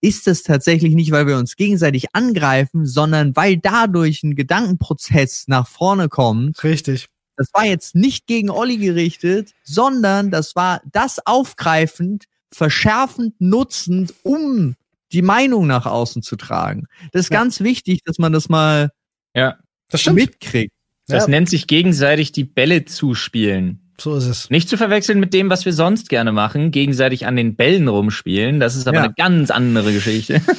ist 0.00 0.28
es 0.28 0.42
tatsächlich 0.42 0.94
nicht, 0.94 1.12
weil 1.12 1.26
wir 1.26 1.38
uns 1.38 1.56
gegenseitig 1.56 2.14
angreifen, 2.14 2.84
sondern 2.86 3.34
weil 3.36 3.56
dadurch 3.56 4.22
ein 4.22 4.34
Gedankenprozess 4.34 5.44
nach 5.48 5.66
vorne 5.68 6.08
kommt, 6.10 6.62
Richtig. 6.62 7.06
das 7.36 7.48
war 7.54 7.64
jetzt 7.64 7.94
nicht 7.94 8.26
gegen 8.26 8.50
Olli 8.50 8.76
gerichtet, 8.76 9.52
sondern 9.62 10.30
das 10.30 10.54
war 10.56 10.82
das 10.92 11.24
aufgreifend, 11.26 12.24
verschärfend, 12.52 13.34
nutzend, 13.40 14.12
um 14.24 14.76
die 15.12 15.22
Meinung 15.22 15.66
nach 15.66 15.86
außen 15.86 16.22
zu 16.22 16.36
tragen. 16.36 16.86
Das 17.12 17.20
ist 17.26 17.32
Ja. 17.32 17.38
ganz 17.38 17.60
wichtig, 17.60 18.02
dass 18.04 18.18
man 18.18 18.32
das 18.32 18.48
mal 18.48 18.90
Ja. 19.34 19.56
Das 19.90 20.06
mitkriegt. 20.06 20.72
Das 21.06 21.24
Ja. 21.24 21.30
nennt 21.30 21.48
sich 21.48 21.66
gegenseitig 21.66 22.32
die 22.32 22.44
Bälle 22.44 22.84
zuspielen. 22.84 23.80
So 24.00 24.16
ist 24.16 24.24
es. 24.26 24.50
Nicht 24.50 24.68
zu 24.68 24.76
verwechseln 24.76 25.20
mit 25.20 25.32
dem, 25.34 25.50
was 25.50 25.64
wir 25.64 25.72
sonst 25.72 26.08
gerne 26.08 26.32
machen, 26.32 26.72
gegenseitig 26.72 27.26
an 27.26 27.36
den 27.36 27.54
Bällen 27.54 27.86
rumspielen. 27.86 28.58
Das 28.58 28.74
ist 28.74 28.88
aber 28.88 28.96
Ja. 28.96 29.04
eine 29.04 29.14
ganz 29.14 29.50
andere 29.50 29.92
Geschichte. 29.92 30.40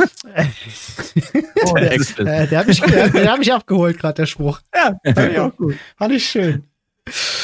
Oh, 1.65 1.73
der, 1.75 1.91
Excellent. 1.93 2.29
äh, 2.29 2.47
der, 2.47 2.59
hat 2.59 2.67
mich, 2.67 2.81
der, 2.81 3.09
der 3.09 3.31
hat 3.31 3.39
mich 3.39 3.51
abgeholt, 3.53 3.97
gerade 3.97 4.15
der 4.15 4.25
Spruch. 4.25 4.59
Ja, 4.73 4.95
fand 5.13 5.31
ich 5.31 5.39
auch 5.39 5.55
gut. 5.55 5.75
Fand 5.97 6.13
ich 6.13 6.25
schön. 6.27 6.63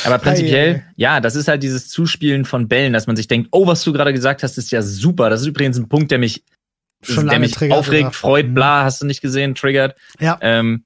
Aber 0.06 0.18
prinzipiell, 0.18 0.76
Ei, 0.76 0.84
ja, 0.96 1.20
das 1.22 1.36
ist 1.36 1.48
halt 1.48 1.62
dieses 1.64 1.88
Zuspielen 1.90 2.46
von 2.46 2.68
Bällen, 2.68 2.94
dass 2.94 3.08
man 3.08 3.16
sich 3.16 3.28
denkt, 3.28 3.50
oh, 3.52 3.68
was 3.68 3.84
du 3.84 3.94
gerade 3.94 4.12
gesagt 4.12 4.44
hast, 4.44 4.58
ist 4.58 4.72
ja 4.72 4.82
super. 4.82 5.30
Das 5.30 5.42
ist 5.42 5.48
übrigens 5.48 5.78
ein 5.78 5.88
Punkt, 5.88 6.12
der 6.12 6.18
mich, 6.18 6.44
Schon 7.04 7.28
der 7.28 7.40
mich 7.40 7.56
aufregt, 7.72 8.16
freut, 8.16 8.54
bla, 8.54 8.84
hast 8.84 9.02
du 9.02 9.06
nicht 9.06 9.22
gesehen, 9.22 9.56
triggert. 9.56 9.96
Ja. 10.20 10.38
Ähm, 10.42 10.84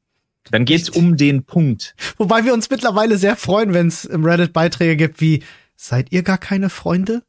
dann 0.51 0.65
geht's 0.65 0.89
um 0.89 1.17
den 1.17 1.43
Punkt. 1.43 1.95
Wobei 2.17 2.45
wir 2.45 2.53
uns 2.53 2.69
mittlerweile 2.69 3.17
sehr 3.17 3.35
freuen, 3.35 3.73
wenn 3.73 3.87
es 3.87 4.05
im 4.05 4.23
Reddit 4.25 4.53
Beiträge 4.53 4.95
gibt 4.95 5.21
wie 5.21 5.43
Seid 5.77 6.11
ihr 6.11 6.23
gar 6.23 6.37
keine 6.37 6.69
Freunde? 6.69 7.23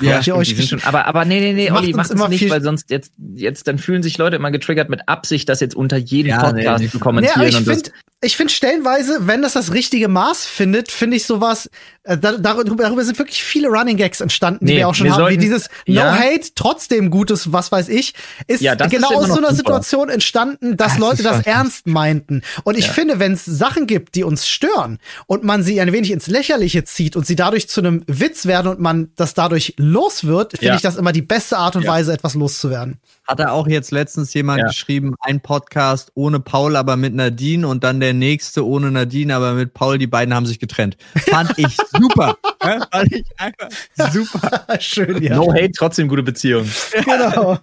Ja, 0.00 0.20
euch 0.34 0.48
die 0.50 0.54
sind 0.54 0.68
schon, 0.68 0.82
aber, 0.84 1.06
aber 1.06 1.24
nee, 1.24 1.40
nee, 1.40 1.52
nee, 1.52 1.70
Olli, 1.72 1.92
mach 1.92 2.04
das 2.04 2.12
immer 2.12 2.28
nicht, 2.28 2.48
weil 2.48 2.62
sonst 2.62 2.88
jetzt, 2.90 3.12
jetzt, 3.34 3.66
dann 3.66 3.76
fühlen 3.78 4.02
sich 4.02 4.16
Leute 4.16 4.36
immer 4.36 4.50
getriggert 4.50 4.88
mit 4.88 5.08
Absicht, 5.08 5.48
das 5.48 5.60
jetzt 5.60 5.74
unter 5.74 5.96
jedem 5.96 6.30
Ja, 6.30 6.40
Podcast 6.50 6.82
nee, 6.82 6.88
zu 6.88 6.96
nee. 6.96 7.00
kommentieren 7.02 7.40
Nee, 7.40 7.46
aber 7.46 7.48
ich 7.48 7.56
und 7.56 7.66
das. 7.66 7.76
find- 7.82 7.92
ich 8.22 8.36
finde 8.36 8.52
stellenweise, 8.52 9.26
wenn 9.26 9.40
das 9.42 9.54
das 9.54 9.72
richtige 9.72 10.08
Maß 10.08 10.44
findet, 10.44 10.90
finde 10.92 11.16
ich 11.16 11.24
sowas, 11.24 11.70
äh, 12.02 12.18
da, 12.18 12.32
darüber, 12.36 12.82
darüber 12.82 13.02
sind 13.04 13.18
wirklich 13.18 13.42
viele 13.42 13.68
Running 13.68 13.96
Gags 13.96 14.20
entstanden, 14.20 14.66
die 14.66 14.72
Nee, 14.74 14.78
wir 14.80 14.88
auch 14.88 14.94
schon 14.94 15.06
wir 15.06 15.12
haben, 15.14 15.20
wie 15.20 15.22
sollten- 15.24 15.40
dieses 15.40 15.68
No 15.86 15.94
ja. 16.00 16.14
Hate, 16.18 16.50
trotzdem 16.54 17.10
Gutes, 17.10 17.52
was 17.52 17.72
weiß 17.72 17.88
ich, 17.88 18.12
ist 18.46 18.60
Ja, 18.60 18.74
ist 18.74 18.90
genau 18.90 19.08
immer 19.10 19.18
aus 19.20 19.26
so 19.28 19.32
einer 19.38 19.48
super. 19.48 19.54
Situation 19.56 20.08
entstanden, 20.10 20.76
dass 20.76 20.92
Das 20.92 20.98
Leute 20.98 21.16
ist 21.22 21.24
das 21.24 21.46
ernst 21.46 21.86
meinten. 21.86 22.42
Und 22.64 22.76
ich 22.76 22.86
Ja. 22.88 22.92
finde, 22.92 23.18
wenn 23.20 23.32
es 23.32 23.44
Sachen 23.46 23.86
gibt, 23.86 24.14
die 24.14 24.24
uns 24.24 24.46
stören 24.48 24.98
und 25.26 25.42
man 25.44 25.62
sie 25.62 25.80
ein 25.80 25.92
wenig 25.92 26.10
ins 26.10 26.26
Lächerliche 26.26 26.84
zieht 26.84 27.16
und 27.16 27.26
sie 27.26 27.36
dadurch 27.36 27.68
zu 27.70 27.80
einem 27.80 28.02
Witz 28.06 28.44
werden 28.44 28.68
und 28.68 28.80
man 28.80 29.12
das 29.16 29.32
dadurch 29.34 29.74
los 29.78 30.24
wird, 30.24 30.52
finde 30.52 30.66
Ja. 30.66 30.74
ich 30.76 30.82
das 30.82 30.96
immer 30.96 31.12
die 31.12 31.22
beste 31.22 31.56
Art 31.56 31.74
und 31.76 31.84
Ja. 31.84 31.90
Weise, 31.92 32.12
etwas 32.12 32.34
loszuwerden. 32.34 32.98
Hat 33.26 33.40
er 33.40 33.52
auch 33.52 33.68
jetzt 33.68 33.92
letztens 33.92 34.34
jemand 34.34 34.60
Ja. 34.60 34.66
geschrieben, 34.66 35.14
ein 35.20 35.40
Podcast 35.40 36.10
ohne 36.14 36.40
Paul, 36.40 36.74
aber 36.76 36.96
mit 36.96 37.14
Nadine 37.14 37.66
und 37.68 37.84
dann 37.84 38.00
der 38.00 38.09
nächste 38.14 38.66
ohne 38.66 38.90
Nadine, 38.90 39.34
aber 39.34 39.54
mit 39.54 39.74
Paul, 39.74 39.98
die 39.98 40.06
beiden 40.06 40.34
haben 40.34 40.46
sich 40.46 40.58
getrennt. 40.58 40.96
Fand 41.28 41.52
ich 41.58 41.76
super. 41.98 42.36
Ja, 42.62 42.86
Fand 42.92 43.10
ich 43.10 43.24
einfach 43.38 43.68
super. 44.12 44.66
Schön, 44.80 45.22
ja. 45.22 45.34
No 45.34 45.50
Hate, 45.50 45.70
trotzdem 45.74 46.08
gute 46.08 46.22
Beziehung. 46.22 46.68
Genau. 47.06 47.56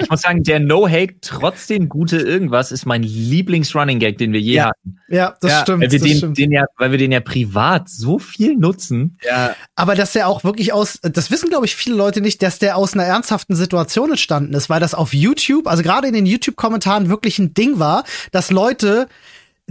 Ich 0.00 0.08
muss 0.08 0.22
sagen, 0.22 0.42
der 0.44 0.60
No 0.60 0.88
Hate, 0.88 1.16
trotzdem 1.20 1.90
gute 1.90 2.16
irgendwas 2.16 2.72
ist 2.72 2.86
mein 2.86 3.02
Lieblings-Running 3.02 3.98
Gag, 3.98 4.16
den 4.16 4.32
wir 4.32 4.40
je 4.40 4.54
Ja, 4.54 4.64
hatten. 4.70 4.96
Ja, 5.08 5.36
das 5.42 5.50
Ja, 5.50 5.60
stimmt. 5.60 5.82
Weil 5.82 5.90
wir, 5.92 5.98
das 5.98 6.08
den, 6.08 6.16
stimmt. 6.16 6.38
den 6.38 6.52
ja, 6.52 6.64
weil 6.78 6.90
wir 6.90 6.96
den 6.96 7.12
ja 7.12 7.20
privat 7.20 7.90
so 7.90 8.18
viel 8.18 8.56
nutzen. 8.56 9.18
Ja, 9.22 9.54
Aber 9.76 9.94
dass 9.94 10.14
der 10.14 10.26
auch 10.26 10.42
wirklich 10.42 10.72
aus, 10.72 10.98
das 11.02 11.30
wissen 11.30 11.50
glaube 11.50 11.66
ich 11.66 11.76
viele 11.76 11.96
Leute 11.96 12.22
nicht, 12.22 12.40
dass 12.42 12.58
der 12.58 12.78
aus 12.78 12.94
einer 12.94 13.04
ernsthaften 13.04 13.54
Situation 13.54 14.10
entstanden 14.10 14.54
ist, 14.54 14.70
weil 14.70 14.80
das 14.80 14.94
auf 14.94 15.12
YouTube, 15.12 15.66
also 15.66 15.82
gerade 15.82 16.08
in 16.08 16.14
den 16.14 16.24
YouTube-Kommentaren 16.24 17.10
wirklich 17.10 17.38
ein 17.38 17.52
Ding 17.52 17.78
war, 17.78 18.04
dass 18.32 18.50
Leute 18.50 19.06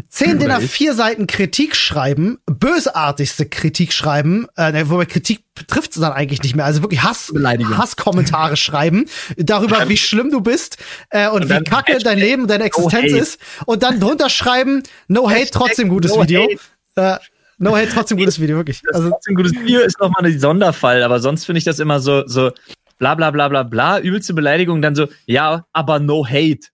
zehn 0.08 0.39
DIN 0.39 0.52
ich. 0.62 0.72
vier 0.72 0.93
Seiten 0.93 1.28
Kritik 1.28 1.76
schreiben, 1.76 2.39
bösartigste 2.45 3.45
Kritik 3.45 3.93
schreiben, 3.93 4.47
äh, 4.56 4.72
ne, 4.72 4.89
wobei 4.89 5.06
Kritik 5.06 5.43
trifft 5.68 5.91
es 5.91 6.02
dann 6.02 6.14
eigentlich 6.14 6.41
nicht 6.43 6.56
mehr, 6.56 6.66
also 6.66 6.82
wirklich 6.82 7.04
Hass. 7.04 7.32
Hasskommentare 7.34 8.56
schreiben 8.56 9.06
darüber, 9.38 9.89
wie 9.89 9.97
schlimm 9.97 10.32
du 10.32 10.41
bist 10.41 10.78
äh, 11.10 11.28
und, 11.30 11.43
Und 11.43 11.50
wie 11.50 11.64
kacke 11.64 11.97
dein 12.00 12.18
Leben, 12.18 12.47
deine 12.47 12.66
Existenz 12.66 13.12
hate. 13.12 13.18
ist 13.18 13.39
und 13.66 13.84
dann 13.84 14.00
drunter 14.00 14.30
schreiben, 14.30 14.84
no 15.08 15.30
hate, 15.30 15.52
trotzdem 15.52 15.89
gutes 15.89 16.16
no 16.16 16.24
Video. 16.24 16.47
Äh, 16.95 17.18
no 17.58 17.76
hate, 17.76 17.89
trotzdem 17.89 18.18
gutes 18.18 18.39
Video, 18.39 18.58
wirklich. 18.58 18.82
Das 18.84 18.95
Also 18.95 19.08
ist 19.08 19.14
trotzdem 19.14 19.36
gutes 19.36 19.54
Video, 19.54 19.82
ist 19.82 20.00
nochmal 20.00 20.26
ein 20.26 20.39
Sonderfall, 20.39 21.04
aber 21.04 21.20
sonst 21.20 21.45
finde 21.45 21.60
ich 21.60 21.66
das 21.66 21.80
immer 21.80 22.00
so, 22.00 22.26
so 22.28 22.52
bla 23.00 23.16
bla 23.16 23.32
bla 23.32 23.47
bla 23.47 23.64
bla, 23.64 24.00
übelste 24.00 24.34
Beleidigung, 24.34 24.82
dann 24.82 24.95
so, 24.95 25.08
ja, 25.26 25.66
aber 25.74 26.00
no 26.00 26.26
hate. 26.26 26.68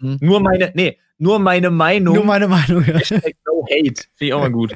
Mhm. 0.00 0.18
Nur 0.20 0.40
meine, 0.40 0.72
nee, 0.74 0.98
nur 1.18 1.38
meine 1.38 1.70
Meinung. 1.70 2.14
nur 2.16 2.24
meine 2.24 2.48
Meinung. 2.48 2.84
Ja. 2.86 2.94
Hashtag 2.98 3.34
no 3.46 3.64
hate. 3.70 4.02
Finde 4.16 4.26
ich 4.26 4.32
auch 4.34 4.40
mal 4.40 4.50
gut. 4.50 4.74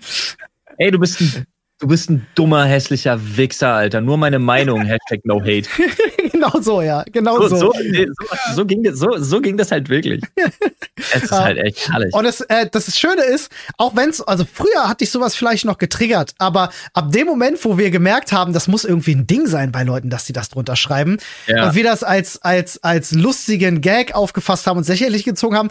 Ey, 0.78 0.91
du 0.91 0.99
bist 0.99 1.20
ein, 1.20 1.45
du 1.78 1.86
bist 1.88 2.09
ein 2.11 2.26
dummer, 2.34 2.64
hässlicher 2.64 3.18
Wichser, 3.36 3.74
Alter. 3.74 4.01
Nur 4.01 4.16
meine 4.16 4.38
Meinung, 4.38 4.82
Hashtag 4.82 5.20
no 5.24 5.41
hate. 5.41 5.68
genau 6.32 6.59
so, 6.61 6.80
ja. 6.80 7.05
Genau 7.12 7.36
So, 7.36 7.49
so. 7.49 7.57
so, 7.57 7.72
so, 7.72 8.55
so, 8.55 8.64
ging, 8.66 8.82
das- 8.82 8.99
so, 8.99 9.16
so 9.18 9.41
ging 9.43 9.57
das 9.59 9.70
halt 9.70 9.88
wirklich. 9.91 10.22
Es 11.12 11.24
ist 11.24 11.32
halt 11.32 11.59
echt 11.59 11.91
herrlich. 11.91 12.14
Und 12.14 12.24
das, 12.24 12.41
äh, 12.43 12.68
das 12.70 12.97
Schöne 12.99 13.22
ist, 13.22 13.51
auch 13.76 13.95
wenn's, 13.97 14.20
also 14.22 14.45
früher 14.51 14.88
hatte 14.88 15.05
ich 15.05 15.11
sowas 15.11 15.34
vielleicht 15.34 15.64
noch 15.66 15.76
getriggert, 15.78 16.34
aber 16.38 16.70
ab 16.95 17.12
dem 17.12 17.26
Moment, 17.26 17.62
wo 17.64 17.76
wir 17.76 17.91
gemerkt 17.91 18.32
haben, 18.32 18.53
das 18.55 18.68
muss 18.68 18.84
irgendwie 18.84 19.14
ein 19.14 19.26
Ding 19.26 19.47
sein 19.47 19.72
bei 19.72 19.82
Leuten, 19.82 20.09
dass 20.11 20.26
sie 20.26 20.32
das 20.32 20.49
drunter 20.49 20.76
schreiben 20.76 21.18
Ja. 21.47 21.68
und 21.68 21.74
wir 21.74 21.84
das 21.84 22.03
als, 22.03 22.41
als, 22.43 22.82
als 22.82 23.12
lustigen 23.12 23.80
Gag 23.82 24.14
aufgefasst 24.14 24.66
haben 24.66 24.78
und 24.78 24.88
lächerlich 24.88 25.24
gezogen 25.24 25.57
haben, 25.57 25.68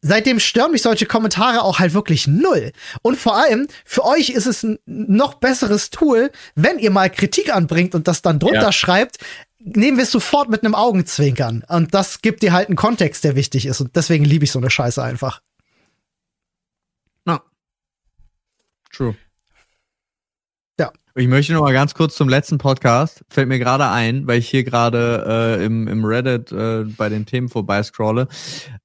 seitdem 0.00 0.40
stören 0.40 0.72
mich 0.72 0.82
solche 0.82 1.06
Kommentare 1.06 1.62
auch 1.62 1.78
halt 1.78 1.94
wirklich 1.94 2.26
null. 2.26 2.72
Und 3.02 3.16
vor 3.16 3.36
allem, 3.36 3.68
für 3.84 4.04
euch 4.04 4.30
ist 4.30 4.46
es 4.46 4.62
ein 4.62 4.78
noch 4.86 5.34
besseres 5.34 5.90
Tool, 5.90 6.30
wenn 6.54 6.78
ihr 6.78 6.90
mal 6.90 7.10
Kritik 7.10 7.54
anbringt 7.54 7.94
und 7.94 8.08
das 8.08 8.22
dann 8.22 8.38
drunter 8.38 8.62
Ja. 8.62 8.72
schreibt, 8.72 9.18
nehmen 9.58 9.96
wir 9.96 10.04
es 10.04 10.10
sofort 10.10 10.48
mit 10.48 10.64
einem 10.64 10.74
Augenzwinkern. 10.74 11.64
Und 11.68 11.94
das 11.94 12.20
gibt 12.20 12.42
dir 12.42 12.52
halt 12.52 12.68
einen 12.68 12.76
Kontext, 12.76 13.22
der 13.24 13.36
wichtig 13.36 13.66
ist. 13.66 13.80
Und 13.80 13.94
deswegen 13.94 14.24
liebe 14.24 14.44
ich 14.44 14.52
so 14.52 14.58
eine 14.58 14.70
Scheiße 14.70 15.02
einfach. 15.02 15.40
true. 18.92 19.16
Ich 21.14 21.28
möchte 21.28 21.52
noch 21.52 21.60
mal 21.60 21.74
ganz 21.74 21.92
kurz 21.92 22.16
zum 22.16 22.30
letzten 22.30 22.56
Podcast. 22.56 23.22
Fällt 23.28 23.46
mir 23.46 23.58
gerade 23.58 23.86
ein, 23.90 24.26
weil 24.26 24.38
ich 24.38 24.48
hier 24.48 24.64
gerade 24.64 25.58
äh, 25.60 25.64
im, 25.64 25.86
im 25.86 26.06
Reddit 26.06 26.50
äh, 26.52 26.84
bei 26.84 27.10
den 27.10 27.26
Themen 27.26 27.50
vorbeiscrolle, 27.50 28.28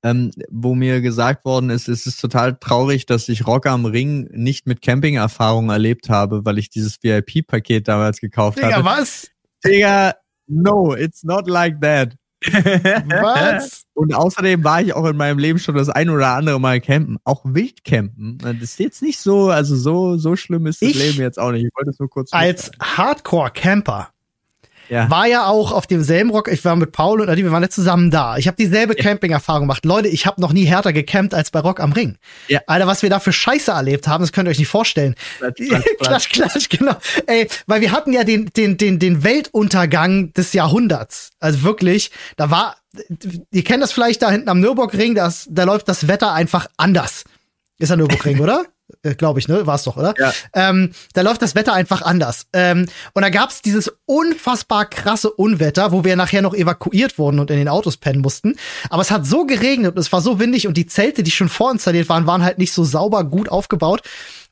ähm, 0.03 0.31
wo 0.49 0.75
mir 0.75 0.99
gesagt 0.99 1.45
worden 1.45 1.69
ist, 1.69 1.87
es 1.87 2.05
ist 2.05 2.19
total 2.19 2.57
traurig, 2.59 3.05
dass 3.05 3.29
ich 3.29 3.47
Rock 3.47 3.65
am 3.65 3.85
Ring 3.85 4.27
nicht 4.33 4.67
mit 4.67 4.81
Camping-Erfahrung 4.81 5.69
erlebt 5.69 6.09
habe, 6.09 6.43
weil 6.43 6.57
ich 6.57 6.69
dieses 6.69 7.01
VIP-Paket 7.01 7.87
damals 7.87 8.19
gekauft 8.19 8.57
Digga, 8.57 8.71
hatte. 8.71 8.85
was? 8.85 9.31
Digga, 9.63 10.13
no, 10.47 10.93
it's 10.93 11.23
not 11.23 11.47
like 11.47 11.79
that. 11.79 12.13
Was? 12.43 13.83
Und 13.93 14.13
außerdem 14.13 14.63
war 14.63 14.81
ich 14.81 14.93
auch 14.93 15.05
in 15.05 15.17
meinem 15.17 15.39
Leben 15.39 15.57
schon 15.57 15.75
das 15.75 15.89
ein 15.89 16.09
oder 16.09 16.29
andere 16.29 16.59
Mal 16.59 16.79
campen, 16.79 17.17
auch 17.23 17.41
Wildcampen. 17.43 18.37
Das 18.37 18.55
ist 18.61 18.79
jetzt 18.79 19.01
nicht 19.01 19.19
so, 19.19 19.49
also 19.49 19.75
so, 19.75 20.17
so 20.17 20.35
schlimm 20.35 20.67
ist 20.67 20.81
das 20.81 20.89
Ich 20.89 20.95
Leben 20.95 21.19
jetzt 21.19 21.39
auch 21.39 21.51
nicht. 21.51 21.65
Ich 21.65 21.75
wollte 21.75 21.89
es 21.89 21.99
nur 21.99 22.09
kurz. 22.09 22.31
Als 22.31 22.71
Hardcore-Camper 22.79 24.09
ja. 24.89 25.09
war 25.09 25.27
ja 25.27 25.47
auch 25.47 25.71
auf 25.71 25.87
demselben 25.87 26.29
Rock, 26.29 26.47
ich 26.47 26.63
war 26.65 26.75
mit 26.75 26.91
Paul 26.91 27.21
und 27.21 27.29
Adi, 27.29 27.43
wir 27.43 27.51
waren 27.51 27.63
jetzt 27.63 27.75
zusammen 27.75 28.11
da. 28.11 28.37
Ich 28.37 28.47
habe 28.47 28.57
dieselbe 28.57 28.95
Camping-Erfahrung 28.95 29.61
gemacht. 29.61 29.85
Leute, 29.85 30.07
ich 30.07 30.25
habe 30.25 30.41
noch 30.41 30.53
nie 30.53 30.65
härter 30.65 30.93
gecampt 30.93 31.33
als 31.33 31.51
bei 31.51 31.59
Rock 31.59 31.79
am 31.79 31.91
Ring. 31.93 32.17
Ja. 32.47 32.61
Alter, 32.67 32.87
was 32.87 33.01
wir 33.01 33.09
da 33.09 33.19
für 33.19 33.33
Scheiße 33.33 33.71
erlebt 33.71 34.07
haben, 34.07 34.23
das 34.23 34.31
könnt 34.31 34.47
ihr 34.47 34.51
euch 34.51 34.59
nicht 34.59 34.67
vorstellen. 34.67 35.15
Klatsch, 35.39 35.61
klatsch, 35.67 35.85
klatsch. 35.99 36.29
klatsch, 36.29 36.69
genau. 36.69 36.95
Ey, 37.25 37.47
weil 37.65 37.81
wir 37.81 37.91
hatten 37.91 38.13
ja 38.13 38.23
den, 38.23 38.51
den, 38.55 38.77
den, 38.77 38.99
den 38.99 39.23
Weltuntergang 39.23 40.33
des 40.33 40.53
Jahrhunderts. 40.53 41.31
Also 41.39 41.63
wirklich, 41.63 42.11
da 42.35 42.49
war, 42.49 42.77
ihr 43.51 43.63
kennt 43.63 43.83
das 43.83 43.91
vielleicht 43.91 44.21
da 44.21 44.31
hinten 44.31 44.49
am 44.49 44.59
Nürburgring, 44.59 45.15
das, 45.15 45.47
da 45.49 45.63
läuft 45.63 45.87
das 45.87 46.07
Wetter 46.07 46.33
einfach 46.33 46.67
anders. 46.77 47.23
Ist 47.79 47.89
der 47.89 47.97
Nürburgring, 47.97 48.39
oder? 48.41 48.65
Glaube 49.17 49.39
ich, 49.39 49.47
ne? 49.47 49.67
War 49.67 49.75
es 49.75 49.83
doch, 49.83 49.97
oder? 49.97 50.13
Ja. 50.17 50.33
Ähm, 50.53 50.91
da 51.13 51.21
läuft 51.21 51.41
das 51.41 51.55
Wetter 51.55 51.73
einfach 51.73 52.01
anders. 52.01 52.47
Ähm, 52.53 52.87
und 53.13 53.21
da 53.21 53.29
gab's 53.29 53.61
dieses 53.61 53.91
unfassbar 54.05 54.85
krasse 54.85 55.29
Unwetter, 55.29 55.91
wo 55.91 56.05
wir 56.05 56.15
nachher 56.15 56.41
noch 56.41 56.53
evakuiert 56.53 57.17
wurden 57.17 57.39
und 57.39 57.51
in 57.51 57.57
den 57.57 57.67
Autos 57.67 57.97
pennen 57.97 58.21
mussten. 58.21 58.55
Aber 58.89 59.01
es 59.01 59.11
hat 59.11 59.25
so 59.25 59.45
geregnet 59.45 59.95
und 59.95 59.99
es 59.99 60.11
war 60.13 60.21
so 60.21 60.39
windig 60.39 60.67
und 60.67 60.77
die 60.77 60.87
Zelte, 60.87 61.23
die 61.23 61.31
schon 61.31 61.49
vorinstalliert 61.49 62.07
waren, 62.07 62.27
waren 62.27 62.43
halt 62.43 62.59
nicht 62.59 62.71
so 62.71 62.85
sauber 62.85 63.25
gut 63.25 63.49
aufgebaut. 63.49 64.01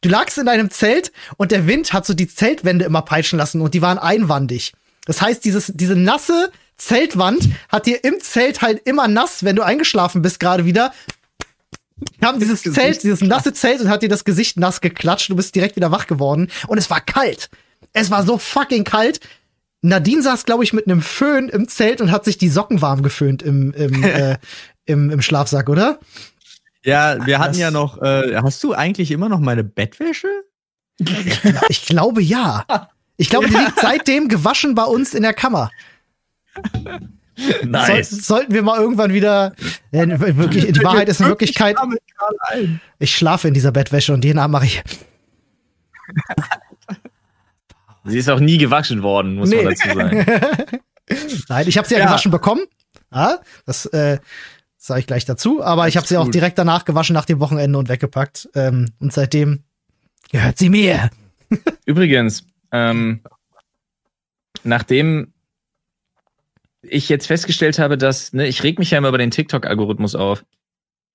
Du 0.01 0.09
lagst 0.09 0.37
in 0.37 0.45
deinem 0.45 0.69
Zelt 0.69 1.11
und 1.37 1.51
der 1.51 1.65
Wind 1.65 1.93
hat 1.93 2.05
so 2.05 2.13
die 2.13 2.27
Zeltwände 2.27 2.85
immer 2.85 3.01
peitschen 3.03 3.39
lassen 3.39 3.61
und 3.61 3.73
die 3.73 3.81
waren 3.81 3.97
einwandig. 3.97 4.73
Das 5.05 5.21
heißt, 5.21 5.45
dieses, 5.45 5.71
diese 5.73 5.95
nasse 5.95 6.51
Zeltwand 6.77 7.49
hat 7.69 7.85
dir 7.85 8.03
im 8.03 8.19
Zelt 8.19 8.61
halt 8.61 8.81
immer 8.85 9.07
nass, 9.07 9.43
wenn 9.43 9.55
du 9.55 9.63
eingeschlafen 9.63 10.21
bist 10.21 10.39
gerade 10.39 10.65
wieder, 10.65 10.93
kam 12.21 12.39
dieses 12.39 12.61
Zelt, 12.63 13.03
dieses 13.03 13.21
nasse 13.21 13.53
Zelt 13.53 13.81
und 13.81 13.89
hat 13.89 14.03
dir 14.03 14.09
das 14.09 14.25
Gesicht 14.25 14.57
nass 14.57 14.81
geklatscht. 14.81 15.29
Du 15.29 15.35
bist 15.35 15.55
direkt 15.55 15.75
wieder 15.75 15.91
wach 15.91 16.07
geworden. 16.07 16.49
Und 16.67 16.77
es 16.77 16.89
war 16.89 17.01
kalt. 17.01 17.49
Es 17.93 18.11
war 18.11 18.23
so 18.25 18.37
fucking 18.37 18.83
kalt. 18.83 19.19
Nadine 19.81 20.21
saß, 20.21 20.45
glaube 20.45 20.63
ich, 20.63 20.73
mit 20.73 20.87
einem 20.87 21.01
Föhn 21.01 21.47
im 21.49 21.67
Zelt 21.67 22.01
und 22.01 22.11
hat 22.11 22.25
sich 22.25 22.37
die 22.37 22.49
Socken 22.49 22.81
warm 22.81 23.03
geföhnt 23.03 23.43
im, 23.43 23.71
im, 23.73 24.03
äh, 24.03 24.37
im, 24.85 25.09
im 25.11 25.21
Schlafsack, 25.21 25.69
oder? 25.69 25.99
Ja, 26.83 27.25
wir 27.25 27.39
hatten 27.39 27.53
Das- 27.53 27.59
ja 27.59 27.71
noch, 27.71 28.01
äh, 28.01 28.35
hast 28.43 28.63
du 28.63 28.73
eigentlich 28.73 29.11
immer 29.11 29.29
noch 29.29 29.39
meine 29.39 29.63
Bettwäsche? 29.63 30.27
Ich 31.69 31.85
glaube 31.85 32.21
ja. 32.21 32.65
Ich 33.17 33.29
glaube, 33.29 33.47
die 33.49 33.55
liegt 33.55 33.79
seitdem 33.81 34.27
gewaschen 34.27 34.75
bei 34.75 34.83
uns 34.83 35.13
in 35.13 35.23
der 35.23 35.33
Kammer. 35.33 35.69
Nice. 37.65 38.09
Soll, 38.09 38.21
sollten 38.21 38.53
wir 38.53 38.63
mal 38.63 38.79
irgendwann 38.79 39.13
wieder. 39.13 39.53
Ja, 39.91 40.07
wirklich, 40.19 40.71
die 40.71 40.83
Wahrheit 40.83 41.09
ist 41.09 41.19
in 41.21 41.27
Wirklichkeit, 41.27 41.75
ich 42.99 43.15
schlafe 43.15 43.47
in 43.47 43.53
dieser 43.53 43.71
Bettwäsche 43.71 44.13
und 44.13 44.23
jeden 44.25 44.39
Abend 44.39 44.53
mache 44.53 44.65
ich. 44.65 44.83
Sie 48.07 48.19
ist 48.19 48.29
auch 48.29 48.39
nie 48.39 48.57
gewaschen 48.57 49.01
worden, 49.01 49.35
muss 49.35 49.49
Nee. 49.49 49.63
man 49.63 49.73
dazu 49.73 49.87
sagen. 49.97 50.25
Nein, 51.49 51.67
ich 51.67 51.77
habe 51.77 51.87
sie 51.87 51.95
ja, 51.95 52.01
Ja. 52.01 52.05
gewaschen 52.07 52.31
bekommen. 52.31 52.61
Ja, 53.11 53.39
das 53.65 53.85
äh, 53.87 54.19
sage 54.77 54.99
ich 54.99 55.07
gleich 55.07 55.25
dazu. 55.25 55.63
Aber 55.63 55.87
ich 55.87 55.97
habe 55.97 56.05
sie 56.05 56.17
auch 56.17 56.29
direkt 56.29 56.57
danach 56.59 56.85
gewaschen 56.85 57.13
nach 57.15 57.25
dem 57.25 57.39
Wochenende 57.39 57.77
und 57.79 57.89
weggepackt. 57.89 58.49
Ähm, 58.53 58.91
und 58.99 59.11
seitdem 59.11 59.63
gehört 60.31 60.57
sie 60.59 60.69
mir. 60.69 61.09
Übrigens, 61.85 62.45
ähm, 62.71 63.21
nachdem 64.63 65.33
ich 66.89 67.09
jetzt 67.09 67.27
festgestellt 67.27 67.79
habe, 67.79 67.97
dass, 67.97 68.33
ne, 68.33 68.47
ich 68.47 68.63
reg 68.63 68.79
mich 68.79 68.91
ja 68.91 68.97
immer 68.97 69.09
über 69.09 69.17
den 69.17 69.31
TikTok-Algorithmus 69.31 70.15
auf, 70.15 70.45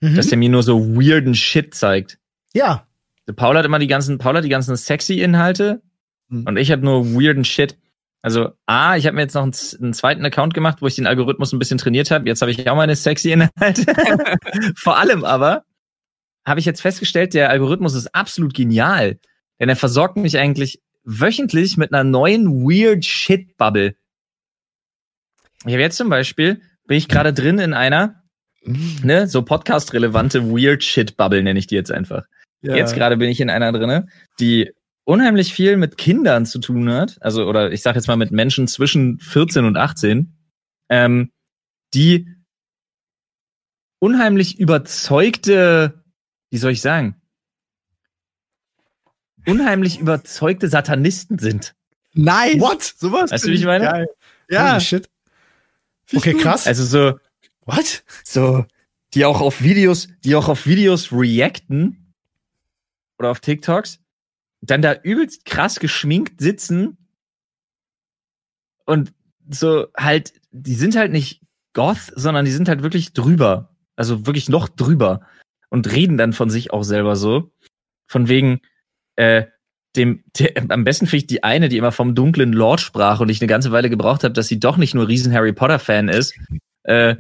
Mhm. 0.01 0.15
dass 0.17 0.29
der 0.29 0.39
mir 0.39 0.49
nur 0.49 0.63
so 0.63 0.81
weirden 0.97 1.35
Shit 1.35 1.75
zeigt. 1.75 2.19
ja, 2.55 2.87
Also 3.27 3.37
Paul 3.37 3.57
hat 3.57 3.65
immer 3.67 3.79
die 3.79 3.87
ganzen, 3.87 4.19
Paul 4.19 4.37
hat 4.37 4.45
die 4.45 4.49
ganzen 4.49 4.75
sexy 4.77 5.21
Inhalte 5.21 5.83
Mhm. 6.29 6.47
und 6.47 6.57
ich 6.57 6.71
hatte 6.73 6.85
nur 6.85 7.05
weirden 7.15 7.45
Shit. 7.45 7.77
Also 8.23 8.51
A, 8.67 8.97
ich 8.97 9.07
habe 9.07 9.17
mir 9.17 9.23
jetzt 9.23 9.35
noch 9.35 9.43
einen, 9.43 9.55
einen 9.81 9.93
zweiten 9.95 10.25
Account 10.25 10.53
gemacht, 10.55 10.79
wo 10.81 10.87
ich 10.87 10.95
den 10.97 11.07
Algorithmus 11.07 11.53
ein 11.53 11.59
bisschen 11.59 11.79
trainiert 11.79 12.11
habe. 12.11 12.29
Jetzt 12.29 12.43
habe 12.43 12.51
ich 12.51 12.69
auch 12.69 12.77
meine 12.77 12.95
sexy 12.97 13.33
Inhalte. 13.33 13.85
Vor 14.77 14.99
allem 14.99 15.25
aber 15.25 15.65
habe 16.47 16.61
ich 16.61 16.67
jetzt 16.67 16.81
festgestellt, 16.83 17.35
der 17.35 17.51
Algorithmus 17.51 17.95
ist 17.95 18.15
absolut 18.15 18.53
genial. 18.55 19.19
Denn 19.59 19.69
er 19.69 19.77
versorgt 19.77 20.17
mich 20.17 20.39
eigentlich 20.39 20.81
wöchentlich 21.05 21.77
mit 21.77 21.93
einer 21.93 22.05
neuen 22.05 22.63
Weird 22.65 23.05
Shit 23.05 23.57
Bubble. 23.57 23.95
Ich 25.67 25.73
habe 25.73 25.83
jetzt 25.83 25.97
zum 25.97 26.09
Beispiel, 26.09 26.63
bin 26.87 26.97
ich 26.97 27.09
gerade 27.09 27.33
drin 27.33 27.59
in 27.59 27.75
einer, 27.75 28.23
ne, 28.65 29.27
so 29.27 29.43
podcast-relevante 29.43 30.51
Weird 30.51 30.83
Shit 30.83 31.17
Bubble 31.17 31.43
nenne 31.43 31.59
ich 31.59 31.67
die 31.67 31.75
jetzt 31.75 31.93
einfach. 31.93 32.25
Ja. 32.63 32.77
Jetzt 32.77 32.95
gerade 32.95 33.17
bin 33.17 33.31
ich 33.31 33.41
in 33.41 33.51
einer 33.51 33.73
drinne, 33.73 34.09
die 34.39 34.73
unheimlich 35.05 35.53
viel 35.53 35.77
mit 35.77 35.99
Kindern 35.99 36.47
zu 36.47 36.59
tun 36.61 36.91
hat, 36.91 37.19
also 37.21 37.47
oder 37.47 37.73
ich 37.73 37.83
sage 37.83 37.99
jetzt 37.99 38.07
mal 38.07 38.17
mit 38.17 38.31
Menschen 38.31 38.69
zwischen 38.69 39.19
14 39.19 39.65
und 39.65 39.77
18, 39.77 40.37
ähm, 40.89 41.31
die 41.95 42.29
unheimlich 43.99 44.59
überzeugte, 44.59 46.03
wie 46.51 46.59
soll 46.59 46.73
ich 46.73 46.81
sagen, 46.81 47.21
unheimlich 49.47 49.99
überzeugte 49.99 50.69
Satanisten 50.69 51.39
sind. 51.39 51.75
Nice. 52.13 52.61
What? 52.61 52.83
Sowas. 52.83 53.31
Weißt 53.31 53.47
du, 53.47 53.51
wie 53.51 53.55
ich 53.55 53.65
meine? 53.65 53.85
Geil. 53.85 54.07
Ja. 54.49 54.73
Holy 54.73 54.81
shit. 54.81 55.09
Okay, 56.15 56.35
krass. 56.35 56.67
Also 56.67 56.85
so, 56.85 57.19
What? 57.67 58.05
so, 58.25 58.65
die 59.15 59.25
auch 59.25 59.41
auf 59.41 59.63
Videos, 59.63 60.09
die 60.25 60.35
auch 60.35 60.49
auf 60.49 60.67
Videos 60.67 61.13
reacten 61.13 62.15
oder 63.19 63.31
auf 63.31 63.41
TikToks, 63.41 64.01
dann 64.61 64.83
da 64.83 64.95
übelst 64.95 65.45
krass 65.45 65.81
geschminkt 65.81 66.41
sitzen 66.41 66.99
und 68.85 69.13
so 69.49 69.87
halt, 69.97 70.33
die 70.51 70.75
sind 70.75 70.97
halt 70.97 71.13
nicht 71.13 71.43
Goth, 71.73 72.13
sondern 72.15 72.45
die 72.45 72.51
sind 72.51 72.69
halt 72.69 72.83
wirklich 72.83 73.13
drüber. 73.13 73.75
Also 73.97 74.27
wirklich 74.27 74.49
noch 74.49 74.69
drüber. 74.69 75.21
Und 75.69 75.91
reden 75.93 76.17
dann 76.17 76.33
von 76.33 76.51
sich 76.51 76.73
auch 76.73 76.83
selber 76.83 77.17
so. 77.17 77.53
Von 78.07 78.29
wegen, 78.29 78.61
äh, 79.17 79.47
dem, 79.97 80.23
der, 80.39 80.53
am 80.69 80.85
besten 80.85 81.07
finde 81.07 81.19
ich 81.19 81.27
die 81.27 81.43
eine, 81.43 81.69
die 81.69 81.77
immer 81.77 81.93
vom 81.93 82.15
dunklen 82.15 82.53
Lord 82.53 82.81
sprach 82.81 83.21
und 83.21 83.29
ich 83.29 83.41
eine 83.41 83.49
ganze 83.49 83.73
Weile 83.73 83.91
gebraucht 83.91 84.25
habe, 84.25 84.33
dass 84.33 84.49
sie 84.49 84.61
doch 84.61 84.77
nicht 84.77 84.95
nur 84.95 85.09
riesen 85.09 85.33
Harry 85.33 85.53
Potter 85.53 85.79
Fan 85.79 86.09
ist, 86.09 86.35
äh, 86.85 87.17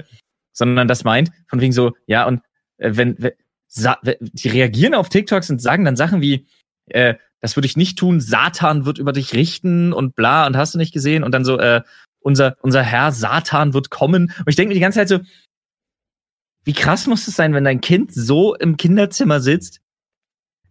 sondern 0.53 0.89
das 0.89 1.05
meint, 1.05 1.31
von 1.49 1.61
wegen 1.61 1.73
so, 1.73 1.93
ja, 2.07 2.27
und 2.27 2.43
äh, 2.79 2.93
wenn, 2.95 3.17
wenn 3.19 3.33
die 4.21 4.49
reagieren 4.49 4.95
auf 4.95 5.09
TikToks 5.09 5.51
und 5.51 5.61
sagen 5.61 5.85
dann 5.85 5.97
Sachen 5.97 6.21
wie, 6.21 6.47
äh, 6.87 7.15
das 7.41 7.57
würde 7.57 7.67
ich 7.67 7.77
nicht 7.77 7.99
tun, 7.99 8.21
Satan 8.21 8.85
wird 8.85 8.99
über 8.99 9.13
dich 9.13 9.35
richten 9.35 9.93
und 9.93 10.15
bla 10.15 10.47
und 10.47 10.57
hast 10.57 10.75
du 10.75 10.79
nicht 10.79 10.93
gesehen 10.93 11.25
und 11.25 11.33
dann 11.33 11.45
so, 11.45 11.59
äh, 11.59 11.83
unser, 12.21 12.57
unser 12.61 12.83
Herr 12.83 13.13
Satan 13.13 13.73
wird 13.73 13.91
kommen. 13.91 14.33
Und 14.39 14.49
ich 14.49 14.57
denke 14.57 14.69
mir 14.69 14.75
die 14.75 14.81
ganze 14.81 14.99
Zeit 14.99 15.09
so, 15.09 15.21
wie 16.65 16.75
krass 16.75 17.07
muss 17.07 17.27
es 17.27 17.37
sein, 17.37 17.55
wenn 17.55 17.65
dein 17.65 17.81
Kind 17.81 18.13
so 18.13 18.55
im 18.55 18.77
Kinderzimmer 18.77 19.41
sitzt? 19.41 19.81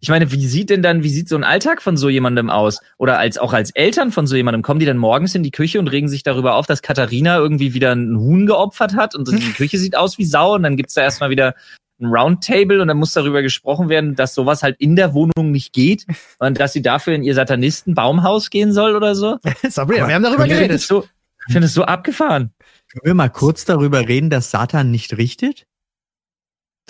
Ich 0.00 0.08
meine, 0.08 0.32
wie 0.32 0.46
sieht 0.46 0.70
denn 0.70 0.82
dann, 0.82 1.02
wie 1.02 1.10
sieht 1.10 1.28
so 1.28 1.36
ein 1.36 1.44
Alltag 1.44 1.82
von 1.82 1.96
so 1.96 2.08
jemandem 2.08 2.48
aus? 2.48 2.80
Oder 2.96 3.18
als 3.18 3.36
auch 3.38 3.52
als 3.52 3.70
Eltern 3.70 4.12
von 4.12 4.26
so 4.26 4.34
jemandem, 4.34 4.62
kommen 4.62 4.80
die 4.80 4.86
dann 4.86 4.96
morgens 4.96 5.34
in 5.34 5.42
die 5.42 5.50
Küche 5.50 5.78
und 5.78 5.88
regen 5.88 6.08
sich 6.08 6.22
darüber 6.22 6.54
auf, 6.54 6.66
dass 6.66 6.80
Katharina 6.82 7.36
irgendwie 7.36 7.74
wieder 7.74 7.92
ein 7.92 8.16
Huhn 8.18 8.46
geopfert 8.46 8.94
hat 8.94 9.14
und 9.14 9.30
die 9.30 9.52
Küche 9.54 9.78
sieht 9.78 9.96
aus 9.96 10.16
wie 10.18 10.24
Sau 10.24 10.54
und 10.54 10.62
dann 10.62 10.76
gibt's 10.76 10.94
da 10.94 11.02
erstmal 11.02 11.30
wieder 11.30 11.54
ein 12.00 12.06
Roundtable 12.06 12.80
und 12.80 12.88
dann 12.88 12.96
muss 12.96 13.12
darüber 13.12 13.42
gesprochen 13.42 13.90
werden, 13.90 14.14
dass 14.16 14.34
sowas 14.34 14.62
halt 14.62 14.76
in 14.80 14.96
der 14.96 15.12
Wohnung 15.12 15.50
nicht 15.50 15.72
geht 15.74 16.06
und 16.38 16.58
dass 16.58 16.72
sie 16.72 16.80
dafür 16.80 17.14
in 17.14 17.22
ihr 17.22 17.34
Satanisten-Baumhaus 17.34 18.48
gehen 18.48 18.72
soll 18.72 18.96
oder 18.96 19.14
so. 19.14 19.36
Sabrina, 19.68 20.08
wir 20.08 20.14
haben 20.14 20.22
darüber 20.22 20.46
Ich 20.46 20.52
finde 20.52 20.68
geredet. 20.68 20.80
es 20.80 20.86
so, 20.86 21.06
ich 21.46 21.52
finde 21.52 21.66
es 21.66 21.74
so 21.74 21.84
abgefahren. 21.84 22.52
Können 22.88 23.04
wir 23.04 23.14
mal 23.14 23.28
kurz 23.28 23.66
darüber 23.66 24.08
reden, 24.08 24.30
dass 24.30 24.50
Satan 24.50 24.90
nicht 24.90 25.16
richtet? 25.18 25.66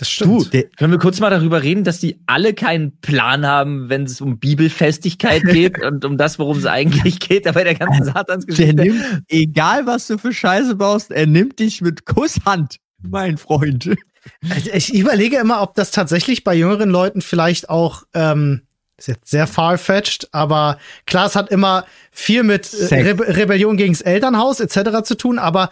Das 0.00 0.08
Du, 0.16 0.40
stimmt. 0.40 0.54
Der, 0.54 0.62
können 0.78 0.92
wir 0.92 0.98
kurz 0.98 1.20
mal 1.20 1.28
darüber 1.28 1.62
reden, 1.62 1.84
dass 1.84 1.98
die 1.98 2.20
alle 2.24 2.54
keinen 2.54 2.98
Plan 3.02 3.44
haben, 3.44 3.90
wenn 3.90 4.04
es 4.04 4.22
um 4.22 4.38
Bibelfestigkeit 4.38 5.42
geht 5.44 5.82
und 5.84 6.06
um 6.06 6.16
das, 6.16 6.38
worum 6.38 6.56
es 6.56 6.64
eigentlich 6.64 7.20
geht, 7.20 7.46
aber 7.46 7.64
der 7.64 7.74
ganzen 7.74 8.04
der 8.04 8.14
Satansgeschichte. 8.14 8.74
nimmt, 8.74 9.04
egal 9.28 9.84
was 9.84 10.06
du 10.06 10.16
für 10.16 10.32
Scheiße 10.32 10.76
baust, 10.76 11.10
er 11.10 11.26
nimmt 11.26 11.58
dich 11.58 11.82
mit 11.82 12.06
Kusshand, 12.06 12.76
mein 13.02 13.36
Freund. 13.36 13.90
Also 14.48 14.70
Ich 14.72 14.94
überlege 14.94 15.36
immer, 15.36 15.60
ob 15.60 15.74
das 15.74 15.90
tatsächlich 15.90 16.44
bei 16.44 16.54
jüngeren 16.54 16.88
Leuten 16.88 17.20
vielleicht 17.20 17.68
auch, 17.68 18.04
ähm, 18.14 18.62
ist 18.96 19.08
jetzt 19.08 19.30
sehr 19.30 19.46
far-fetched, 19.46 20.28
aber 20.32 20.78
klar, 21.04 21.26
es 21.26 21.36
hat 21.36 21.50
immer 21.50 21.84
viel 22.10 22.42
mit 22.42 22.72
äh. 22.72 22.94
Rebe 22.94 23.36
Rebellion 23.36 23.76
gegens 23.76 24.00
Elternhaus 24.00 24.60
etc. 24.60 25.02
zu 25.04 25.14
tun, 25.14 25.38
aber 25.38 25.68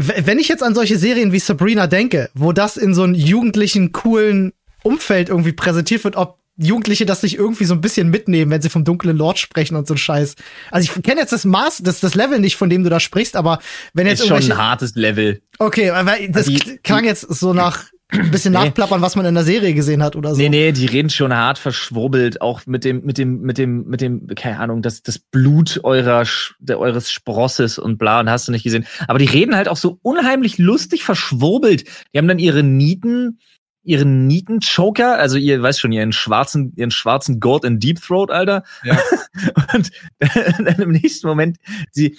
wenn 0.00 0.38
ich 0.38 0.46
jetzt 0.46 0.62
an 0.62 0.76
solche 0.76 0.96
Serien 0.96 1.32
wie 1.32 1.40
Sabrina 1.40 1.88
denke, 1.88 2.30
wo 2.34 2.52
das 2.52 2.76
in 2.76 2.94
so 2.94 3.02
einem 3.02 3.14
jugendlichen, 3.14 3.90
coolen 3.90 4.52
Umfeld 4.84 5.28
irgendwie 5.28 5.52
präsentiert 5.52 6.04
wird, 6.04 6.14
ob 6.14 6.38
Jugendliche 6.56 7.04
das 7.06 7.22
nicht 7.22 7.36
irgendwie 7.36 7.64
so 7.64 7.74
ein 7.74 7.80
bisschen 7.80 8.08
mitnehmen, 8.08 8.50
wenn 8.50 8.62
sie 8.62 8.68
vom 8.68 8.84
dunklen 8.84 9.16
Lord 9.16 9.38
sprechen 9.38 9.76
und 9.76 9.86
so 9.88 9.94
ein 9.94 9.98
Scheiß. 9.98 10.34
Also 10.70 10.90
ich 10.92 11.02
kenne 11.02 11.20
jetzt 11.20 11.32
das 11.32 11.44
Maß, 11.44 11.78
das, 11.84 11.98
das 12.00 12.14
Level 12.14 12.38
nicht, 12.40 12.56
von 12.56 12.70
dem 12.70 12.82
du 12.84 12.90
da 12.90 12.98
sprichst, 13.00 13.34
aber 13.36 13.58
wenn 13.92 14.06
jetzt 14.06 14.20
ist 14.20 14.28
schon 14.28 14.36
ein 14.42 14.56
hartes 14.56 14.94
Level. 14.94 15.40
Okay, 15.58 15.90
aber 15.90 16.14
das 16.28 16.46
Die- 16.46 16.78
klang 16.78 17.04
jetzt 17.04 17.22
so 17.22 17.52
nach 17.52 17.86
ein 18.10 18.30
bisschen 18.30 18.52
Nee. 18.52 18.58
nachplappern, 18.60 19.02
was 19.02 19.16
man 19.16 19.26
in 19.26 19.34
der 19.34 19.44
Serie 19.44 19.74
gesehen 19.74 20.02
hat 20.02 20.16
oder 20.16 20.34
so. 20.34 20.40
Nee, 20.40 20.48
nee, 20.48 20.72
die 20.72 20.86
reden 20.86 21.10
schon 21.10 21.34
hart 21.34 21.58
verschwurbelt, 21.58 22.40
auch 22.40 22.64
mit 22.66 22.84
dem, 22.84 23.04
mit 23.04 23.18
dem, 23.18 23.40
mit 23.42 23.58
dem, 23.58 23.84
mit 23.86 24.00
dem, 24.00 24.26
keine 24.28 24.58
Ahnung, 24.60 24.80
das, 24.82 25.02
das 25.02 25.18
Blut 25.18 25.80
eurer, 25.84 26.24
der, 26.58 26.80
eures 26.80 27.10
Sprosses 27.10 27.78
und 27.78 27.98
bla, 27.98 28.20
und 28.20 28.30
hast 28.30 28.48
du 28.48 28.52
nicht 28.52 28.64
gesehen. 28.64 28.86
Aber 29.06 29.18
die 29.18 29.26
reden 29.26 29.54
halt 29.54 29.68
auch 29.68 29.76
so 29.76 29.98
unheimlich 30.02 30.58
lustig 30.58 31.04
verschwurbelt. 31.04 31.84
Die 32.12 32.18
haben 32.18 32.28
dann 32.28 32.38
ihre 32.38 32.62
Nieten, 32.62 33.40
ihren 33.82 34.26
Nieten-Choker, 34.26 35.18
also 35.18 35.36
ihr 35.36 35.62
weißt 35.62 35.80
schon, 35.80 35.92
ihren 35.92 36.12
schwarzen, 36.12 36.72
ihren 36.76 36.90
schwarzen 36.90 37.40
Gurt 37.40 37.64
in 37.64 37.78
Deep 37.78 38.00
Throat, 38.00 38.30
Alter. 38.30 38.62
Ja. 38.84 38.98
Und 39.74 39.90
dann 40.18 40.80
im 40.80 40.90
nächsten 40.92 41.26
Moment, 41.26 41.58
sie, 41.92 42.16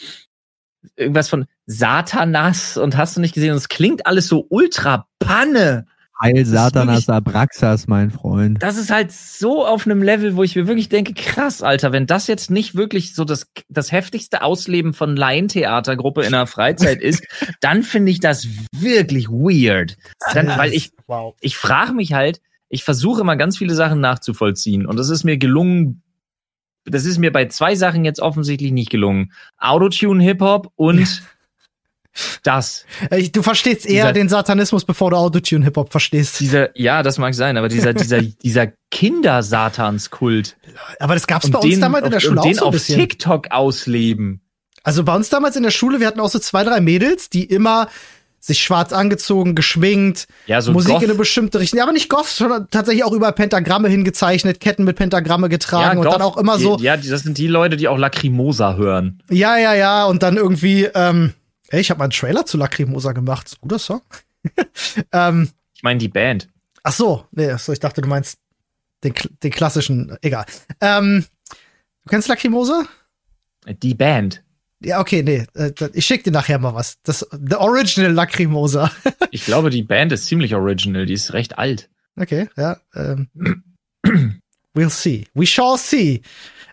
irgendwas 0.95 1.29
von 1.29 1.45
Satanas 1.65 2.77
und 2.77 2.97
hast 2.97 3.17
du 3.17 3.21
nicht 3.21 3.33
gesehen, 3.33 3.51
und 3.51 3.57
es 3.57 3.69
klingt 3.69 4.05
alles 4.05 4.27
so 4.27 4.45
ultra 4.49 5.07
Panne. 5.19 5.85
Heil 6.21 6.45
Satanas 6.45 7.07
wirklich- 7.07 7.09
Abraxas, 7.09 7.87
mein 7.87 8.11
Freund. 8.11 8.61
das 8.61 8.77
ist 8.77 8.91
halt 8.91 9.11
so 9.11 9.65
auf 9.65 9.85
einem 9.85 10.03
Level, 10.03 10.35
wo 10.35 10.43
ich 10.43 10.53
mir 10.55 10.67
wirklich 10.67 10.89
denke, 10.89 11.13
krass, 11.13 11.63
Alter, 11.63 11.93
wenn 11.93 12.07
das 12.07 12.27
jetzt 12.27 12.51
nicht 12.51 12.75
wirklich 12.75 13.15
so 13.15 13.23
das, 13.23 13.47
das 13.69 13.93
heftigste 13.93 14.41
Ausleben 14.41 14.93
von 14.93 15.15
Laientheatergruppe 15.15 16.23
in 16.23 16.31
der 16.31 16.45
Freizeit 16.45 17.01
ist, 17.01 17.23
dann 17.61 17.83
finde 17.83 18.11
ich 18.11 18.19
das 18.19 18.47
wirklich 18.73 19.29
weird. 19.29 19.97
Dann, 20.33 20.47
weil 20.57 20.73
ich, 20.73 20.91
wow. 21.07 21.35
ich 21.39 21.55
frage 21.55 21.93
mich 21.93 22.11
halt, 22.11 22.41
ich 22.67 22.83
versuche 22.83 23.21
immer 23.21 23.37
ganz 23.37 23.57
viele 23.57 23.73
Sachen 23.73 24.01
nachzuvollziehen 24.01 24.85
und 24.85 24.97
das 24.97 25.09
ist 25.09 25.23
mir 25.23 25.37
gelungen, 25.37 26.03
das 26.91 27.05
ist 27.05 27.17
mir 27.17 27.31
bei 27.31 27.45
zwei 27.47 27.75
Sachen 27.75 28.05
jetzt 28.05 28.19
offensichtlich 28.19 28.71
nicht 28.71 28.89
gelungen. 28.89 29.31
Autotune 29.57 30.23
Hip-Hop 30.23 30.71
und 30.75 31.21
das. 32.43 32.85
Äh, 33.11 33.29
Du 33.29 33.43
verstehst 33.43 33.85
eher 33.85 34.05
Dieser- 34.05 34.13
den 34.13 34.29
Satanismus, 34.29 34.83
bevor 34.83 35.11
du 35.11 35.17
Autotune-Hip-Hop 35.17 35.91
verstehst. 35.91 36.39
Dieser, 36.39 36.77
ja, 36.77 37.03
das 37.03 37.17
mag 37.17 37.33
sein, 37.35 37.55
aber 37.55 37.69
dieser, 37.69 37.93
dieser, 37.93 38.21
dieser 38.43 38.67
Kindersatanskult. 38.91 40.57
Aber 40.99 41.13
das 41.13 41.27
gab's 41.27 41.45
und 41.45 41.51
bei 41.51 41.59
uns 41.59 41.69
den, 41.75 41.81
damals 41.81 42.05
in 42.05 42.11
der 42.11 42.19
Schule 42.19 42.41
auch 42.41 42.45
den 42.45 42.53
so 42.55 42.61
ein 42.61 42.67
auf 42.67 42.73
bisschen. 42.73 42.99
TikTok 42.99 43.51
ausleben. 43.51 44.41
Also 44.83 45.03
bei 45.03 45.15
uns 45.15 45.29
damals 45.29 45.55
in 45.55 45.63
der 45.63 45.71
Schule, 45.71 45.99
wir 45.99 46.07
hatten 46.07 46.19
auch 46.19 46.29
so 46.29 46.39
zwei, 46.39 46.63
drei 46.63 46.79
Mädels, 46.81 47.29
die 47.29 47.43
immer 47.43 47.89
sich 48.39 48.61
schwarz 48.61 48.93
angezogen, 48.93 49.53
geschminkt, 49.55 50.27
Ja, 50.47 50.61
so 50.61 50.71
Musik 50.71 50.91
Goth. 50.93 51.03
in 51.03 51.09
eine 51.09 51.17
bestimmte 51.17 51.59
Richtung. 51.59 51.77
Ja, 51.77 51.83
aber 51.83 51.91
nicht 51.93 52.09
Goth, 52.09 52.27
sondern 52.27 52.67
tatsächlich 52.69 53.03
auch 53.03 53.11
über 53.11 53.31
Pentagramme 53.31 53.89
hingezeichnet, 53.89 54.59
Ketten 54.59 54.83
mit 54.85 54.95
Pentagramme 54.97 55.49
getragen 55.49 55.97
und 55.99 56.05
Goth. 56.05 56.13
dann 56.15 56.21
auch 56.21 56.37
immer 56.37 56.57
so, 56.59 56.77
Ja, 56.79 56.95
das 56.97 57.21
sind 57.23 57.37
die 57.37 57.47
Leute, 57.47 57.75
die 57.77 57.87
auch 57.87 57.97
Lacrimosa 57.97 58.75
hören. 58.75 59.21
ja, 59.29 59.57
ja, 59.57 59.73
ja, 59.73 60.05
und 60.05 60.23
dann 60.23 60.37
irgendwie, 60.37 60.85
ähm, 60.95 61.33
ey, 61.69 61.81
ich 61.81 61.89
habe 61.89 61.97
mal 61.99 62.05
einen 62.05 62.11
Trailer 62.11 62.45
zu 62.45 62.57
Lacrimosa 62.57 63.11
gemacht. 63.11 63.47
Ist 63.47 63.55
ein 63.57 63.61
guter 63.61 63.79
Song. 63.79 64.01
ähm, 65.11 65.49
Ich 65.73 65.83
meine 65.83 65.99
die 65.99 66.07
Band. 66.07 66.47
Ach 66.83 66.93
so, 66.93 67.25
nee, 67.31 67.53
so, 67.57 67.73
ich 67.73 67.79
dachte, 67.79 68.01
du 68.01 68.07
meinst 68.07 68.37
den, 69.03 69.13
den 69.43 69.51
klassischen, 69.51 70.17
egal. 70.21 70.45
Ähm, 70.81 71.25
du 72.03 72.09
kennst 72.09 72.27
Lacrimosa? 72.29 72.83
Die 73.83 73.93
Band. 73.93 74.43
Ja, 74.81 74.99
okay, 75.01 75.23
nee, 75.23 75.45
äh, 75.55 75.71
ich 75.93 76.05
schick 76.05 76.23
dir 76.23 76.31
nachher 76.31 76.57
mal 76.59 76.73
was. 76.73 76.97
Das 77.03 77.27
The 77.31 77.55
Original 77.55 78.11
Lacrimosa. 78.11 78.91
Ich 79.31 79.45
glaube, 79.45 79.69
die 79.69 79.83
Band 79.83 80.11
ist 80.11 80.25
ziemlich 80.25 80.55
original. 80.55 81.05
Die 81.05 81.13
ist 81.13 81.33
recht 81.33 81.57
alt. 81.59 81.89
okay, 82.19 82.49
ja. 82.57 82.77
Ähm, 82.95 83.29
we'll 84.75 84.89
see. 84.89 85.27
We 85.33 85.45
shall 85.45 85.77
see. 85.77 86.21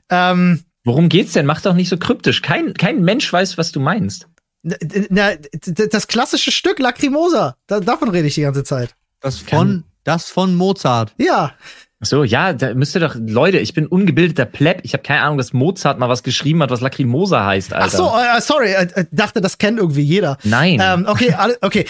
Ähm, 0.09 0.62
Worum 0.84 1.09
geht's 1.09 1.32
denn? 1.32 1.46
Mach 1.46 1.61
doch 1.61 1.74
nicht 1.74 1.88
so 1.88 1.96
kryptisch. 1.98 2.42
Kein, 2.42 2.72
kein 2.74 3.02
Mensch 3.02 3.30
weiß, 3.32 3.59
was 3.59 3.72
du 3.72 3.80
meinst. 3.80 4.28
na, 4.62 5.34
d- 5.34 5.88
das 5.90 6.07
klassische 6.07 6.52
Stück 6.52 6.78
Lacrimosa, 6.78 7.57
da, 7.66 7.80
davon 7.80 8.09
rede 8.09 8.28
ich 8.28 8.36
die 8.36 8.42
ganze 8.42 8.62
Zeit. 8.64 8.94
Das 9.20 9.38
von, 9.38 9.82
das 10.04 10.30
von 10.30 10.54
Mozart. 10.54 11.12
Ja, 11.18 11.54
So, 12.01 12.24
ja, 12.24 12.53
da 12.53 12.74
müsste 12.74 13.01
doch, 13.01 13.16
Leute, 13.18 13.57
ich 13.59 13.72
bin 13.72 13.86
ungebildeter 13.86 14.44
Pleb. 14.44 14.80
Ich 14.82 14.92
habe 14.92 15.03
keine 15.03 15.22
Ahnung, 15.22 15.38
dass 15.38 15.55
Mozart 15.55 15.99
mal 15.99 16.11
was 16.11 16.22
geschrieben 16.22 16.62
hat, 16.62 16.68
was 16.70 16.82
Lacrimosa 16.82 17.47
heißt, 17.47 17.72
Alter. 17.72 17.86
Ach 17.86 17.90
so, 17.90 18.36
äh, 18.36 18.40
sorry, 18.42 18.72
äh, 18.72 18.82
äh, 18.94 19.05
dachte, 19.12 19.40
das 19.40 19.57
kennt 19.57 19.78
irgendwie 19.78 20.03
jeder. 20.03 20.36
Nein. 20.44 20.78
Ähm, 20.82 21.07
okay, 21.09 21.34
okay. 21.62 21.86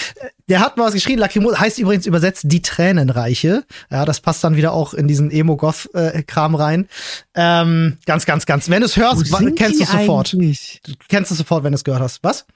Der 0.49 0.61
hat 0.61 0.77
mal 0.77 0.85
was 0.85 0.95
geschrieben. 0.95 1.19
Lacrimosa 1.19 1.59
heißt 1.59 1.81
übrigens 1.81 2.07
übersetzt 2.07 2.45
die 2.47 2.63
Tränenreiche. 2.63 3.65
Ja, 3.91 4.05
das 4.05 4.21
passt 4.21 4.45
dann 4.45 4.55
wieder 4.57 4.73
auch 4.75 4.95
in 4.95 5.09
diesen 5.09 5.33
Emo-Goth-Kram 5.33 6.55
rein. 6.55 6.89
Ähm, 7.35 7.99
ganz, 8.07 8.27
ganz, 8.27 8.47
ganz. 8.47 8.71
Wenn 8.71 8.83
du 8.83 8.87
es 8.87 8.97
hörst, 8.97 9.33
wa- 9.33 9.41
kennst 9.57 9.81
du 9.81 9.83
es 9.85 9.91
sofort. 9.91 10.33
Eigentlich? 10.35 10.83
Du 10.87 10.93
kennst 11.09 11.33
es 11.33 11.39
sofort, 11.39 11.65
wenn 11.65 11.73
du 11.73 11.77
es 11.77 11.85
gehört 11.85 12.03
hast. 12.03 12.23
Was? 12.23 12.47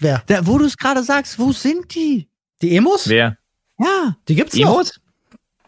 Wer? 0.00 0.22
Da, 0.26 0.46
wo 0.46 0.58
du 0.58 0.66
es 0.66 0.76
gerade 0.76 1.02
sagst, 1.02 1.38
wo 1.38 1.50
sind 1.52 1.94
die? 1.94 2.28
Die 2.60 2.76
Emos? 2.76 3.08
Wer? 3.08 3.38
Ja. 3.78 4.16
Die 4.28 4.34
gibt's 4.34 4.54
noch. 4.54 4.84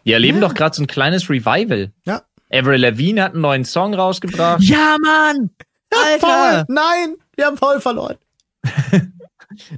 Die 0.05 0.13
erleben 0.13 0.41
Ja. 0.41 0.49
doch 0.49 0.55
gerade 0.55 0.75
so 0.75 0.83
ein 0.83 0.87
kleines 0.87 1.29
Revival. 1.31 1.93
Ja. 2.07 2.23
Avril 2.53 2.81
Lavigne 2.81 3.23
hat 3.23 3.33
einen 3.35 3.43
neuen 3.43 3.65
Song 3.65 3.95
rausgebracht. 3.95 4.63
Ja, 4.63 4.97
Mann! 5.03 5.51
Paul, 5.91 6.31
Alter! 6.31 6.67
nein, 6.69 7.15
wir 7.37 7.47
haben 7.47 7.57
Paul 7.57 7.81
verloren. 7.81 8.17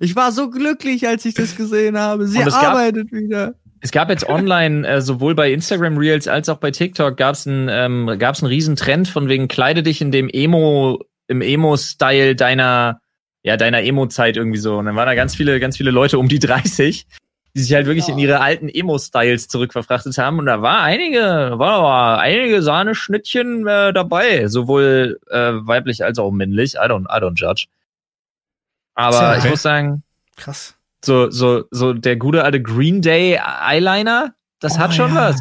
Ich 0.00 0.14
war 0.14 0.32
so 0.32 0.50
glücklich, 0.50 1.08
als 1.08 1.24
ich 1.24 1.32
das 1.34 1.56
gesehen 1.56 1.98
habe. 1.98 2.26
Sie 2.26 2.38
es 2.38 2.52
gab- 2.54 2.74
arbeitet 2.74 3.10
wieder. 3.10 3.54
Es 3.80 3.90
gab 3.90 4.10
jetzt 4.10 4.28
online, 4.28 4.86
äh, 4.86 5.00
sowohl 5.00 5.34
bei 5.34 5.50
Instagram 5.50 5.96
Reels 5.96 6.28
als 6.28 6.48
auch 6.50 6.58
bei 6.58 6.70
TikTok, 6.70 7.16
gab 7.16 7.34
es 7.34 7.46
einen, 7.46 7.68
ähm, 7.70 8.16
gab's 8.18 8.42
einen 8.42 8.48
riesen 8.52 8.76
Trend 8.76 9.08
von 9.08 9.28
wegen 9.28 9.48
kleide 9.48 9.82
dich 9.82 10.00
in 10.02 10.12
dem 10.12 10.28
Emo, 10.28 11.02
im 11.26 11.40
Emo-Style 11.40 12.36
deiner, 12.36 13.00
ja, 13.42 13.56
deiner 13.56 13.82
Emo-Zeit 13.82 14.36
irgendwie 14.36 14.58
so. 14.58 14.76
Und 14.76 14.84
dann 14.86 14.94
waren 14.94 15.06
da 15.06 15.14
ganz 15.14 15.34
viele, 15.34 15.58
ganz 15.58 15.78
viele 15.78 15.90
Leute 15.90 16.18
um 16.18 16.28
die 16.28 16.38
30, 16.38 17.06
die 17.54 17.60
sich 17.60 17.74
halt 17.74 17.86
wirklich 17.86 18.06
Ja. 18.08 18.14
in 18.14 18.18
ihre 18.18 18.40
alten 18.40 18.68
Emo-Styles 18.68 19.48
zurückverfrachtet 19.48 20.16
haben. 20.18 20.38
Und 20.38 20.46
da 20.46 20.62
war 20.62 20.82
einige, 20.82 21.20
war 21.56 21.72
aber 21.72 22.18
einige 22.20 22.62
Sahneschnittchen 22.62 23.66
äh, 23.66 23.92
dabei, 23.92 24.48
sowohl 24.48 25.20
äh, 25.30 25.52
weiblich 25.52 26.04
als 26.04 26.18
auch 26.18 26.30
männlich. 26.30 26.74
I 26.74 26.88
don't, 26.88 27.04
I 27.14 27.20
don't 27.22 27.36
judge. 27.36 27.66
Aber 28.94 29.16
Tja. 29.18 29.38
ich 29.38 29.44
muss 29.50 29.62
sagen, 29.62 30.02
Krass. 30.36 30.74
so, 31.04 31.30
so, 31.30 31.64
so 31.70 31.92
der 31.92 32.16
gute 32.16 32.44
alte 32.44 32.60
Green 32.62 33.00
Day 33.02 33.38
Eyeliner, 33.38 34.34
das 34.60 34.78
hat 34.78 34.90
Oh, 34.90 34.94
schon 34.94 35.14
ja. 35.14 35.28
was. 35.30 35.40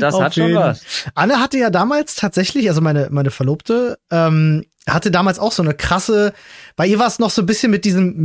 Das 0.00 0.14
Auf 0.14 0.22
hat 0.22 0.34
schon 0.34 0.48
jeden. 0.48 0.58
was. 0.58 0.82
Anne 1.14 1.40
hatte 1.40 1.58
ja 1.58 1.70
damals 1.70 2.14
tatsächlich, 2.16 2.68
also 2.68 2.80
meine, 2.80 3.08
meine 3.10 3.30
Verlobte, 3.30 3.98
ähm, 4.10 4.64
hatte 4.88 5.10
damals 5.10 5.38
auch 5.38 5.52
so 5.52 5.62
eine 5.62 5.74
krasse, 5.74 6.32
bei 6.74 6.86
ihr 6.86 6.98
war 6.98 7.06
es 7.06 7.18
noch 7.18 7.28
so 7.30 7.42
ein 7.42 7.46
bisschen 7.46 7.70
mit 7.70 7.84
diesem 7.84 8.24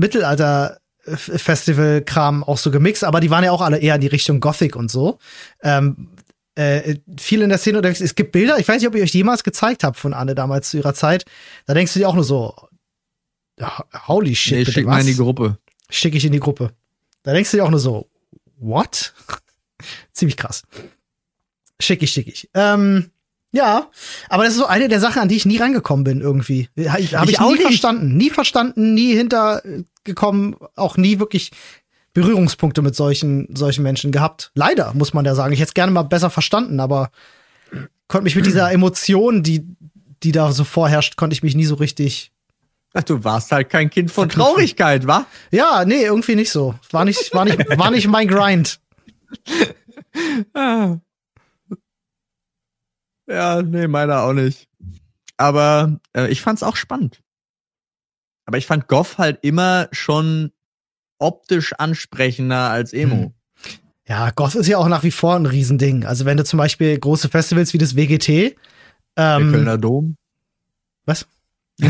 Mittelalter-Festival-Kram 1.05 2.43
auch 2.43 2.57
so 2.57 2.71
gemixt, 2.71 3.03
aber 3.03 3.19
die 3.19 3.29
waren 3.29 3.43
ja 3.43 3.51
auch 3.51 3.61
alle 3.61 3.77
eher 3.79 3.95
in 3.95 4.01
die 4.01 4.07
Richtung 4.07 4.39
Gothic 4.39 4.75
und 4.75 4.89
so. 4.91 5.19
Ähm, 5.61 6.09
äh, 6.55 6.97
viel 7.19 7.41
in 7.41 7.49
der 7.49 7.57
Szene 7.57 7.77
unterwegs. 7.79 7.99
Es 8.01 8.15
gibt 8.15 8.31
Bilder, 8.31 8.59
ich 8.59 8.67
weiß 8.67 8.79
nicht, 8.79 8.87
ob 8.87 8.95
ich 8.95 9.01
euch 9.01 9.13
jemals 9.13 9.43
gezeigt 9.43 9.83
habe 9.83 9.97
von 9.97 10.13
Anne 10.13 10.35
damals 10.35 10.69
zu 10.69 10.77
ihrer 10.77 10.93
Zeit. 10.93 11.25
Da 11.65 11.73
denkst 11.73 11.93
du 11.93 11.99
dir 11.99 12.07
auch 12.09 12.15
nur 12.15 12.23
so, 12.23 12.55
holy 14.07 14.35
shit, 14.35 14.53
Nee, 14.53 14.59
bitte, 14.59 14.71
schick 14.71 14.85
mal 14.85 14.93
in 14.93 14.99
was? 14.99 15.05
die 15.07 15.15
Gruppe. 15.15 15.57
schicke 15.89 16.17
ich 16.17 16.25
in 16.25 16.31
die 16.31 16.39
Gruppe. 16.39 16.71
Da 17.23 17.33
denkst 17.33 17.51
du 17.51 17.57
dir 17.57 17.63
auch 17.65 17.71
nur 17.71 17.79
so, 17.79 18.07
what? 18.57 19.13
Ziemlich 20.13 20.37
krass. 20.37 20.63
Schick 21.79 22.03
ich, 22.03 22.11
schick 22.11 22.27
ich. 22.27 22.49
Ähm, 22.53 23.09
ja, 23.51 23.89
aber 24.29 24.43
das 24.43 24.53
ist 24.53 24.59
so 24.59 24.65
eine 24.65 24.87
der 24.89 24.99
Sachen, 24.99 25.21
an 25.21 25.29
die 25.29 25.35
ich 25.35 25.45
nie 25.45 25.57
rangekommen 25.57 26.03
bin 26.03 26.21
irgendwie. 26.21 26.69
Habe 26.87 27.01
ich, 27.01 27.15
hab 27.15 27.25
Ich 27.25 27.31
ich 27.31 27.39
auch 27.39 27.51
nie 27.51 27.59
verstanden. 27.61 28.15
Nie 28.17 28.29
verstanden, 28.29 28.93
nie 28.93 29.15
hintergekommen, 30.03 30.55
auch 30.75 30.97
nie 30.97 31.19
wirklich 31.19 31.51
Berührungspunkte 32.13 32.81
mit 32.81 32.95
solchen, 32.95 33.55
solchen 33.55 33.83
Menschen 33.83 34.11
gehabt. 34.11 34.51
Leider, 34.53 34.93
muss 34.93 35.13
man 35.13 35.25
ja 35.25 35.35
sagen. 35.35 35.53
Ich 35.53 35.59
hätte 35.59 35.69
es 35.69 35.73
gerne 35.73 35.91
mal 35.91 36.03
besser 36.03 36.29
verstanden, 36.29 36.79
aber 36.79 37.09
konnte 38.07 38.25
mich 38.25 38.35
mit 38.35 38.45
dieser 38.45 38.71
Emotion, 38.71 39.41
die, 39.41 39.65
die 40.21 40.31
da 40.31 40.51
so 40.51 40.63
vorherrscht, 40.63 41.15
konnte 41.15 41.33
ich 41.33 41.43
mich 41.43 41.55
nie 41.55 41.65
so 41.65 41.75
richtig 41.75 42.31
Ach, 42.95 43.01
du 43.01 43.23
warst 43.23 43.51
halt 43.51 43.71
kein 43.71 43.89
Kind 43.89 44.11
von. 44.11 44.29
Traurigkeit, 44.29 45.07
wa? 45.07 45.25
Ja, 45.49 45.83
nee, 45.83 46.03
irgendwie 46.03 46.35
nicht 46.35 46.51
so. 46.51 46.75
War 46.91 47.05
nicht, 47.05 47.33
war 47.33 47.43
nicht, 47.43 47.57
war 47.75 47.89
nicht 47.89 48.07
mein 48.07 48.27
Grind. 48.27 48.79
Ah. 50.53 50.97
Ja, 53.27 53.63
nee, 53.63 53.87
meiner 53.87 54.21
auch 54.21 54.33
nicht. 54.33 54.67
Aber 55.37 55.99
äh, 56.15 56.27
ich 56.27 56.41
fand's 56.41 56.61
auch 56.61 56.75
spannend. 56.75 57.22
Aber 58.45 58.57
ich 58.57 58.65
fand 58.65 58.87
Goff 58.87 59.17
halt 59.17 59.39
immer 59.41 59.87
schon 59.91 60.51
optisch 61.17 61.73
ansprechender 61.77 62.69
als 62.69 62.93
Emo. 62.93 63.15
Hm. 63.15 63.33
Ja, 64.07 64.31
Goth 64.31 64.55
ist 64.55 64.67
ja 64.67 64.77
auch 64.77 64.89
nach 64.89 65.03
wie 65.03 65.11
vor 65.11 65.35
ein 65.35 65.45
Riesending. 65.45 66.05
Also 66.05 66.25
wenn 66.25 66.35
du 66.37 66.43
zum 66.43 66.57
Beispiel 66.57 66.97
große 66.99 67.29
Festivals 67.29 67.73
wie 67.73 67.77
das 67.77 67.95
WGT, 67.95 68.27
Der 68.27 69.37
ähm, 69.39 69.51
Kölner 69.51 69.77
Dom. 69.77 70.17
was? 71.05 71.25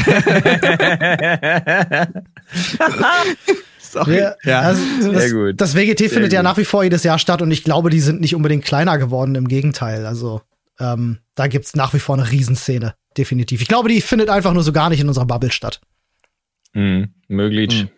Sorry. 3.79 4.17
Ja, 4.17 4.35
Ja. 4.43 4.61
Also, 4.61 4.81
das, 5.11 5.21
Sehr 5.23 5.31
gut. 5.31 5.59
das 5.59 5.75
WGT 5.75 6.09
findet 6.09 6.33
ja 6.33 6.41
gut. 6.41 6.43
nach 6.45 6.57
wie 6.57 6.65
vor 6.65 6.83
jedes 6.83 7.03
Jahr 7.03 7.19
statt 7.19 7.41
und 7.41 7.51
ich 7.51 7.63
glaube, 7.63 7.89
die 7.89 7.99
sind 7.99 8.21
nicht 8.21 8.35
unbedingt 8.35 8.63
kleiner 8.63 8.97
geworden, 8.97 9.35
im 9.35 9.47
Gegenteil. 9.47 10.05
Also 10.05 10.41
ähm, 10.79 11.17
da 11.35 11.47
gibt's 11.47 11.75
nach 11.75 11.93
wie 11.93 11.99
vor 11.99 12.15
eine 12.15 12.29
Riesenszene, 12.29 12.95
definitiv. 13.17 13.61
Ich 13.61 13.67
glaube, 13.67 13.89
die 13.89 14.01
findet 14.01 14.29
einfach 14.29 14.53
nur 14.53 14.63
so 14.63 14.71
gar 14.71 14.89
nicht 14.89 14.99
in 14.99 15.07
unserer 15.07 15.25
Bubble 15.25 15.51
statt. 15.51 15.81
Hm, 16.73 17.13
möglich. 17.27 17.81
Hm. 17.81 17.89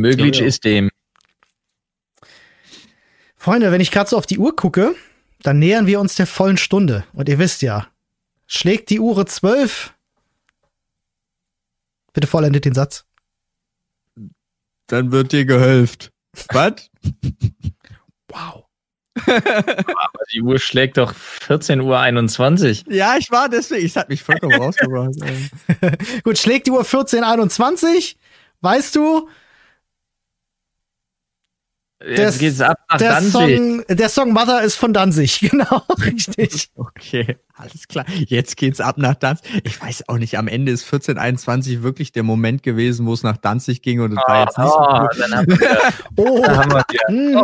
Möglich 0.00 0.36
Ja, 0.36 0.42
ja. 0.42 0.48
ist 0.48 0.64
dem. 0.64 0.90
Freunde, 3.36 3.72
wenn 3.72 3.80
ich 3.80 3.90
gerade 3.90 4.10
so 4.10 4.16
auf 4.16 4.26
die 4.26 4.38
Uhr 4.38 4.54
gucke, 4.56 4.94
dann 5.40 5.58
nähern 5.58 5.86
wir 5.86 6.00
uns 6.00 6.16
der 6.16 6.26
vollen 6.26 6.56
Stunde. 6.56 7.04
Und 7.12 7.28
ihr 7.28 7.38
wisst 7.38 7.62
ja, 7.62 7.86
schlägt 8.46 8.90
die 8.90 9.00
Uhr 9.00 9.26
zwölf. 9.26 9.94
Bitte 12.12 12.26
vollendet 12.26 12.64
den 12.64 12.74
Satz. 12.74 13.04
Dann 14.88 15.12
wird 15.12 15.32
dir 15.32 15.44
gehölft. 15.44 16.12
Was? 16.52 16.90
Wow. 18.28 18.65
Aber 19.26 20.24
die 20.32 20.42
Uhr 20.42 20.58
schlägt 20.58 20.96
doch 20.98 21.12
14.21 21.14 22.86
Uhr. 22.86 22.92
ja, 22.92 23.16
ich 23.18 23.30
war 23.30 23.48
deswegen, 23.48 23.84
ich 23.86 23.96
hat 23.96 24.08
mich 24.08 24.22
vollkommen 24.22 24.54
rausgebracht. 24.60 25.14
Gut, 26.24 26.38
schlägt 26.38 26.66
die 26.66 26.70
Uhr 26.72 26.80
1421. 26.80 28.16
Weißt 28.60 28.94
du, 28.96 29.28
Jetzt 32.04 32.18
Das- 32.18 32.38
geht's 32.38 32.60
ab 32.60 32.76
nach 32.90 32.98
der 32.98 33.08
Danzig. 33.12 33.32
Song, 33.32 33.84
der 33.88 34.08
Song 34.10 34.32
Mother 34.34 34.62
ist 34.62 34.74
von 34.74 34.92
Danzig. 34.92 35.40
Genau, 35.50 35.82
richtig. 36.04 36.68
Okay, 36.76 37.38
alles 37.54 37.88
klar. 37.88 38.04
Jetzt 38.26 38.58
geht's 38.58 38.80
ab 38.82 38.98
nach 38.98 39.14
Danzig. 39.14 39.62
Ich 39.64 39.80
weiß 39.80 40.06
auch 40.08 40.18
nicht, 40.18 40.36
am 40.36 40.46
Ende 40.46 40.72
ist 40.72 40.84
1421 40.84 41.82
wirklich 41.82 42.12
der 42.12 42.22
Moment 42.22 42.62
gewesen, 42.62 43.06
wo 43.06 43.14
es 43.14 43.22
nach 43.22 43.38
Danzig 43.38 43.80
ging 43.80 44.00
und 44.02 44.12
es 44.12 44.18
war 44.28 44.44
jetzt 44.44 44.58
nicht 44.58 44.68
so 44.68 44.78
Oh, 44.78 45.06
dann 45.18 45.34
haben 45.34 45.46
wir, 45.58 45.92
Oh, 46.16 46.42
dann 46.44 46.56
haben 46.58 46.72
wir 46.72 46.84
wieder. 46.90 47.10
mm, 47.10 47.36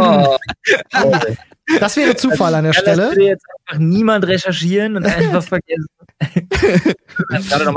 Oh, 1.03 1.16
das 1.80 1.96
wäre 1.96 2.14
Zufall 2.16 2.54
an 2.54 2.64
der 2.64 2.72
das 2.72 2.82
Stelle. 2.82 3.08
bitte 3.10 3.22
jetzt 3.22 3.44
einfach 3.66 3.80
niemand 3.80 4.26
recherchieren 4.26 4.96
und 4.96 5.06
einfach 5.06 5.42
vergessen? 5.42 5.86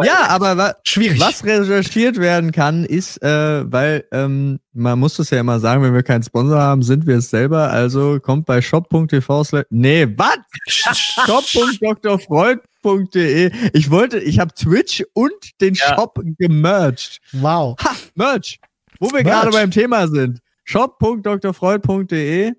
Ja, 0.03 0.27
aber 0.29 0.55
wa 0.55 0.75
Schwierig. 0.83 1.19
was 1.19 1.43
recherchiert 1.43 2.17
werden 2.19 2.51
kann, 2.51 2.85
ist, 2.85 3.21
äh, 3.23 3.63
weil 3.71 4.05
ähm, 4.11 4.59
man 4.73 4.99
muss 4.99 5.15
das 5.17 5.31
ja 5.31 5.39
immer 5.39 5.59
sagen, 5.59 5.81
wenn 5.81 5.95
wir 5.95 6.03
keinen 6.03 6.21
Sponsor 6.23 6.59
haben, 6.61 6.83
sind 6.83 7.07
wir 7.07 7.17
es 7.17 7.31
selber. 7.31 7.71
Also 7.71 8.19
kommt 8.19 8.45
bei 8.45 8.61
shop.tv. 8.61 9.43
Nee, 9.71 10.07
was? 10.15 10.37
shop.drfreud.de. 11.25 13.51
Ich 13.73 13.89
wollte, 13.91 14.19
ich 14.19 14.39
habe 14.39 14.53
Twitch 14.53 15.03
und 15.13 15.33
den 15.59 15.73
Ja. 15.73 15.95
Shop 15.95 16.19
gemerged. 16.37 17.19
Wow. 17.33 17.75
Ha, 17.83 17.91
Merch. 18.15 18.59
Wo 18.99 19.11
wir 19.11 19.23
gerade 19.23 19.49
beim 19.51 19.71
Thema 19.71 20.07
sind. 20.07 20.39
shop.drfreud.de. 20.65 22.53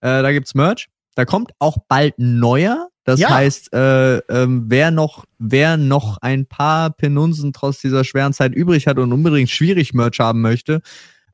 Äh, 0.00 0.22
da 0.22 0.32
gibt's 0.32 0.54
Merch. 0.54 0.88
Da 1.14 1.24
kommt 1.24 1.52
auch 1.58 1.78
bald 1.88 2.14
neuer. 2.18 2.88
Das 3.04 3.18
Ja. 3.20 3.30
heißt, 3.30 3.72
äh, 3.72 4.18
ähm, 4.18 4.66
wer 4.68 4.90
noch, 4.90 5.24
wer 5.38 5.76
noch 5.76 6.18
ein 6.20 6.46
paar 6.46 6.90
Penunsen 6.90 7.52
trotz 7.52 7.80
dieser 7.80 8.04
schweren 8.04 8.32
Zeit 8.32 8.54
übrig 8.54 8.86
hat 8.86 8.98
und 8.98 9.12
unbedingt 9.12 9.50
schwierig 9.50 9.94
Merch 9.94 10.20
haben 10.20 10.40
möchte, 10.42 10.80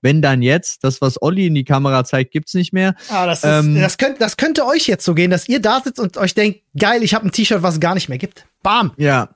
wenn 0.00 0.22
dann 0.22 0.42
jetzt, 0.42 0.84
das, 0.84 1.00
was 1.00 1.20
Olli 1.20 1.46
in 1.46 1.54
die 1.54 1.64
Kamera 1.64 2.04
zeigt, 2.04 2.30
gibt's 2.30 2.54
nicht 2.54 2.72
mehr. 2.72 2.94
Ah, 3.08 3.26
das, 3.26 3.38
ist, 3.38 3.44
Ähm, 3.50 3.74
das, 3.74 3.98
könnt, 3.98 4.20
das 4.20 4.36
könnte 4.36 4.64
euch 4.66 4.86
jetzt 4.86 5.04
so 5.04 5.14
gehen, 5.14 5.30
dass 5.30 5.48
ihr 5.48 5.60
da 5.60 5.80
sitzt 5.80 5.98
und 5.98 6.16
euch 6.16 6.34
denkt, 6.34 6.60
geil, 6.78 7.02
ich 7.02 7.14
habe 7.14 7.26
ein 7.26 7.32
T-Shirt, 7.32 7.62
was 7.62 7.74
es 7.74 7.80
gar 7.80 7.94
nicht 7.94 8.08
mehr 8.08 8.18
gibt. 8.18 8.46
Bam. 8.62 8.92
Ja. 8.96 9.30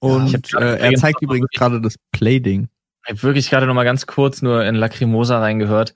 Und 0.00 0.42
gerade 0.50 0.78
äh, 0.78 0.92
er 0.92 0.94
zeigt 0.94 1.22
übrigens 1.22 1.48
gerade 1.54 1.80
das 1.80 1.94
Playding. 2.10 2.68
Ich 3.04 3.10
habe 3.10 3.22
wirklich 3.22 3.50
gerade 3.50 3.66
noch 3.66 3.74
mal 3.74 3.84
ganz 3.84 4.06
kurz 4.06 4.42
nur 4.42 4.64
in 4.64 4.74
Lacrimosa 4.74 5.38
reingehört. 5.38 5.94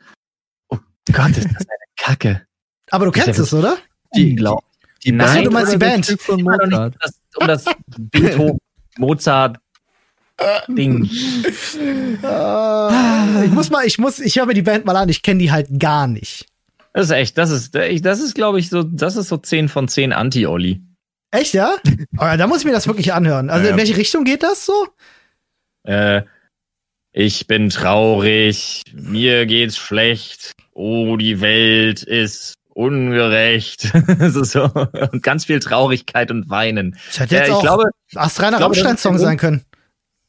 Oh 1.08 1.12
Gott, 1.12 1.30
ist 1.30 1.44
das 1.44 1.66
eine 1.68 1.78
Kacke. 1.96 2.46
Aber 2.90 3.06
du 3.06 3.12
ja 3.18 3.24
kennst 3.24 3.40
es, 3.40 3.52
oder? 3.54 3.78
Die 5.04 5.14
Ach 5.18 5.28
so, 5.28 5.34
Nein, 5.34 5.44
du 5.44 5.50
meinst 5.50 5.72
die 5.72 5.78
Band. 5.78 6.04
Stück 6.04 6.22
von 6.22 6.42
Mozart? 6.42 6.68
nicht 6.68 6.78
um 6.78 6.94
das, 7.00 7.20
um 7.36 7.46
das 7.46 7.64
Beethoven, 7.98 8.58
Mozart 8.98 9.58
Ding. 10.68 11.04
Äh, 12.22 13.44
ich 13.44 13.50
muss 13.52 13.70
mal, 13.70 13.86
ich 13.86 13.98
muss, 13.98 14.18
ich 14.18 14.36
höre 14.36 14.46
mir 14.46 14.54
die 14.54 14.62
Band 14.62 14.84
mal 14.84 14.96
an, 14.96 15.08
ich 15.08 15.22
kenne 15.22 15.40
die 15.40 15.50
halt 15.50 15.68
gar 15.78 16.06
nicht. 16.06 16.46
Das 16.92 17.06
ist 17.06 17.12
echt, 17.12 17.38
das 17.38 17.50
ist, 17.50 17.74
das 17.74 18.20
ist, 18.20 18.34
glaube 18.34 18.58
ich, 18.58 18.68
so, 18.68 18.82
das 18.82 19.16
ist 19.16 19.28
so 19.28 19.36
10 19.36 19.68
von 19.68 19.88
10 19.88 20.12
Anti-Olli. 20.12 20.82
Echt, 21.30 21.54
ja? 21.54 21.74
Aber 22.16 22.36
da 22.36 22.46
muss 22.46 22.60
ich 22.60 22.64
mir 22.64 22.72
das 22.72 22.86
wirklich 22.86 23.12
anhören. 23.12 23.50
Also 23.50 23.64
Ja, 23.64 23.70
in 23.70 23.76
ja. 23.76 23.82
welche 23.82 23.96
Richtung 23.96 24.24
geht 24.24 24.42
das 24.42 24.66
so? 24.66 24.88
Äh, 25.84 26.22
ich 27.12 27.46
bin 27.46 27.70
traurig, 27.70 28.82
mir 28.92 29.46
geht's 29.46 29.76
schlecht, 29.78 30.52
oh, 30.76 31.16
die 31.16 31.40
Welt 31.40 32.02
ist 32.02 32.54
ungerecht. 32.68 33.92
so, 34.28 34.44
so. 34.44 34.70
Und 35.12 35.22
ganz 35.22 35.46
viel 35.46 35.58
Traurigkeit 35.60 36.30
und 36.30 36.50
Weinen. 36.50 36.96
Das 37.06 37.20
hätte 37.20 37.34
jetzt 37.36 37.48
ich 37.48 37.54
auch 37.54 37.62
glaube, 37.62 37.84
ist 38.10 38.40
Rammstein-Song 38.40 39.18
sein 39.18 39.38
können. 39.38 39.64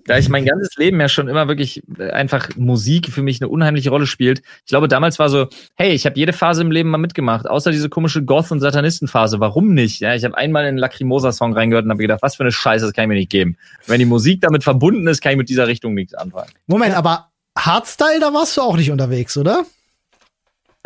da 0.06 0.18
ich 0.18 0.30
mein 0.30 0.46
ganzes 0.46 0.78
Leben 0.78 1.02
ja 1.02 1.10
schon 1.10 1.28
immer 1.28 1.50
wirklich 1.50 1.84
äh, 2.00 2.12
einfach 2.12 2.56
Musik 2.56 3.12
für 3.12 3.22
mich 3.22 3.42
eine 3.42 3.50
unheimliche 3.50 3.90
Rolle 3.90 4.08
spielt. 4.08 4.42
Ich 4.64 4.70
glaube, 4.70 4.88
damals 4.88 5.20
war 5.20 5.28
so, 5.28 5.48
hey, 5.76 5.92
ich 5.92 6.06
habe 6.06 6.16
jede 6.16 6.32
Phase 6.32 6.62
im 6.62 6.72
Leben 6.72 6.90
mal 6.90 6.98
mitgemacht, 6.98 7.50
außer 7.50 7.72
diese 7.72 7.90
komische 7.90 8.24
Goth- 8.24 8.52
und 8.54 8.62
Satanistenphase. 8.62 9.42
Warum 9.42 9.74
nicht? 9.74 10.00
Ja, 10.00 10.16
ich 10.16 10.24
habe 10.24 10.38
einmal 10.38 10.64
in 10.64 10.70
einen 10.70 10.78
Lacrimosa-Song 10.78 11.52
reingehört 11.52 11.84
und 11.84 11.92
habe 11.92 12.02
gedacht, 12.02 12.22
was 12.22 12.38
für 12.38 12.44
eine 12.44 12.54
Scheiße, 12.54 12.86
das 12.86 12.94
kann 12.94 13.04
ich 13.04 13.10
mir 13.10 13.16
nicht 13.16 13.30
geben. 13.30 13.58
Wenn 13.86 14.00
die 14.00 14.06
Musik 14.06 14.40
damit 14.40 14.64
verbunden 14.64 15.06
ist, 15.08 15.20
kann 15.22 15.34
ich 15.34 15.38
mit 15.38 15.50
dieser 15.50 15.68
Richtung 15.68 15.94
nichts 15.94 16.14
anfangen. 16.14 16.52
Moment, 16.68 16.96
aber 16.96 17.28
Hardstyle, 17.58 18.22
da 18.22 18.34
warst 18.34 18.56
du 18.56 18.62
auch 18.62 18.78
nicht 18.78 18.92
unterwegs, 18.92 19.36
oder? 19.36 19.66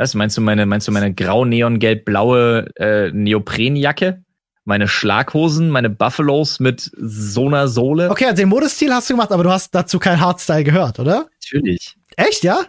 Was 0.01 0.15
meinst 0.15 0.35
du 0.35 0.41
meine, 0.41 0.65
meinst 0.65 0.87
du 0.87 0.91
meine 0.91 1.13
grau 1.13 1.45
neongelb 1.45 2.05
blaue 2.05 2.65
äh, 2.77 3.11
Neoprenjacke? 3.11 4.23
Meine 4.65 4.87
Schlaghosen, 4.87 5.69
meine 5.69 5.91
Buffalos 5.91 6.59
mit 6.59 6.89
so 6.97 7.45
einer 7.45 7.67
Sohle? 7.67 8.09
Okay, 8.09 8.25
also 8.25 8.37
den 8.37 8.49
Modestil 8.49 8.91
hast 8.91 9.11
du 9.11 9.13
gemacht, 9.13 9.31
aber 9.31 9.43
du 9.43 9.51
hast 9.51 9.75
dazu 9.75 9.99
kein 9.99 10.19
Hardstyle 10.19 10.63
gehört, 10.63 10.97
oder? 10.97 11.27
Natürlich. 11.43 11.97
Echt, 12.17 12.43
ja? 12.43 12.65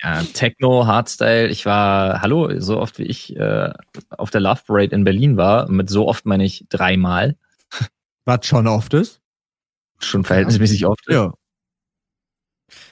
Ja, 0.00 0.22
Techno, 0.22 0.86
Hardstyle. 0.86 1.48
Ich 1.48 1.66
war, 1.66 2.22
hallo, 2.22 2.60
so 2.60 2.78
oft 2.78 3.00
wie 3.00 3.06
ich 3.06 3.34
äh, 3.34 3.72
auf 4.10 4.30
der 4.30 4.40
Love 4.40 4.60
Parade 4.64 4.94
in 4.94 5.02
Berlin 5.02 5.36
war, 5.36 5.68
mit 5.68 5.90
so 5.90 6.06
oft 6.06 6.26
meine 6.26 6.44
ich 6.44 6.64
dreimal, 6.68 7.34
Was 8.24 8.46
schon 8.46 8.68
oft 8.68 8.94
ist. 8.94 9.20
schon 9.98 10.22
verhältnismäßig 10.22 10.86
oft. 10.86 11.04
Ja. 11.08 11.32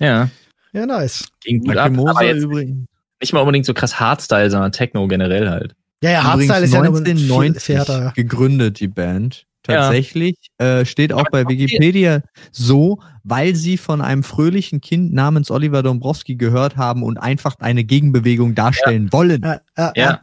ja 0.01 0.28
Ja, 0.72 0.87
nice. 0.87 1.28
ging 1.45 1.61
gut 1.61 1.76
ab. 1.76 1.93
Aber 1.97 2.24
jetzt 2.24 2.43
übrigens. 2.43 2.89
Nicht 3.21 3.33
mal 3.33 3.41
unbedingt 3.41 3.67
so 3.67 3.75
krass 3.75 3.99
Hardstyle, 4.01 4.51
sondern 4.51 4.73
Techno 4.73 5.07
generell 5.09 5.49
halt. 5.51 5.75
Ja, 6.03 6.11
ja, 6.11 6.25
Hardstyle 6.25 6.45
Übrigens 6.67 6.69
ist 6.69 6.75
ja 6.75 6.83
nur 6.83 6.97
viel, 6.97 7.07
1990 7.09 7.62
viel 7.62 7.77
härter. 7.77 8.12
gegründet, 8.14 8.81
die 8.81 8.89
Band. 8.89 9.47
Ja. 9.69 9.77
Tatsächlich 9.81 10.37
äh, 10.59 10.85
steht 10.85 11.12
auch 11.12 11.25
bei 11.33 11.49
Wikipedia 11.49 12.23
so, 12.53 13.01
weil 13.25 13.57
sie 13.57 13.77
von 13.79 14.01
einem 14.01 14.23
fröhlichen 14.23 14.81
Kind 14.81 15.12
namens 15.12 15.51
Oliver 15.51 15.83
Dombrowski 15.83 16.37
gehört 16.37 16.77
haben 16.77 17.03
und 17.03 17.19
einfach 17.19 17.57
eine 17.59 17.83
Gegenbewegung 17.83 18.55
darstellen 18.55 19.12
wollen. 19.12 19.43
Ja, 19.43 19.61
ja, 19.77 19.93
Ja. 19.97 20.11
ja. 20.11 20.21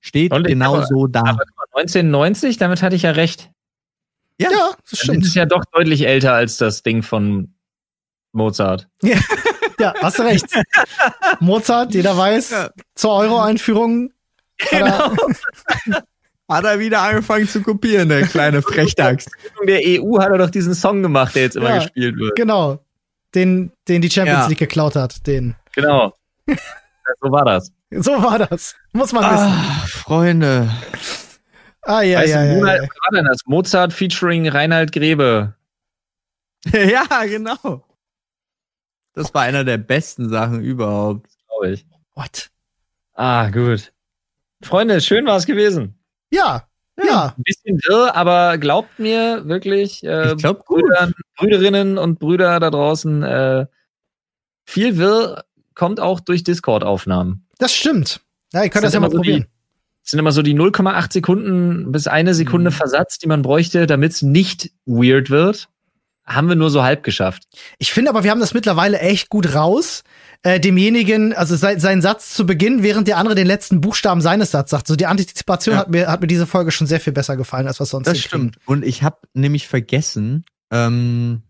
Steht 0.00 0.32
Und 0.32 0.48
genau 0.48 0.78
habe- 0.78 0.86
so 0.88 1.06
da. 1.06 1.20
Aber 1.20 1.44
guck 1.46 1.56
mal, 1.74 1.80
1990, 1.80 2.56
damit 2.56 2.82
hatte 2.82 2.96
ich 2.96 3.02
ja 3.02 3.12
recht. 3.12 3.50
ja, 4.40 4.48
das 4.50 4.58
Dann 4.58 4.72
ist 4.80 4.92
es 4.92 4.98
stimmt. 4.98 5.34
ja 5.36 5.46
doch 5.46 5.62
deutlich 5.72 6.04
älter 6.08 6.32
als 6.32 6.56
das 6.56 6.82
Ding 6.82 7.04
von 7.04 7.54
Mozart. 8.32 8.88
Ja, 9.04 9.16
hast 10.00 10.18
du 10.18 10.22
recht. 10.22 10.46
Mozart, 11.40 11.94
jeder 11.94 12.16
weiß, 12.16 12.50
Ja. 12.50 12.70
zur 12.94 13.12
Euro-Einführung. 13.14 14.12
hat 14.70 14.80
er- 14.80 15.12
Hat 16.48 16.64
er 16.64 16.78
wieder 16.78 17.00
angefangen 17.00 17.48
zu 17.48 17.62
kopieren, 17.62 18.10
der 18.10 18.26
kleine 18.26 18.60
Frechdachs. 18.60 19.26
In 19.62 19.68
der 19.68 19.80
EU 19.84 20.18
hat 20.20 20.30
er 20.32 20.38
doch 20.38 20.50
diesen 20.50 20.74
Song 20.74 21.00
gemacht, 21.00 21.34
der 21.34 21.42
jetzt 21.44 21.56
immer 21.56 21.70
Ja. 21.70 21.78
gespielt 21.78 22.16
wird. 22.18 22.36
Genau. 22.36 22.84
Den, 23.34 23.72
den 23.88 24.02
die 24.02 24.10
Champions 24.10 24.40
Ja. 24.40 24.46
League 24.48 24.58
geklaut 24.58 24.94
hat. 24.94 25.26
Den. 25.26 25.54
Genau. 25.74 26.12
Ja, 26.46 26.56
so 27.22 27.30
war 27.30 27.44
das. 27.46 27.72
So 27.90 28.22
war 28.22 28.38
das. 28.38 28.74
Muss 28.92 29.12
man 29.12 29.24
wissen. 29.24 29.46
Ah, 29.46 29.84
Freunde. 29.86 30.68
Ah, 31.82 32.02
ja, 32.02 32.18
weißt 32.18 32.34
ja, 32.34 32.44
ja, 32.44 32.54
Monat, 32.54 32.76
ja. 32.76 32.82
was 32.82 32.88
war 32.90 33.10
denn 33.18 33.24
das? 33.24 33.38
Mozart 33.46 33.92
featuring 33.94 34.46
Reinhard 34.48 34.92
Grebe. 34.92 35.54
ja, 36.72 37.06
genau. 37.24 37.82
Das 39.14 39.32
war 39.34 39.42
einer 39.42 39.64
der 39.64 39.78
besten 39.78 40.28
Sachen 40.28 40.62
überhaupt. 40.62 41.28
glaube 41.48 41.74
ich. 41.74 41.86
What? 42.14 42.50
Ah, 43.14 43.50
gut. 43.50 43.92
Freunde, 44.62 45.00
schön 45.00 45.26
war 45.26 45.36
es 45.36 45.46
gewesen. 45.46 45.98
Ja, 46.30 46.66
ja. 47.02 47.34
Ein 47.36 47.42
bisschen 47.42 47.78
wirr, 47.86 48.14
aber 48.14 48.58
glaubt 48.58 48.98
mir 48.98 49.46
wirklich, 49.46 50.04
äh, 50.04 50.32
Ich 50.32 50.38
glaub, 50.38 50.64
gut. 50.66 50.82
Brüdern, 50.82 51.14
Brüderinnen 51.36 51.98
und 51.98 52.18
Brüder 52.18 52.60
da 52.60 52.70
draußen, 52.70 53.22
äh, 53.22 53.66
viel 54.64 54.96
wirr 54.98 55.44
kommt 55.74 56.00
auch 56.00 56.20
durch 56.20 56.44
Discord-Aufnahmen. 56.44 57.46
Das 57.58 57.74
stimmt. 57.74 58.20
Ja, 58.52 58.62
ihr 58.62 58.70
könnt 58.70 58.84
das, 58.84 58.92
sind 58.92 58.98
ja 58.98 59.00
mal 59.00 59.06
immer 59.06 59.10
so 59.12 59.16
probieren. 59.18 59.46
Es 60.04 60.10
sind 60.10 60.20
immer 60.20 60.32
so 60.32 60.42
die 60.42 60.54
0,8 60.54 61.12
Sekunden 61.12 61.92
bis 61.92 62.06
eine 62.08 62.34
Sekunde 62.34 62.70
Mhm. 62.70 62.74
Versatz, 62.74 63.18
die 63.18 63.26
man 63.28 63.42
bräuchte, 63.42 63.86
damit 63.86 64.12
es 64.12 64.22
nicht 64.22 64.70
weird 64.84 65.30
wird. 65.30 65.68
Haben 66.24 66.48
wir 66.48 66.54
nur 66.54 66.70
so 66.70 66.82
halb 66.82 67.02
geschafft. 67.02 67.44
Ich 67.78 67.92
finde 67.92 68.10
aber, 68.10 68.22
wir 68.22 68.30
haben 68.30 68.40
das 68.40 68.54
mittlerweile 68.54 69.00
echt 69.00 69.28
gut 69.28 69.54
raus. 69.54 70.04
Äh, 70.44 70.60
demjenigen, 70.60 71.32
also 71.34 71.56
sein, 71.56 71.78
seinen 71.80 72.02
Satz 72.02 72.34
zu 72.34 72.46
Beginn, 72.46 72.82
während 72.82 73.08
der 73.08 73.16
andere 73.16 73.34
den 73.34 73.46
letzten 73.46 73.80
Buchstaben 73.80 74.20
seines 74.20 74.50
Satzes 74.52 74.70
sagt. 74.70 74.86
So 74.86 74.96
die 74.96 75.06
Antizipation 75.06 75.74
Ja. 75.74 75.80
hat 75.80 75.90
mir 75.90 76.08
hat 76.08 76.20
mir 76.20 76.26
diese 76.26 76.46
Folge 76.46 76.70
schon 76.72 76.86
sehr 76.86 77.00
viel 77.00 77.12
besser 77.12 77.36
gefallen 77.36 77.66
als 77.66 77.80
was 77.80 77.90
sonst. 77.90 78.06
Das 78.06 78.18
stimmt. 78.18 78.56
Und 78.66 78.84
ich 78.84 79.02
habe 79.02 79.18
nämlich 79.34 79.66
vergessen, 79.68 80.44
ähm, 80.70 81.42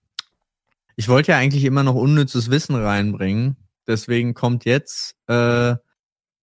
ich 0.96 1.08
wollte 1.08 1.32
ja 1.32 1.38
eigentlich 1.38 1.64
immer 1.64 1.82
noch 1.82 1.94
unnützes 1.94 2.50
Wissen 2.50 2.74
reinbringen. 2.74 3.56
Deswegen 3.86 4.34
kommt 4.34 4.64
jetzt, 4.64 5.14
äh, 5.26 5.74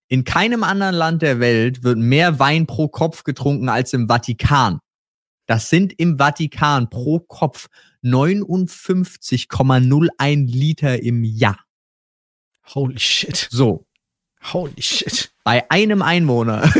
in 0.07 0.23
keinem 0.23 0.63
anderen 0.63 0.95
Land 0.95 1.21
der 1.21 1.39
Welt 1.39 1.83
wird 1.83 1.97
mehr 1.99 2.39
Wein 2.39 2.65
pro 2.65 2.87
Kopf 2.87 3.23
getrunken 3.23 3.69
als 3.69 3.93
im 3.93 4.07
Vatikan. 4.07 4.79
Das 5.49 5.67
sind 5.67 5.93
im 5.97 6.19
Vatikan 6.19 6.91
pro 6.91 7.21
Kopf 7.21 7.69
59,01 8.03 10.45
Liter 10.45 11.01
im 11.01 11.23
Jahr. 11.23 11.57
Holy 12.67 12.99
shit. 12.99 13.47
So, 13.49 13.87
Holy 14.53 14.79
shit. 14.79 15.31
bei 15.43 15.67
einem 15.71 16.03
Einwohner. 16.03 16.61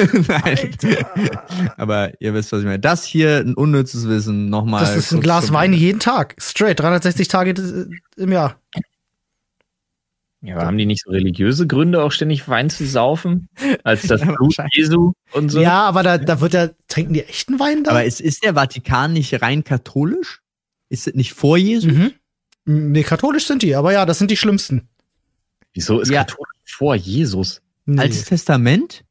Aber 1.78 2.12
ihr 2.22 2.36
wisst, 2.36 2.52
was 2.52 2.60
ich 2.60 2.66
meine. 2.66 2.78
Das 2.78 3.06
hier 3.06 3.38
ein 3.38 3.56
unnützes 3.56 4.08
Wissen 4.08 4.52
nochmal. 4.52 4.82
Das 4.82 4.96
ist 4.96 5.12
ein 5.14 5.22
Glas 5.22 5.52
Wein 5.52 5.74
jeden 5.74 6.00
Tag. 6.00 6.36
Straight. 6.40 6.80
360 6.80 7.28
Tage 7.28 7.60
äh, 7.60 7.88
im 8.22 8.32
Jahr. 8.32 8.62
Ja, 10.42 10.56
aber 10.56 10.66
haben 10.68 10.78
die 10.78 10.86
nicht 10.86 11.04
so 11.04 11.12
religiöse 11.12 11.68
Gründe, 11.68 12.02
auch 12.02 12.12
ständig 12.14 12.48
Wein 12.48 12.70
zu 12.70 12.86
saufen? 12.86 13.50
Als 13.84 14.04
das 14.04 14.22
Blut. 14.26 14.56
Jesu 14.74 15.12
und 15.34 15.50
so? 15.50 15.60
Ja, 15.60 15.82
aber 15.84 16.02
da, 16.02 16.18
da 16.18 16.40
wird 16.40 16.54
ja, 16.54 16.70
trinken 16.88 17.14
die 17.14 17.24
echten 17.24 17.60
Wein 17.60 17.84
da? 17.84 17.92
Aber 17.92 18.06
ist, 18.06 18.22
ist 18.22 18.44
der 18.44 18.54
Vatikan 18.54 19.12
nicht 19.14 19.42
rein 19.42 19.64
katholisch? 19.66 20.42
Ist 20.88 21.08
es 21.08 21.14
nicht 21.14 21.34
vor 21.34 21.58
Jesus? 21.58 21.92
mhm. 21.92 22.14
Nee, 22.66 23.04
katholisch 23.04 23.48
sind 23.48 23.64
die, 23.64 23.76
aber 23.76 23.92
ja, 23.94 24.06
das 24.06 24.20
sind 24.20 24.30
die 24.32 24.38
schlimmsten. 24.38 24.88
Wieso 25.74 26.00
ist 26.00 26.10
Ja. 26.12 26.24
katholisch 26.24 26.48
vor 26.68 26.96
Jesus? 26.96 27.62
Nee. 27.86 28.00
Altes 28.02 28.26
Testament? 28.26 29.04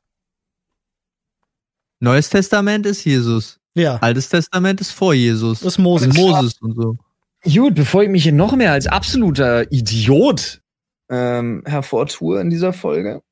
Neues 2.00 2.30
Testament 2.30 2.86
ist 2.86 3.04
Jesus. 3.04 3.58
ja, 3.74 3.96
Altes 3.96 4.28
Testament 4.28 4.80
ist 4.80 4.92
vor 4.92 5.12
Jesus. 5.14 5.60
das 5.60 5.74
ist 5.74 5.78
Moses. 5.78 6.14
Moses 6.16 6.54
und 6.60 6.74
so. 6.76 6.96
Gut, 7.44 7.74
bevor 7.74 8.02
ich 8.02 8.08
mich 8.08 8.22
hier 8.22 8.32
noch 8.32 8.54
mehr 8.54 8.72
als 8.72 8.86
absoluter 8.86 9.70
Idiot 9.72 10.60
ähm, 11.08 11.62
hervortue 11.66 12.40
in 12.40 12.50
dieser 12.50 12.72
Folge, 12.72 13.22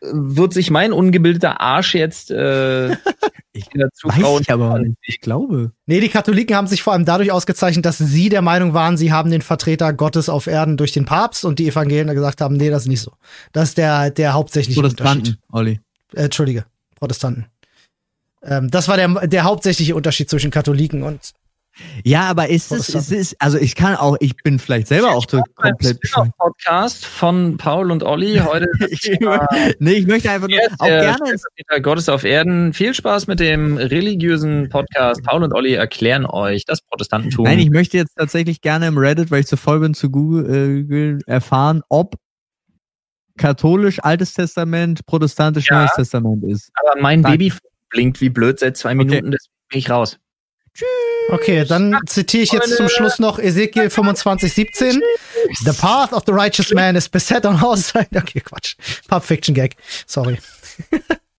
wird 0.00 0.54
sich 0.54 0.70
mein 0.70 0.92
ungebildeter 0.92 1.60
Arsch 1.60 1.94
jetzt 1.94 2.30
äh, 2.30 2.96
Ich 3.52 3.66
dazu 3.74 4.08
Weiß 4.08 4.40
ich 4.40 4.52
aber 4.52 4.78
nicht. 4.78 4.96
Ich 5.02 5.20
glaube. 5.20 5.72
Nee, 5.86 6.00
die 6.00 6.08
Katholiken 6.08 6.54
haben 6.54 6.68
sich 6.68 6.82
vor 6.82 6.92
allem 6.92 7.04
dadurch 7.04 7.32
ausgezeichnet, 7.32 7.84
dass 7.84 7.98
sie 7.98 8.28
der 8.28 8.42
Meinung 8.42 8.74
waren, 8.74 8.96
sie 8.96 9.12
haben 9.12 9.30
den 9.30 9.42
Vertreter 9.42 9.92
Gottes 9.92 10.28
auf 10.28 10.46
Erden 10.46 10.76
durch 10.76 10.92
den 10.92 11.04
Papst 11.04 11.44
und 11.44 11.58
die 11.58 11.66
Evangelien 11.68 12.14
gesagt 12.14 12.40
haben, 12.40 12.56
nee, 12.56 12.70
das 12.70 12.82
ist 12.82 12.88
nicht 12.88 13.00
so. 13.00 13.12
Das 13.52 13.70
ist 13.70 13.78
der, 13.78 14.10
der 14.10 14.34
hauptsächliche 14.34 14.78
Unterschied. 14.78 14.98
Protestanten, 14.98 15.42
Olli. 15.50 15.80
Äh, 16.14 16.24
Entschuldige, 16.24 16.64
Protestanten. 16.94 17.46
Ähm, 18.42 18.70
das 18.70 18.86
war 18.86 18.96
der, 18.96 19.26
der 19.26 19.42
hauptsächliche 19.42 19.96
Unterschied 19.96 20.30
zwischen 20.30 20.52
Katholiken 20.52 21.02
und 21.02 21.32
Ja, 22.04 22.22
aber 22.22 22.48
ist 22.48 22.72
es, 22.72 22.88
ist 22.90 23.12
es, 23.12 23.36
also 23.38 23.56
ich 23.56 23.74
kann 23.74 23.96
auch, 23.96 24.16
ich 24.20 24.36
bin 24.36 24.58
vielleicht 24.58 24.88
selber 24.88 25.12
auch 25.12 25.24
so 25.28 25.42
komplett. 25.54 25.98
Podcast 26.36 27.06
von 27.06 27.56
Paul 27.56 27.90
und 27.90 28.02
Olli. 28.02 28.38
Heute 28.44 28.66
Thema 29.00 29.46
Nee, 29.78 29.92
ich 29.92 30.06
möchte 30.06 30.30
einfach 30.30 30.48
nur, 30.48 30.58
auch 30.78 30.86
gerne 30.86 31.82
Gottes 31.82 32.08
auf 32.08 32.24
Erden. 32.24 32.72
Viel 32.72 32.94
Spaß 32.94 33.26
mit 33.28 33.40
dem 33.40 33.76
religiösen 33.76 34.68
Podcast. 34.68 35.22
Paul 35.22 35.44
und 35.44 35.54
Olli 35.54 35.74
erklären 35.74 36.26
euch 36.26 36.64
das 36.64 36.82
Protestantentum. 36.82 37.44
Nein, 37.44 37.58
ich 37.58 37.70
möchte 37.70 37.96
jetzt 37.96 38.14
tatsächlich 38.16 38.60
gerne 38.60 38.86
im 38.88 38.98
Reddit, 38.98 39.30
weil 39.30 39.40
ich 39.40 39.46
zu 39.46 39.56
voll 39.56 39.80
bin, 39.80 39.94
zu 39.94 40.10
Google 40.10 41.18
äh, 41.26 41.30
erfahren, 41.30 41.82
ob 41.88 42.16
katholisch 43.38 44.00
Altes 44.02 44.34
Testament, 44.34 45.06
protestantisch 45.06 45.68
Ja. 45.70 45.78
Neues 45.80 45.92
Testament 45.94 46.44
ist. 46.44 46.70
aber 46.74 47.00
mein 47.00 47.22
Danke. 47.22 47.38
Baby 47.38 47.52
blinkt 47.88 48.20
wie 48.20 48.28
blöd 48.28 48.58
seit 48.58 48.76
zwei 48.76 48.90
Okay. 48.90 49.04
Minuten, 49.04 49.30
deswegen 49.30 49.54
bin 49.70 49.78
ich 49.78 49.90
raus. 49.90 50.18
Okay, 51.30 51.64
dann 51.64 51.98
zitiere 52.06 52.42
ich 52.42 52.52
jetzt 52.52 52.76
zum 52.76 52.88
Schluss 52.88 53.18
noch 53.18 53.38
Ezekiel 53.38 53.90
25, 53.90 54.52
17. 54.52 55.02
The 55.64 55.72
path 55.72 56.12
of 56.12 56.24
the 56.26 56.32
righteous 56.32 56.72
man 56.72 56.96
is 56.96 57.08
beset 57.08 57.44
on 57.44 57.56
all 57.62 57.76
sides. 57.76 58.08
Okay, 58.14 58.40
Quatsch. 58.40 58.76
Pulp 59.08 59.24
Fiction 59.24 59.54
Gag. 59.54 59.76
Sorry. 60.06 60.38